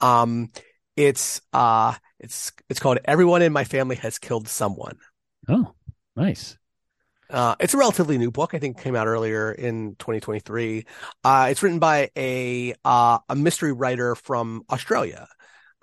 Um, 0.00 0.50
it's 0.96 1.40
uh, 1.52 1.94
it's 2.18 2.52
it's 2.68 2.80
called 2.80 2.98
"Everyone 3.04 3.42
in 3.42 3.52
My 3.52 3.64
Family 3.64 3.96
Has 3.96 4.18
Killed 4.18 4.48
Someone." 4.48 4.98
Oh, 5.48 5.74
nice. 6.16 6.56
Uh, 7.28 7.56
it's 7.58 7.74
a 7.74 7.78
relatively 7.78 8.18
new 8.18 8.30
book. 8.30 8.54
I 8.54 8.58
think 8.58 8.78
it 8.78 8.82
came 8.82 8.94
out 8.94 9.08
earlier 9.08 9.50
in 9.50 9.96
2023. 9.96 10.86
Uh, 11.24 11.48
it's 11.50 11.62
written 11.62 11.78
by 11.78 12.10
a 12.16 12.74
uh, 12.84 13.18
a 13.28 13.36
mystery 13.36 13.72
writer 13.72 14.14
from 14.14 14.62
Australia. 14.70 15.28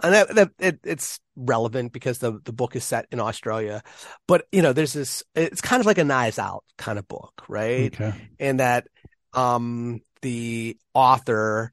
and 0.01 0.13
that, 0.13 0.35
that 0.35 0.49
it, 0.59 0.79
it's 0.83 1.19
relevant 1.35 1.91
because 1.93 2.19
the 2.19 2.39
the 2.43 2.53
book 2.53 2.75
is 2.75 2.83
set 2.83 3.07
in 3.11 3.19
Australia, 3.19 3.83
but 4.27 4.45
you 4.51 4.61
know, 4.61 4.73
there's 4.73 4.93
this. 4.93 5.23
It's 5.35 5.61
kind 5.61 5.79
of 5.79 5.85
like 5.85 5.97
a 5.97 6.03
Knives 6.03 6.39
Out 6.39 6.63
kind 6.77 6.97
of 6.97 7.07
book, 7.07 7.43
right? 7.47 7.93
Okay. 7.93 8.13
And 8.39 8.59
that 8.59 8.87
um 9.33 9.99
the 10.21 10.77
author 10.93 11.71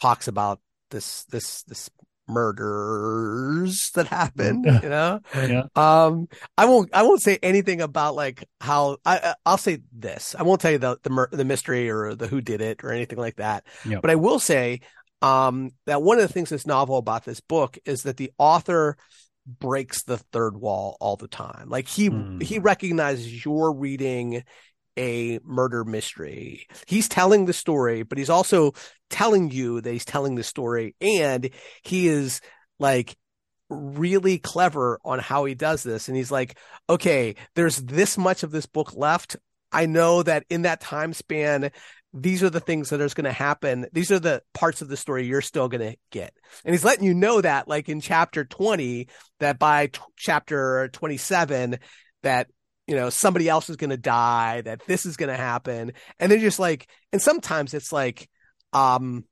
talks 0.00 0.28
about 0.28 0.60
this 0.90 1.24
this 1.24 1.62
this 1.64 1.90
murders 2.28 3.90
that 3.94 4.06
happen 4.08 4.62
Yeah. 4.64 4.80
you 4.82 4.88
know 4.88 5.20
Yeah. 5.34 5.62
um 5.76 6.28
i 6.58 6.64
won't 6.66 6.90
i 6.92 7.02
won't 7.02 7.22
say 7.22 7.38
anything 7.42 7.80
about 7.80 8.14
like 8.14 8.48
how 8.60 8.98
i 9.04 9.34
i'll 9.44 9.58
say 9.58 9.78
this 9.92 10.34
i 10.38 10.42
won't 10.42 10.60
tell 10.60 10.72
you 10.72 10.78
the 10.78 10.98
the, 11.02 11.28
the 11.32 11.44
mystery 11.44 11.88
or 11.90 12.14
the 12.14 12.26
who 12.26 12.40
did 12.40 12.60
it 12.60 12.82
or 12.84 12.90
anything 12.92 13.18
like 13.18 13.36
that 13.36 13.64
Yep. 13.88 14.02
but 14.02 14.10
i 14.10 14.16
will 14.16 14.38
say 14.38 14.80
um 15.22 15.70
that 15.86 16.02
one 16.02 16.18
of 16.18 16.26
the 16.26 16.32
things 16.32 16.50
that's 16.50 16.66
novel 16.66 16.98
about 16.98 17.24
this 17.24 17.40
book 17.40 17.78
is 17.84 18.02
that 18.02 18.16
the 18.16 18.32
author 18.38 18.96
breaks 19.46 20.02
the 20.02 20.18
third 20.18 20.56
wall 20.56 20.96
all 21.00 21.16
the 21.16 21.28
time 21.28 21.68
like 21.68 21.86
he 21.86 22.08
Hmm. 22.08 22.40
he 22.40 22.58
recognizes 22.58 23.44
you're 23.44 23.72
reading 23.72 24.42
a 24.96 25.38
murder 25.44 25.84
mystery. 25.84 26.66
He's 26.86 27.08
telling 27.08 27.44
the 27.44 27.52
story, 27.52 28.02
but 28.02 28.18
he's 28.18 28.30
also 28.30 28.72
telling 29.10 29.50
you 29.50 29.80
that 29.80 29.92
he's 29.92 30.04
telling 30.04 30.34
the 30.34 30.42
story 30.42 30.94
and 31.00 31.50
he 31.82 32.08
is 32.08 32.40
like 32.78 33.16
really 33.68 34.38
clever 34.38 34.98
on 35.04 35.18
how 35.18 35.44
he 35.44 35.54
does 35.54 35.82
this 35.82 36.08
and 36.08 36.16
he's 36.16 36.30
like, 36.30 36.58
"Okay, 36.88 37.36
there's 37.54 37.76
this 37.76 38.16
much 38.16 38.42
of 38.42 38.50
this 38.50 38.66
book 38.66 38.94
left. 38.94 39.36
I 39.72 39.86
know 39.86 40.22
that 40.22 40.44
in 40.48 40.62
that 40.62 40.80
time 40.80 41.12
span 41.12 41.70
these 42.16 42.42
are 42.42 42.50
the 42.50 42.60
things 42.60 42.88
that 42.90 43.00
are 43.00 43.08
going 43.08 43.24
to 43.24 43.32
happen. 43.32 43.86
These 43.92 44.10
are 44.10 44.18
the 44.18 44.42
parts 44.54 44.80
of 44.80 44.88
the 44.88 44.96
story 44.96 45.26
you're 45.26 45.42
still 45.42 45.68
going 45.68 45.92
to 45.92 45.98
get. 46.10 46.32
And 46.64 46.74
he's 46.74 46.84
letting 46.84 47.04
you 47.04 47.14
know 47.14 47.40
that 47.40 47.68
like 47.68 47.88
in 47.88 48.00
chapter 48.00 48.44
20 48.44 49.08
that 49.40 49.58
by 49.58 49.88
t- 49.88 50.00
chapter 50.16 50.88
27 50.92 51.78
that 52.22 52.48
you 52.86 52.94
know 52.94 53.10
somebody 53.10 53.48
else 53.48 53.68
is 53.68 53.76
going 53.76 53.90
to 53.90 53.96
die 53.96 54.60
that 54.62 54.80
this 54.86 55.06
is 55.06 55.16
going 55.16 55.28
to 55.30 55.36
happen 55.36 55.92
and 56.18 56.30
they're 56.30 56.38
just 56.38 56.58
like 56.58 56.88
and 57.12 57.20
sometimes 57.20 57.74
it's 57.74 57.92
like 57.92 58.28
um 58.72 59.24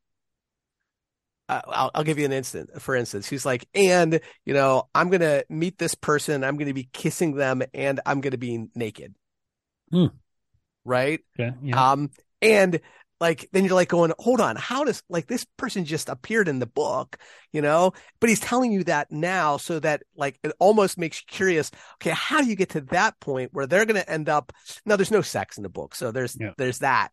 I'll, 1.46 1.90
I'll 1.94 2.04
give 2.04 2.18
you 2.18 2.24
an 2.24 2.32
instant 2.32 2.80
for 2.80 2.96
instance 2.96 3.28
he's 3.28 3.44
like 3.44 3.68
and 3.74 4.18
you 4.46 4.54
know 4.54 4.88
i'm 4.94 5.10
going 5.10 5.20
to 5.20 5.44
meet 5.50 5.76
this 5.78 5.94
person 5.94 6.42
i'm 6.42 6.56
going 6.56 6.68
to 6.68 6.74
be 6.74 6.88
kissing 6.92 7.34
them 7.34 7.62
and 7.74 8.00
i'm 8.06 8.22
going 8.22 8.30
to 8.32 8.38
be 8.38 8.66
naked 8.74 9.14
Hmm. 9.90 10.06
right 10.84 11.20
Okay. 11.38 11.54
Yeah. 11.62 11.92
um 11.92 12.10
and 12.40 12.80
like 13.24 13.48
then 13.52 13.64
you're 13.64 13.74
like 13.74 13.88
going 13.88 14.12
hold 14.18 14.38
on 14.38 14.54
how 14.54 14.84
does 14.84 15.02
like 15.08 15.26
this 15.26 15.46
person 15.56 15.86
just 15.86 16.10
appeared 16.10 16.46
in 16.46 16.58
the 16.58 16.66
book 16.66 17.16
you 17.54 17.62
know 17.62 17.92
but 18.20 18.28
he's 18.28 18.40
telling 18.40 18.70
you 18.70 18.84
that 18.84 19.10
now 19.10 19.56
so 19.56 19.80
that 19.80 20.02
like 20.14 20.38
it 20.44 20.52
almost 20.58 20.98
makes 20.98 21.20
you 21.20 21.24
curious 21.26 21.70
okay 21.96 22.10
how 22.10 22.42
do 22.42 22.46
you 22.46 22.54
get 22.54 22.68
to 22.68 22.82
that 22.82 23.18
point 23.20 23.48
where 23.54 23.66
they're 23.66 23.86
going 23.86 23.96
to 24.00 24.10
end 24.10 24.28
up 24.28 24.52
now 24.84 24.96
there's 24.96 25.10
no 25.10 25.22
sex 25.22 25.56
in 25.56 25.62
the 25.62 25.70
book 25.70 25.94
so 25.94 26.12
there's 26.12 26.36
Yeah. 26.38 26.52
there's 26.58 26.80
that 26.80 27.08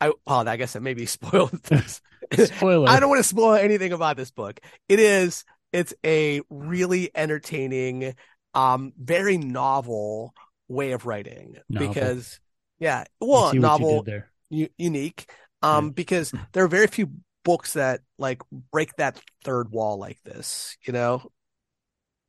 i 0.00 0.12
well 0.26 0.48
i 0.48 0.56
guess 0.56 0.76
i 0.76 0.78
maybe 0.78 1.06
spoiled 1.18 1.60
this 1.64 2.00
Spoiler. 2.32 2.88
i 2.88 3.00
don't 3.00 3.08
want 3.10 3.18
to 3.18 3.28
spoil 3.28 3.54
anything 3.54 3.92
about 3.92 4.16
this 4.16 4.30
book 4.30 4.60
it 4.88 5.00
is 5.00 5.44
it's 5.72 5.92
a 6.06 6.40
really 6.50 7.10
entertaining 7.16 8.14
um 8.54 8.92
very 8.96 9.38
novel 9.38 10.32
way 10.68 10.92
of 10.92 11.04
writing 11.04 11.56
Novel. 11.68 11.88
because 11.88 12.38
yeah 12.78 13.04
well 13.20 13.52
novel 13.54 14.06
u- 14.50 14.68
unique 14.78 15.30
um 15.62 15.90
because 15.90 16.32
there 16.52 16.64
are 16.64 16.68
very 16.68 16.86
few 16.86 17.10
books 17.44 17.72
that 17.74 18.00
like 18.18 18.42
break 18.72 18.94
that 18.96 19.20
third 19.44 19.70
wall 19.70 19.98
like 19.98 20.18
this 20.24 20.76
you 20.86 20.92
know 20.92 21.30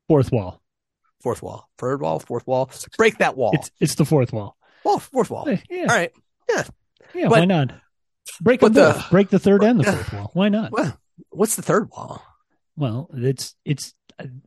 Fourth 0.08 0.32
wall. 0.32 0.60
fourth 1.22 1.42
wall 1.42 1.68
third 1.78 2.00
wall 2.00 2.18
fourth 2.18 2.46
wall 2.46 2.70
break 2.98 3.18
that 3.18 3.36
wall 3.36 3.50
It's 3.54 3.70
it's 3.80 3.94
the 3.96 4.04
fourth 4.04 4.32
wall. 4.32 4.56
well 4.84 4.98
fourth 4.98 5.30
wall 5.30 5.44
Hey, 5.44 5.62
Yeah. 5.70 5.80
all 5.82 5.86
right 5.96 6.12
Yeah. 6.48 6.64
but- 7.14 7.30
why 7.30 7.44
not? 7.44 7.72
Break 8.40 8.60
them 8.60 8.72
the- 8.72 8.92
both. 8.92 9.10
Break 9.10 9.28
the 9.30 9.38
third 9.38 9.62
and 9.64 9.80
the 9.80 9.84
fourth 9.92 10.12
wall. 10.12 10.30
Why 10.34 10.48
not? 10.48 10.72
well 10.72 10.98
what's 11.30 11.56
the 11.56 11.62
third 11.62 11.90
wall 11.90 12.22
Well, 12.76 13.10
it's 13.14 13.54
it's 13.64 13.94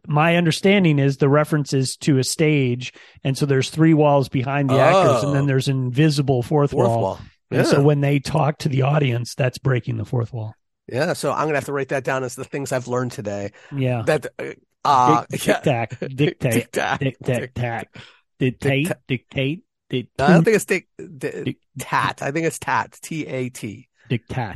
my 0.08 0.36
understanding 0.38 1.00
is 1.00 1.18
the 1.18 1.30
reference 1.30 1.74
is 1.74 1.98
to 1.98 2.18
a 2.20 2.24
stage, 2.24 2.94
and 3.24 3.36
so 3.38 3.46
there's 3.48 3.70
three 3.72 3.94
walls 3.96 4.30
behind 4.30 4.70
the 4.70 4.78
actors, 4.80 5.24
and 5.24 5.32
Oh. 5.32 5.34
then 5.34 5.46
there's 5.48 5.68
an 5.68 5.78
invisible 5.86 6.42
fourth, 6.44 6.72
fourth 6.72 6.88
wall. 6.90 7.02
wall 7.02 7.20
And 7.60 7.68
so 7.68 7.82
when 7.82 8.02
they 8.02 8.20
talk 8.20 8.58
to 8.60 8.70
the 8.70 8.82
audience, 8.84 9.36
that's 9.36 9.58
breaking 9.58 9.98
the 9.98 10.06
fourth 10.06 10.34
wall. 10.34 10.54
yeah 10.88 11.14
so 11.14 11.32
i'm 11.32 11.46
gonna 11.48 11.56
have 11.56 11.66
to 11.66 11.74
write 11.74 11.90
that 11.90 12.04
down 12.04 12.24
as 12.26 12.36
the 12.36 12.44
things 12.44 12.72
i've 12.74 12.88
learned 12.90 13.12
today 13.14 13.52
Yeah. 13.72 14.02
that 14.06 14.28
uh 14.84 15.26
Dic- 15.30 15.46
yeah. 15.48 15.54
Tic-tac, 15.56 16.00
dictate, 16.00 16.72
Tic-tac. 16.74 17.96
dictate, 18.40 18.92
dictate, 19.08 19.64
I 20.20 20.34
don't 20.34 20.44
think 20.44 20.56
it's 20.58 20.66
tat. 21.80 22.22
I 22.22 22.32
think 22.32 22.46
it's 22.48 22.60
tat. 22.60 22.98
T 23.02 23.26
A 23.28 23.50
T. 23.50 23.88
dictate. 24.10 24.56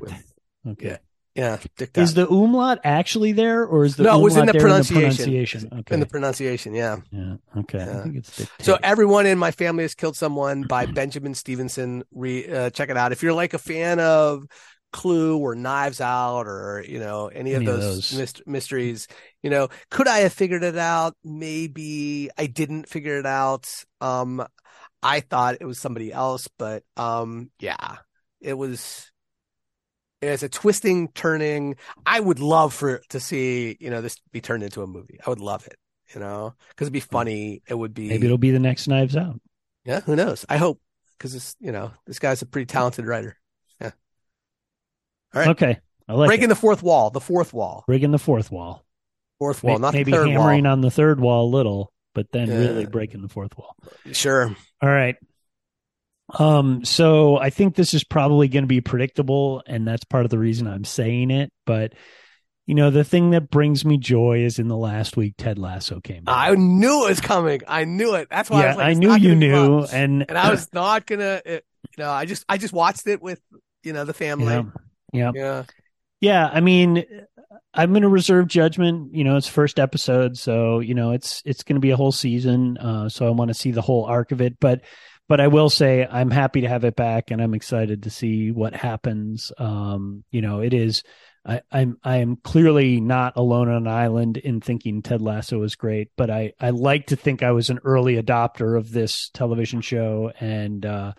Okay. 0.67 0.97
Yeah, 1.37 1.57
diktat. 1.77 2.01
Is 2.01 2.13
the 2.15 2.27
umlaut 2.27 2.79
actually 2.83 3.31
there, 3.31 3.63
or 3.63 3.85
is 3.85 3.95
the 3.95 4.03
No, 4.03 4.19
it 4.19 4.23
was 4.23 4.35
in 4.37 4.47
the 4.47 4.53
pronunciation. 4.53 4.99
pronunciation? 5.25 5.69
Okay. 5.81 5.93
in 5.93 5.99
the 5.99 6.07
pronunciation? 6.07 6.73
Yeah. 6.73 6.97
yeah. 7.11 7.35
Okay. 7.57 7.77
Yeah. 7.77 7.99
I 7.99 8.03
think 8.03 8.15
it's. 8.17 8.47
So 8.61 8.77
everyone 8.81 9.27
in 9.27 9.37
my 9.37 9.51
family 9.51 9.83
has 9.83 9.93
killed 9.93 10.17
someone 10.17 10.63
by 10.63 10.85
Benjamin 10.99 11.35
Stevenson. 11.35 12.03
Re, 12.11 12.47
uh, 12.51 12.69
check 12.71 12.89
it 12.89 12.97
out 12.97 13.11
if 13.11 13.21
you're 13.21 13.33
like 13.33 13.53
a 13.53 13.59
fan 13.59 13.99
of 13.99 14.45
Clue 14.91 15.37
or 15.37 15.53
Knives 15.53 16.01
Out 16.01 16.47
or 16.47 16.83
you 16.87 16.97
know 16.97 17.27
any 17.27 17.53
of 17.53 17.61
Any 17.61 17.69
of 17.71 17.79
those, 17.81 18.09
those. 18.11 18.19
myst- 18.19 18.47
mysteries. 18.47 19.07
You 19.43 19.51
know, 19.51 19.67
could 19.91 20.07
I 20.07 20.19
have 20.19 20.33
figured 20.33 20.63
it 20.63 20.77
out? 20.77 21.13
Maybe 21.23 22.29
I 22.37 22.47
didn't 22.47 22.89
figure 22.89 23.19
it 23.19 23.25
out. 23.27 23.69
Um, 24.01 24.43
I 25.03 25.19
thought 25.19 25.57
it 25.61 25.65
was 25.65 25.77
somebody 25.77 26.11
else, 26.11 26.47
but 26.57 26.81
um, 26.95 27.51
yeah, 27.59 27.97
it 28.41 28.53
was. 28.57 29.11
It's 30.21 30.43
a 30.43 30.49
twisting, 30.49 31.09
turning. 31.09 31.75
I 32.05 32.19
would 32.19 32.39
love 32.39 32.73
for 32.73 33.01
to 33.09 33.19
see 33.19 33.77
you 33.79 33.89
know 33.89 34.01
this 34.01 34.17
be 34.31 34.41
turned 34.41 34.63
into 34.63 34.81
a 34.81 34.87
movie. 34.87 35.19
I 35.25 35.29
would 35.29 35.39
love 35.39 35.65
it. 35.67 35.75
You 36.13 36.21
know, 36.21 36.53
because 36.69 36.85
it'd 36.85 36.93
be 36.93 37.01
hmm. 37.01 37.11
funny. 37.11 37.61
It 37.67 37.75
would 37.75 37.93
be 37.93 38.07
Maybe 38.07 38.25
it'll 38.25 38.37
be 38.37 38.51
the 38.51 38.59
next 38.59 38.87
Knives 38.87 39.15
Out. 39.15 39.39
yeah, 39.85 39.99
who 40.01 40.15
knows? 40.15 40.45
I 40.47 40.57
hope 40.57 40.79
because 41.17 41.33
this, 41.33 41.55
you 41.59 41.71
know, 41.71 41.91
this 42.05 42.19
guy's 42.19 42.41
a 42.41 42.45
pretty 42.45 42.65
talented 42.65 43.05
writer. 43.05 43.37
Yeah. 43.81 43.91
All 45.33 45.41
right. 45.41 45.47
Okay. 45.49 45.79
I 46.07 46.13
like 46.13 46.27
Breaking 46.27 46.45
it. 46.45 46.49
the 46.49 46.55
fourth 46.55 46.81
wall, 46.81 47.09
the 47.09 47.19
fourth 47.19 47.53
wall, 47.53 47.83
breaking 47.87 48.11
the 48.11 48.19
fourth 48.19 48.51
wall. 48.51 48.85
fourth 49.39 49.63
wall, 49.63 49.75
May- 49.75 49.81
not 49.81 49.93
maybe 49.93 50.11
hammering 50.11 50.63
wall. 50.63 50.71
on 50.73 50.81
the 50.81 50.91
third 50.91 51.19
wall 51.19 51.47
a 51.47 51.51
little, 51.51 51.91
but 52.15 52.31
then 52.31 52.47
Yeah. 52.47 52.59
really 52.59 52.85
breaking 52.85 53.21
the 53.21 53.29
fourth 53.29 53.57
wall. 53.57 53.75
Sure. 54.13 54.55
All 54.81 54.89
right. 54.89 55.17
Um, 56.37 56.83
so 56.83 57.37
I 57.37 57.49
think 57.49 57.75
this 57.75 57.93
is 57.93 58.03
probably 58.03 58.47
going 58.47 58.63
to 58.63 58.67
be 58.67 58.81
predictable, 58.81 59.63
and 59.65 59.87
that's 59.87 60.03
part 60.03 60.25
of 60.25 60.31
the 60.31 60.39
reason 60.39 60.67
I'm 60.67 60.83
saying 60.83 61.31
it. 61.31 61.51
But 61.65 61.93
you 62.65 62.75
know, 62.75 62.89
the 62.89 63.05
thing 63.05 63.31
that 63.31 63.49
brings 63.49 63.85
me 63.85 63.97
joy 63.97 64.39
is 64.43 64.59
in 64.59 64.67
the 64.67 64.75
last 64.75 65.15
week, 65.15 65.35
Ted 65.37 65.57
Lasso 65.57 66.01
came. 66.01 66.23
out. 66.27 66.37
I 66.37 66.53
knew 66.55 67.05
it 67.05 67.09
was 67.09 67.21
coming. 67.21 67.61
I 67.65 67.85
knew 67.85 68.15
it. 68.15 68.27
That's 68.29 68.49
why 68.49 68.57
I 68.57 68.61
yeah, 68.61 68.67
was 68.67 68.77
like, 68.77 68.87
I 68.87 68.93
knew 68.93 69.15
you 69.15 69.35
knew, 69.35 69.83
and 69.85 70.25
and 70.27 70.37
I 70.37 70.51
was 70.51 70.67
not 70.73 71.05
gonna. 71.05 71.41
It, 71.45 71.65
you 71.97 72.03
know, 72.03 72.11
I 72.11 72.25
just, 72.25 72.43
I 72.49 72.57
just 72.57 72.73
watched 72.73 73.07
it 73.07 73.21
with, 73.21 73.39
you 73.83 73.93
know, 73.93 74.03
the 74.03 74.13
family. 74.13 74.53
yeah, 74.53 74.63
yeah, 75.13 75.31
Yeah. 75.33 75.63
yeah. 76.19 76.49
I 76.51 76.59
mean, 76.59 77.05
I'm 77.73 77.91
going 77.91 78.01
to 78.01 78.09
reserve 78.09 78.47
judgment. 78.47 79.15
You 79.15 79.23
know, 79.23 79.37
it's 79.37 79.47
first 79.47 79.79
episode, 79.79 80.37
so 80.37 80.79
you 80.79 80.93
know, 80.93 81.11
it's 81.13 81.41
it's 81.45 81.63
going 81.63 81.77
to 81.77 81.79
be 81.79 81.91
a 81.91 81.95
whole 81.95 82.11
season. 82.11 82.77
Uh, 82.77 83.07
so 83.07 83.25
I 83.25 83.29
want 83.29 83.47
to 83.47 83.53
see 83.55 83.71
the 83.71 83.81
whole 83.81 84.03
arc 84.03 84.33
of 84.33 84.41
it, 84.41 84.59
but. 84.59 84.81
But 85.27 85.41
I 85.41 85.47
will 85.47 85.69
say 85.69 86.07
I'm 86.09 86.31
happy 86.31 86.61
to 86.61 86.69
have 86.69 86.85
it 86.85 86.95
back, 86.95 87.31
and 87.31 87.41
I'm 87.41 87.53
excited 87.53 88.03
to 88.03 88.09
see 88.09 88.51
what 88.51 88.73
happens. 88.73 89.51
Um, 89.57 90.23
you 90.31 90.41
know, 90.41 90.61
it 90.61 90.73
is 90.73 91.03
I, 91.47 91.61
I'm 91.71 91.97
I 92.03 92.17
am 92.17 92.35
clearly 92.35 92.99
not 92.99 93.33
alone 93.37 93.69
on 93.69 93.77
an 93.77 93.87
island 93.87 94.37
in 94.37 94.59
thinking 94.59 95.01
Ted 95.01 95.21
Lasso 95.21 95.63
is 95.63 95.75
great, 95.75 96.09
but 96.17 96.29
I, 96.29 96.51
I 96.59 96.71
like 96.71 97.07
to 97.07 97.15
think 97.15 97.41
I 97.41 97.51
was 97.51 97.69
an 97.69 97.79
early 97.85 98.21
adopter 98.21 98.77
of 98.77 98.91
this 98.91 99.29
television 99.29 99.79
show, 99.79 100.31
and 100.39 100.85
uh, 100.85 101.13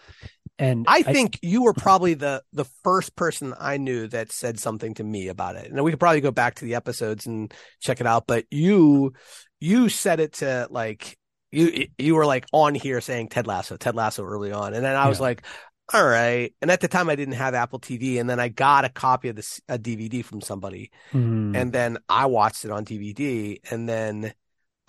and 0.59 0.85
I 0.87 1.03
think 1.03 1.39
you 1.43 1.63
were 1.63 1.73
probably 1.73 2.13
the 2.13 2.43
the 2.53 2.67
first 2.85 3.17
person 3.17 3.55
I 3.59 3.79
knew 3.79 4.07
that 4.09 4.31
said 4.31 4.61
something 4.61 4.95
to 4.95 5.05
me 5.05 5.29
about 5.29 5.57
it. 5.57 5.71
And 5.71 5.83
we 5.83 5.93
could 5.93 6.01
probably 6.01 6.21
go 6.21 6.31
back 6.31 6.57
to 6.57 6.67
the 6.67 6.75
episodes 6.75 7.27
and 7.27 7.53
check 7.81 8.01
it 8.01 8.07
out. 8.07 8.27
But 8.27 8.45
you 8.51 9.15
you 9.61 9.89
said 9.89 10.21
it 10.21 10.35
to 10.35 10.69
like 10.71 11.18
you 11.51 11.87
you 11.99 12.15
were 12.15 12.27
like 12.27 12.47
on 12.53 12.75
here 12.75 13.01
saying 13.01 13.29
Ted 13.29 13.47
Lasso, 13.47 13.77
Ted 13.77 13.95
Lasso 13.95 14.25
early 14.25 14.53
on, 14.53 14.75
and 14.75 14.85
then 14.85 14.97
I 14.97 15.09
was 15.09 15.19
Yeah. 15.19 15.23
like, 15.23 15.43
all 15.93 16.05
right. 16.05 16.55
And 16.61 16.71
at 16.71 16.81
the 16.81 16.89
time 16.89 17.09
I 17.09 17.17
didn't 17.17 17.35
have 17.35 17.55
Apple 17.55 17.79
TV, 17.81 18.19
and 18.19 18.29
then 18.29 18.41
I 18.41 18.49
got 18.49 18.85
a 18.85 18.89
copy 18.91 19.29
of 19.29 19.37
this 19.37 19.61
a 19.69 19.79
DVD 19.79 20.23
from 20.23 20.41
somebody, 20.41 20.91
Hmm. 21.13 21.55
and 21.55 21.73
then 21.73 21.99
I 22.09 22.27
watched 22.27 22.65
it 22.65 22.71
on 22.71 22.85
DVD, 22.85 23.61
and 23.71 23.89
then 23.89 24.35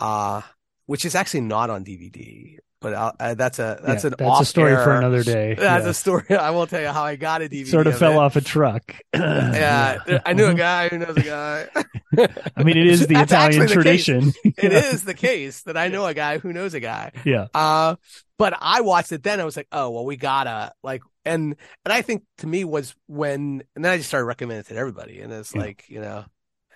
uh, 0.00 0.42
which 0.86 1.04
is 1.04 1.14
actually 1.14 1.42
not 1.42 1.70
on 1.70 1.84
DVD. 1.84 2.58
But 2.80 2.94
I'll, 2.94 3.14
uh, 3.20 3.34
that's 3.34 3.58
a 3.58 3.78
that's 3.84 4.04
Yeah, 4.04 4.08
an 4.10 4.14
that's 4.18 4.40
a 4.40 4.44
story 4.44 4.74
for 4.76 4.94
another 4.96 5.22
day. 5.22 5.54
That's 5.58 5.84
Yeah. 5.84 5.90
a 5.90 5.94
story. 5.94 6.24
I 6.30 6.50
won't 6.50 6.70
tell 6.70 6.80
you 6.80 6.88
how 6.88 7.04
I 7.04 7.16
got 7.16 7.42
a 7.42 7.48
DVD. 7.48 7.66
sort 7.66 7.86
of 7.86 7.98
fell 7.98 8.12
it. 8.14 8.16
off 8.18 8.36
a 8.36 8.40
truck. 8.40 8.94
Yeah, 9.14 9.98
I 10.24 10.32
knew 10.32 10.46
a 10.46 10.54
guy 10.54 10.88
who 10.88 10.98
knows 10.98 11.16
a 11.16 11.22
guy. 11.22 11.68
I 12.56 12.62
mean, 12.62 12.76
it 12.76 12.86
is 12.86 13.06
the 13.06 13.20
Italian 13.20 13.60
the 13.60 13.66
case. 13.66 13.74
tradition. 13.74 14.32
It 14.44 14.72
is 14.72 15.04
the 15.04 15.14
case 15.14 15.62
that 15.62 15.76
I 15.76 15.88
know 15.88 16.06
a 16.06 16.14
guy 16.14 16.38
who 16.38 16.52
knows 16.52 16.74
a 16.74 16.80
guy. 16.80 17.12
Yeah. 17.24 17.48
Uh, 17.54 17.96
but 18.38 18.54
I 18.60 18.80
watched 18.80 19.12
it 19.12 19.22
then. 19.22 19.40
I 19.40 19.44
was 19.44 19.56
like, 19.56 19.68
oh 19.72 19.90
well, 19.90 20.04
we 20.06 20.16
gotta 20.16 20.72
like, 20.82 21.02
and 21.26 21.56
and 21.84 21.92
I 21.92 22.00
think 22.02 22.22
to 22.38 22.46
me 22.46 22.64
was 22.64 22.94
when, 23.06 23.62
and 23.76 23.84
then 23.84 23.92
I 23.92 23.96
just 23.98 24.08
started 24.08 24.24
recommending 24.24 24.60
it 24.60 24.66
to 24.68 24.76
everybody, 24.76 25.20
and 25.20 25.30
it's 25.32 25.54
Yeah. 25.54 25.60
like, 25.60 25.84
you 25.88 26.00
know, 26.00 26.24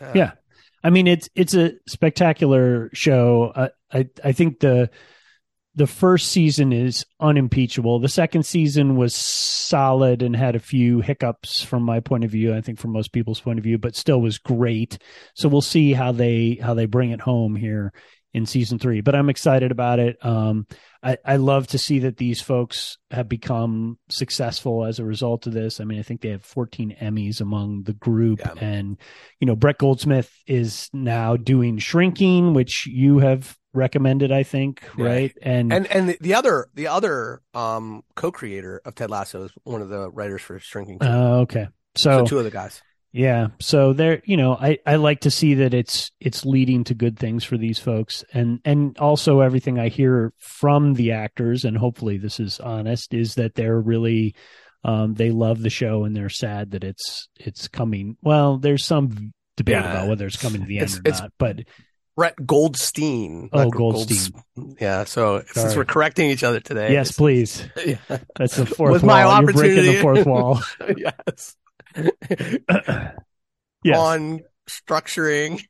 uh, 0.00 0.12
Yeah. 0.14 0.32
I 0.82 0.90
mean, 0.90 1.06
it's 1.06 1.30
it's 1.34 1.54
a 1.54 1.72
spectacular 1.88 2.90
show. 2.92 3.52
I 3.56 3.70
I, 3.90 4.08
I 4.22 4.32
think 4.32 4.60
the 4.60 4.90
the 5.76 5.86
first 5.86 6.28
season 6.30 6.72
is 6.72 7.04
unimpeachable. 7.20 7.98
The 7.98 8.08
second 8.08 8.44
season 8.44 8.96
was 8.96 9.14
solid 9.14 10.22
and 10.22 10.36
had 10.36 10.54
a 10.54 10.60
few 10.60 11.00
hiccups 11.00 11.62
from 11.62 11.82
my 11.82 12.00
point 12.00 12.24
of 12.24 12.30
view. 12.30 12.54
I 12.54 12.60
think 12.60 12.78
from 12.78 12.92
most 12.92 13.12
people's 13.12 13.40
point 13.40 13.58
of 13.58 13.64
view, 13.64 13.78
but 13.78 13.96
still 13.96 14.20
was 14.20 14.38
great. 14.38 14.98
So 15.34 15.48
we'll 15.48 15.60
see 15.62 15.92
how 15.92 16.12
they 16.12 16.58
how 16.62 16.74
they 16.74 16.86
bring 16.86 17.10
it 17.10 17.20
home 17.20 17.56
here 17.56 17.92
in 18.32 18.46
season 18.46 18.78
three. 18.78 19.00
But 19.00 19.14
I'm 19.14 19.30
excited 19.30 19.70
about 19.70 20.00
it. 20.00 20.16
Um, 20.24 20.66
I, 21.02 21.18
I 21.24 21.36
love 21.36 21.68
to 21.68 21.78
see 21.78 22.00
that 22.00 22.16
these 22.16 22.40
folks 22.40 22.98
have 23.10 23.28
become 23.28 23.98
successful 24.10 24.84
as 24.84 24.98
a 24.98 25.04
result 25.04 25.46
of 25.46 25.52
this. 25.52 25.80
I 25.80 25.84
mean, 25.84 25.98
I 26.00 26.02
think 26.02 26.20
they 26.20 26.30
have 26.30 26.44
14 26.44 26.96
Emmys 27.00 27.40
among 27.40 27.84
the 27.84 27.92
group, 27.92 28.40
Yeah. 28.40 28.54
and 28.60 28.96
you 29.40 29.46
know, 29.46 29.54
Brett 29.54 29.78
Goldsmith 29.78 30.32
is 30.46 30.88
now 30.92 31.36
doing 31.36 31.78
Shrinking, 31.78 32.54
which 32.54 32.86
you 32.86 33.18
have 33.20 33.56
recommended, 33.74 34.32
I 34.32 34.42
think, 34.42 34.82
Yeah. 34.96 35.04
right? 35.04 35.36
And, 35.42 35.72
And 35.72 35.86
and 35.88 36.08
the, 36.10 36.18
the 36.20 36.34
other 36.34 36.68
the 36.74 36.86
other 36.86 37.42
um 37.52 38.02
co-creator 38.14 38.80
of 38.84 38.94
Ted 38.94 39.10
Lasso 39.10 39.44
is 39.44 39.52
one 39.64 39.82
of 39.82 39.88
the 39.88 40.10
writers 40.10 40.40
for 40.42 40.58
Shrinking. 40.58 40.98
Oh, 41.00 41.06
uh, 41.06 41.40
okay, 41.42 41.66
so 41.96 42.18
so 42.20 42.24
two 42.26 42.38
of 42.38 42.44
the 42.44 42.50
guys. 42.50 42.82
Yeah. 43.12 43.48
So 43.60 43.92
there, 43.92 44.22
you 44.24 44.36
know, 44.36 44.54
I, 44.60 44.78
I 44.84 44.96
like 44.96 45.20
to 45.20 45.30
see 45.30 45.54
that 45.54 45.72
it's 45.72 46.10
it's 46.18 46.44
leading 46.44 46.82
to 46.84 46.94
good 46.94 47.16
things 47.16 47.44
for 47.44 47.56
these 47.56 47.78
folks. 47.78 48.24
And 48.32 48.60
and 48.64 48.98
also 48.98 49.38
everything 49.38 49.78
I 49.78 49.88
hear 49.88 50.32
from 50.38 50.94
the 50.94 51.12
actors, 51.12 51.64
and 51.64 51.76
hopefully 51.76 52.18
this 52.18 52.40
is 52.40 52.58
honest, 52.58 53.14
is 53.14 53.36
that 53.36 53.54
they're 53.54 53.80
really 53.80 54.34
um 54.82 55.14
they 55.14 55.30
love 55.30 55.62
the 55.62 55.70
show 55.70 56.02
and 56.02 56.16
they're 56.16 56.28
sad 56.28 56.72
that 56.72 56.82
it's 56.82 57.28
it's 57.38 57.68
coming. 57.68 58.16
Well, 58.20 58.58
there's 58.58 58.84
some 58.84 59.32
debate 59.56 59.74
Yeah. 59.76 59.90
about 59.92 60.08
whether 60.08 60.26
it's 60.26 60.42
coming 60.42 60.62
to 60.62 60.66
the 60.66 60.80
end 60.80 61.00
or 61.06 61.10
not. 61.12 61.32
But 61.38 61.60
Brett 62.16 62.34
Goldstein. 62.46 63.48
Oh, 63.52 63.70
Goldstein. 63.70 64.32
Golds- 64.56 64.76
yeah. 64.80 65.04
So 65.04 65.42
since 65.52 65.76
we're 65.76 65.84
correcting 65.84 66.30
each 66.30 66.44
other 66.44 66.60
today, 66.60 66.92
yes, 66.92 67.12
please. 67.12 67.66
Yeah. 67.84 67.96
That's 68.36 68.56
the 68.56 68.66
fourth 68.66 68.92
With 68.92 69.02
wall. 69.02 69.24
my 69.24 69.40
You're 69.40 69.52
breaking 69.52 69.84
the 69.84 70.00
fourth 70.00 70.26
wall. 70.26 70.62
yes. 70.96 71.56
yes. 73.82 73.98
On 73.98 74.40
structuring, 74.68 75.62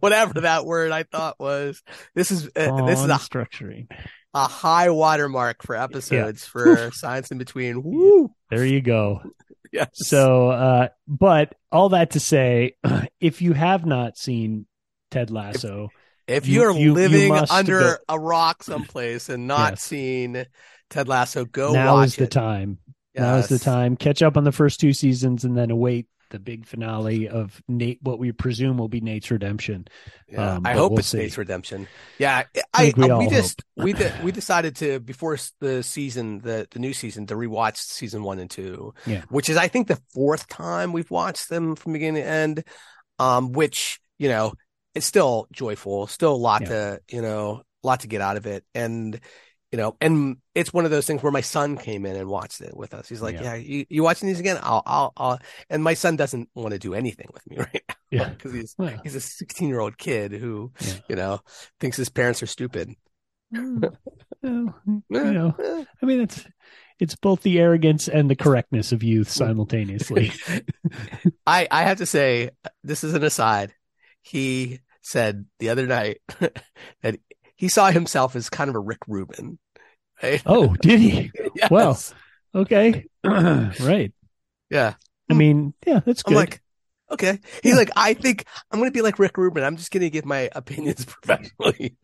whatever 0.00 0.40
that 0.42 0.64
word 0.64 0.92
I 0.92 1.02
thought 1.02 1.38
was. 1.38 1.82
This 2.14 2.30
is 2.30 2.46
uh, 2.56 2.86
this 2.86 3.00
is 3.00 3.04
a, 3.06 3.14
structuring. 3.14 3.88
a 4.32 4.46
high 4.46 4.90
watermark 4.90 5.62
for 5.62 5.76
episodes 5.76 6.44
for 6.44 6.90
science 6.92 7.30
in 7.30 7.38
between. 7.38 7.82
Woo! 7.82 8.32
There 8.50 8.64
you 8.64 8.80
go. 8.80 9.22
Yes. 9.72 9.88
So, 9.92 10.50
uh, 10.50 10.88
but 11.06 11.54
all 11.70 11.90
that 11.90 12.12
to 12.12 12.20
say, 12.20 12.76
if 13.20 13.42
you 13.42 13.52
have 13.52 13.86
not 13.86 14.16
seen 14.16 14.66
Ted 15.10 15.30
Lasso, 15.30 15.90
if 16.26 16.46
you- 16.46 16.60
you're 16.60 16.72
you- 16.72 16.78
you 16.80 16.94
living 16.94 17.28
must 17.28 17.52
under 17.52 17.80
go- 17.80 17.96
a 18.08 18.18
rock 18.18 18.62
someplace 18.62 19.28
and 19.28 19.46
not 19.46 19.72
Yes. 19.72 19.82
seen 19.82 20.46
Ted 20.88 21.08
Lasso, 21.08 21.44
go 21.44 21.72
now 21.72 22.00
is 22.00 22.16
the 22.16 22.24
it. 22.24 22.30
time. 22.30 22.78
Now 23.14 23.36
is 23.36 23.48
the 23.48 23.58
time. 23.58 23.96
Catch 23.96 24.22
up 24.22 24.36
on 24.36 24.44
the 24.44 24.52
first 24.52 24.80
two 24.80 24.92
seasons 24.92 25.44
and 25.44 25.56
then 25.56 25.70
await 25.70 26.06
the 26.30 26.38
big 26.38 26.64
finale 26.64 27.28
of 27.28 27.60
Nate. 27.66 27.98
What 28.02 28.20
we 28.20 28.30
presume 28.30 28.78
will 28.78 28.88
be 28.88 29.00
Nate's 29.00 29.32
redemption. 29.32 29.88
Yeah, 30.28 30.54
Um, 30.54 30.62
I 30.64 30.74
hope 30.74 30.92
we'll 30.92 31.00
it's 31.00 31.08
see. 31.08 31.18
Nate's 31.18 31.36
redemption. 31.36 31.88
Yeah, 32.20 32.44
I 32.54 32.62
I, 32.72 32.82
think 32.84 32.96
we 32.98 33.10
all 33.10 33.18
we 33.18 33.28
just 33.28 33.62
we 33.76 33.92
de- 33.94 34.12
we 34.22 34.30
decided 34.30 34.76
to 34.76 35.00
before 35.00 35.36
the 35.58 35.82
season 35.82 36.38
the 36.38 36.68
the 36.70 36.78
new 36.78 36.92
season 36.92 37.26
to 37.26 37.34
rewatch 37.34 37.78
season 37.78 38.22
one 38.22 38.38
and 38.38 38.48
two. 38.48 38.94
Yeah. 39.06 39.22
which 39.28 39.48
is 39.48 39.56
I 39.56 39.66
think 39.66 39.88
the 39.88 40.00
fourth 40.14 40.46
time 40.46 40.92
we've 40.92 41.10
watched 41.10 41.48
them 41.48 41.74
from 41.74 41.94
beginning 41.94 42.22
to 42.22 42.28
end. 42.28 42.64
Um, 43.18 43.50
which 43.50 43.98
you 44.20 44.28
know 44.28 44.52
it's 45.00 45.06
still 45.06 45.46
joyful, 45.50 46.06
still 46.06 46.34
a 46.34 46.36
lot 46.36 46.60
Yeah. 46.62 46.68
to 46.68 47.00
you 47.08 47.22
know 47.22 47.62
a 47.82 47.86
lot 47.86 48.00
to 48.00 48.06
get 48.08 48.20
out 48.20 48.36
of 48.36 48.46
it, 48.46 48.64
and 48.74 49.18
you 49.72 49.78
know, 49.78 49.96
and 50.00 50.36
it's 50.54 50.72
one 50.74 50.84
of 50.84 50.90
those 50.90 51.06
things 51.06 51.22
where 51.22 51.32
my 51.32 51.40
son 51.40 51.78
came 51.78 52.04
in 52.04 52.16
and 52.16 52.28
watched 52.28 52.60
it 52.60 52.76
with 52.76 52.92
us. 52.92 53.08
He's 53.08 53.22
like, 53.22 53.36
Yeah. 53.36 53.42
"Yeah, 53.42 53.54
you, 53.54 53.86
you 53.88 54.02
watching 54.02 54.28
these 54.28 54.40
again? 54.40 54.58
I'll, 54.62 54.82
I'll, 54.84 55.12
I'll." 55.16 55.38
And 55.70 55.82
my 55.82 55.94
son 55.94 56.16
doesn't 56.16 56.50
want 56.54 56.72
to 56.72 56.78
do 56.78 56.92
anything 56.92 57.28
with 57.32 57.48
me 57.48 57.56
right 57.64 57.82
now 57.88 57.94
Yeah. 58.10 58.28
because 58.28 58.52
he's 58.52 58.74
Well, 58.76 59.00
he's 59.02 59.14
a 59.14 59.20
16 59.20 59.68
year 59.68 59.80
old 59.80 59.96
kid 59.96 60.32
who 60.32 60.72
Yeah. 60.80 60.92
you 61.08 61.16
know 61.16 61.40
thinks 61.80 61.96
his 61.96 62.10
parents 62.10 62.42
are 62.42 62.46
stupid 62.46 62.94
mm. 63.54 63.96
well, 64.42 64.74
you 65.08 65.32
know, 65.32 65.54
I 66.02 66.06
mean, 66.06 66.20
it's 66.20 66.44
it's 66.98 67.16
both 67.16 67.40
the 67.42 67.58
arrogance 67.60 68.08
and 68.08 68.28
the 68.28 68.36
correctness 68.36 68.92
of 68.92 69.02
youth 69.02 69.30
simultaneously. 69.42 70.32
i 71.46 71.66
i 71.70 71.82
have 71.84 71.98
to 71.98 72.06
say 72.06 72.50
this 72.84 73.04
is 73.04 73.14
an 73.14 73.22
aside 73.24 73.72
he 74.22 74.80
said 75.02 75.44
the 75.58 75.68
other 75.70 75.86
night 75.86 76.18
that 77.02 77.18
he 77.56 77.68
saw 77.68 77.90
himself 77.90 78.36
as 78.36 78.48
kind 78.50 78.68
of 78.70 78.76
a 78.76 78.80
rick 78.80 78.98
rubin 79.08 79.58
right? 80.22 80.42
oh, 80.46 80.74
did 80.80 81.00
he? 81.00 81.30
Yes. 81.54 81.70
well, 81.70 81.98
Okay, 82.54 83.04
right. 83.24 84.12
yeah 84.70 84.94
I 85.30 85.34
mean, 85.34 85.72
yeah, 85.86 86.00
that's 86.04 86.22
i'm 86.26 86.32
good. 86.32 86.38
like 86.38 86.62
okay 87.12 87.38
he's 87.62 87.76
like 87.76 87.90
i 87.96 88.14
think 88.14 88.44
i'm 88.70 88.78
gonna 88.78 88.90
be 88.92 89.02
like 89.02 89.18
rick 89.18 89.36
rubin 89.36 89.64
i'm 89.64 89.76
just 89.76 89.90
gonna 89.90 90.10
give 90.10 90.24
my 90.24 90.48
opinions 90.54 91.04
professionally 91.06 91.96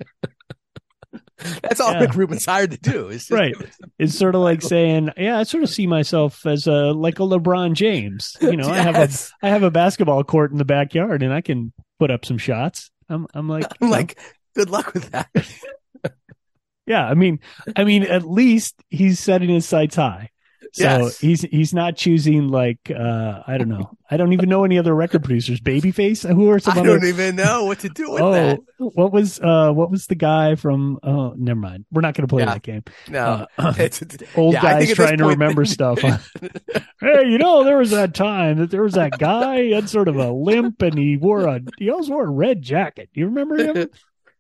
that's 1.62 1.80
all 1.80 1.92
Yeah. 1.92 2.00
rick 2.00 2.14
rubin's 2.14 2.44
hired 2.46 2.70
to 2.72 2.76
do 2.78 3.10
just 3.12 3.30
Right. 3.30 3.54
it's 3.98 4.16
sort 4.18 4.34
of 4.34 4.40
like 4.40 4.62
saying, 4.62 5.10
yeah, 5.16 5.38
I 5.38 5.42
sort 5.44 5.62
of 5.62 5.70
see 5.70 5.86
myself 5.86 6.44
as 6.46 6.66
a 6.66 6.92
like 6.92 7.18
a 7.18 7.22
LeBron 7.22 7.74
James. 7.74 8.36
You 8.40 8.56
know, 8.56 8.68
I 8.68 8.78
have 8.78 8.96
a 8.96 9.00
Yes. 9.00 9.32
I 9.42 9.48
have 9.50 9.62
a 9.62 9.70
basketball 9.70 10.24
court 10.24 10.50
in 10.50 10.58
the 10.58 10.64
backyard, 10.64 11.22
and 11.22 11.32
I 11.32 11.40
can 11.42 11.72
put 11.98 12.10
up 12.10 12.24
some 12.24 12.38
shots. 12.38 12.90
I'm 13.08 13.26
I'm 13.34 13.48
like, 13.48 13.66
i'm 13.80 13.90
like 13.90 14.18
good 14.54 14.70
luck 14.70 14.94
with 14.94 15.10
that 15.10 15.28
yeah. 16.86 17.06
I 17.06 17.14
mean, 17.14 17.40
I 17.76 17.84
mean, 17.84 18.04
at 18.04 18.24
least 18.24 18.76
he's 18.88 19.20
setting 19.20 19.48
his 19.48 19.66
sights 19.66 19.96
high. 19.96 20.30
So 20.76 20.84
Yes. 20.84 21.18
he's 21.18 21.40
he's 21.40 21.72
not 21.72 21.96
choosing 21.96 22.48
like 22.48 22.90
uh 22.90 23.42
I 23.46 23.56
don't 23.56 23.70
know. 23.70 23.96
I 24.10 24.18
don't 24.18 24.34
even 24.34 24.48
know 24.50 24.62
any 24.64 24.78
other 24.78 24.94
record 24.94 25.24
producers. 25.24 25.58
Babyface, 25.58 26.28
who 26.32 26.50
are 26.50 26.58
some 26.58 26.76
i 26.76 26.80
other 26.80 26.98
don't 27.00 27.08
even 27.08 27.34
know 27.34 27.64
what 27.64 27.78
to 27.80 27.88
do 27.88 28.10
with 28.10 28.20
Oh, 28.20 28.32
that 28.32 28.60
what 28.78 29.10
was 29.10 29.40
uh 29.40 29.72
what 29.72 29.90
was 29.90 30.06
the 30.06 30.14
guy 30.14 30.54
from 30.54 30.98
oh 31.02 31.32
never 31.38 31.58
mind. 31.58 31.86
We're 31.90 32.02
not 32.02 32.12
gonna 32.14 32.26
play 32.28 32.42
Yeah. 32.42 32.52
that 32.52 32.62
game. 32.62 32.82
no 33.08 33.46
Uh, 33.56 33.72
old 34.36 34.52
Yeah, 34.54 34.60
guys 34.60 34.92
trying 34.92 35.16
to 35.16 35.24
point- 35.24 35.38
remember 35.38 35.64
stuff. 35.64 35.98
hey, 37.00 37.24
you 37.26 37.38
know, 37.38 37.64
there 37.64 37.78
was 37.78 37.90
that 37.92 38.14
time 38.14 38.58
that 38.58 38.70
there 38.70 38.82
was 38.82 38.94
that 38.94 39.18
guy 39.18 39.62
he 39.62 39.70
had 39.72 39.88
sort 39.88 40.08
of 40.08 40.16
a 40.16 40.30
limp 40.30 40.82
and 40.82 40.98
he 40.98 41.16
wore 41.16 41.46
a 41.46 41.60
he 41.78 41.88
always 41.90 42.10
wore 42.10 42.24
a 42.24 42.30
red 42.30 42.60
jacket. 42.60 43.08
Do 43.14 43.20
you 43.20 43.26
remember 43.26 43.56
him? 43.56 43.88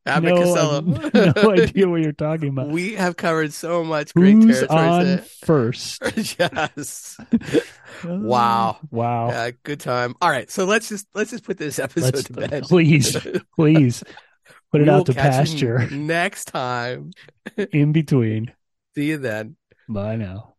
Abbott 0.06 0.34
no, 0.34 0.80
no 1.14 1.50
idea 1.52 1.88
what 1.88 2.00
you're 2.02 2.12
talking 2.12 2.48
about. 2.50 2.68
We 2.68 2.94
have 2.94 3.16
covered 3.16 3.52
so 3.52 3.82
much 3.84 4.14
great 4.14 4.34
Who's 4.34 4.58
territory. 4.60 4.88
on 4.88 5.18
first? 5.44 6.02
yes. 6.38 7.16
Uh, 7.20 7.60
wow. 8.04 8.78
Wow. 8.90 9.28
Yeah, 9.28 9.50
good 9.62 9.80
time. 9.80 10.14
All 10.20 10.30
right, 10.30 10.50
so 10.50 10.64
let's 10.64 10.88
just 10.88 11.06
let's 11.14 11.30
just 11.30 11.44
put 11.44 11.58
this 11.58 11.78
episode 11.78 12.14
Let's 12.14 12.24
to 12.24 12.32
bed. 12.32 12.62
please, 12.64 13.16
please 13.54 14.02
put 14.72 14.80
it 14.80 14.84
We 14.84 14.90
out 14.90 15.06
to 15.06 15.14
pasture 15.14 15.88
next 15.90 16.46
time. 16.46 17.10
in 17.72 17.92
between. 17.92 18.52
See 18.94 19.06
you 19.08 19.18
then. 19.18 19.56
Bye 19.88 20.16
now. 20.16 20.55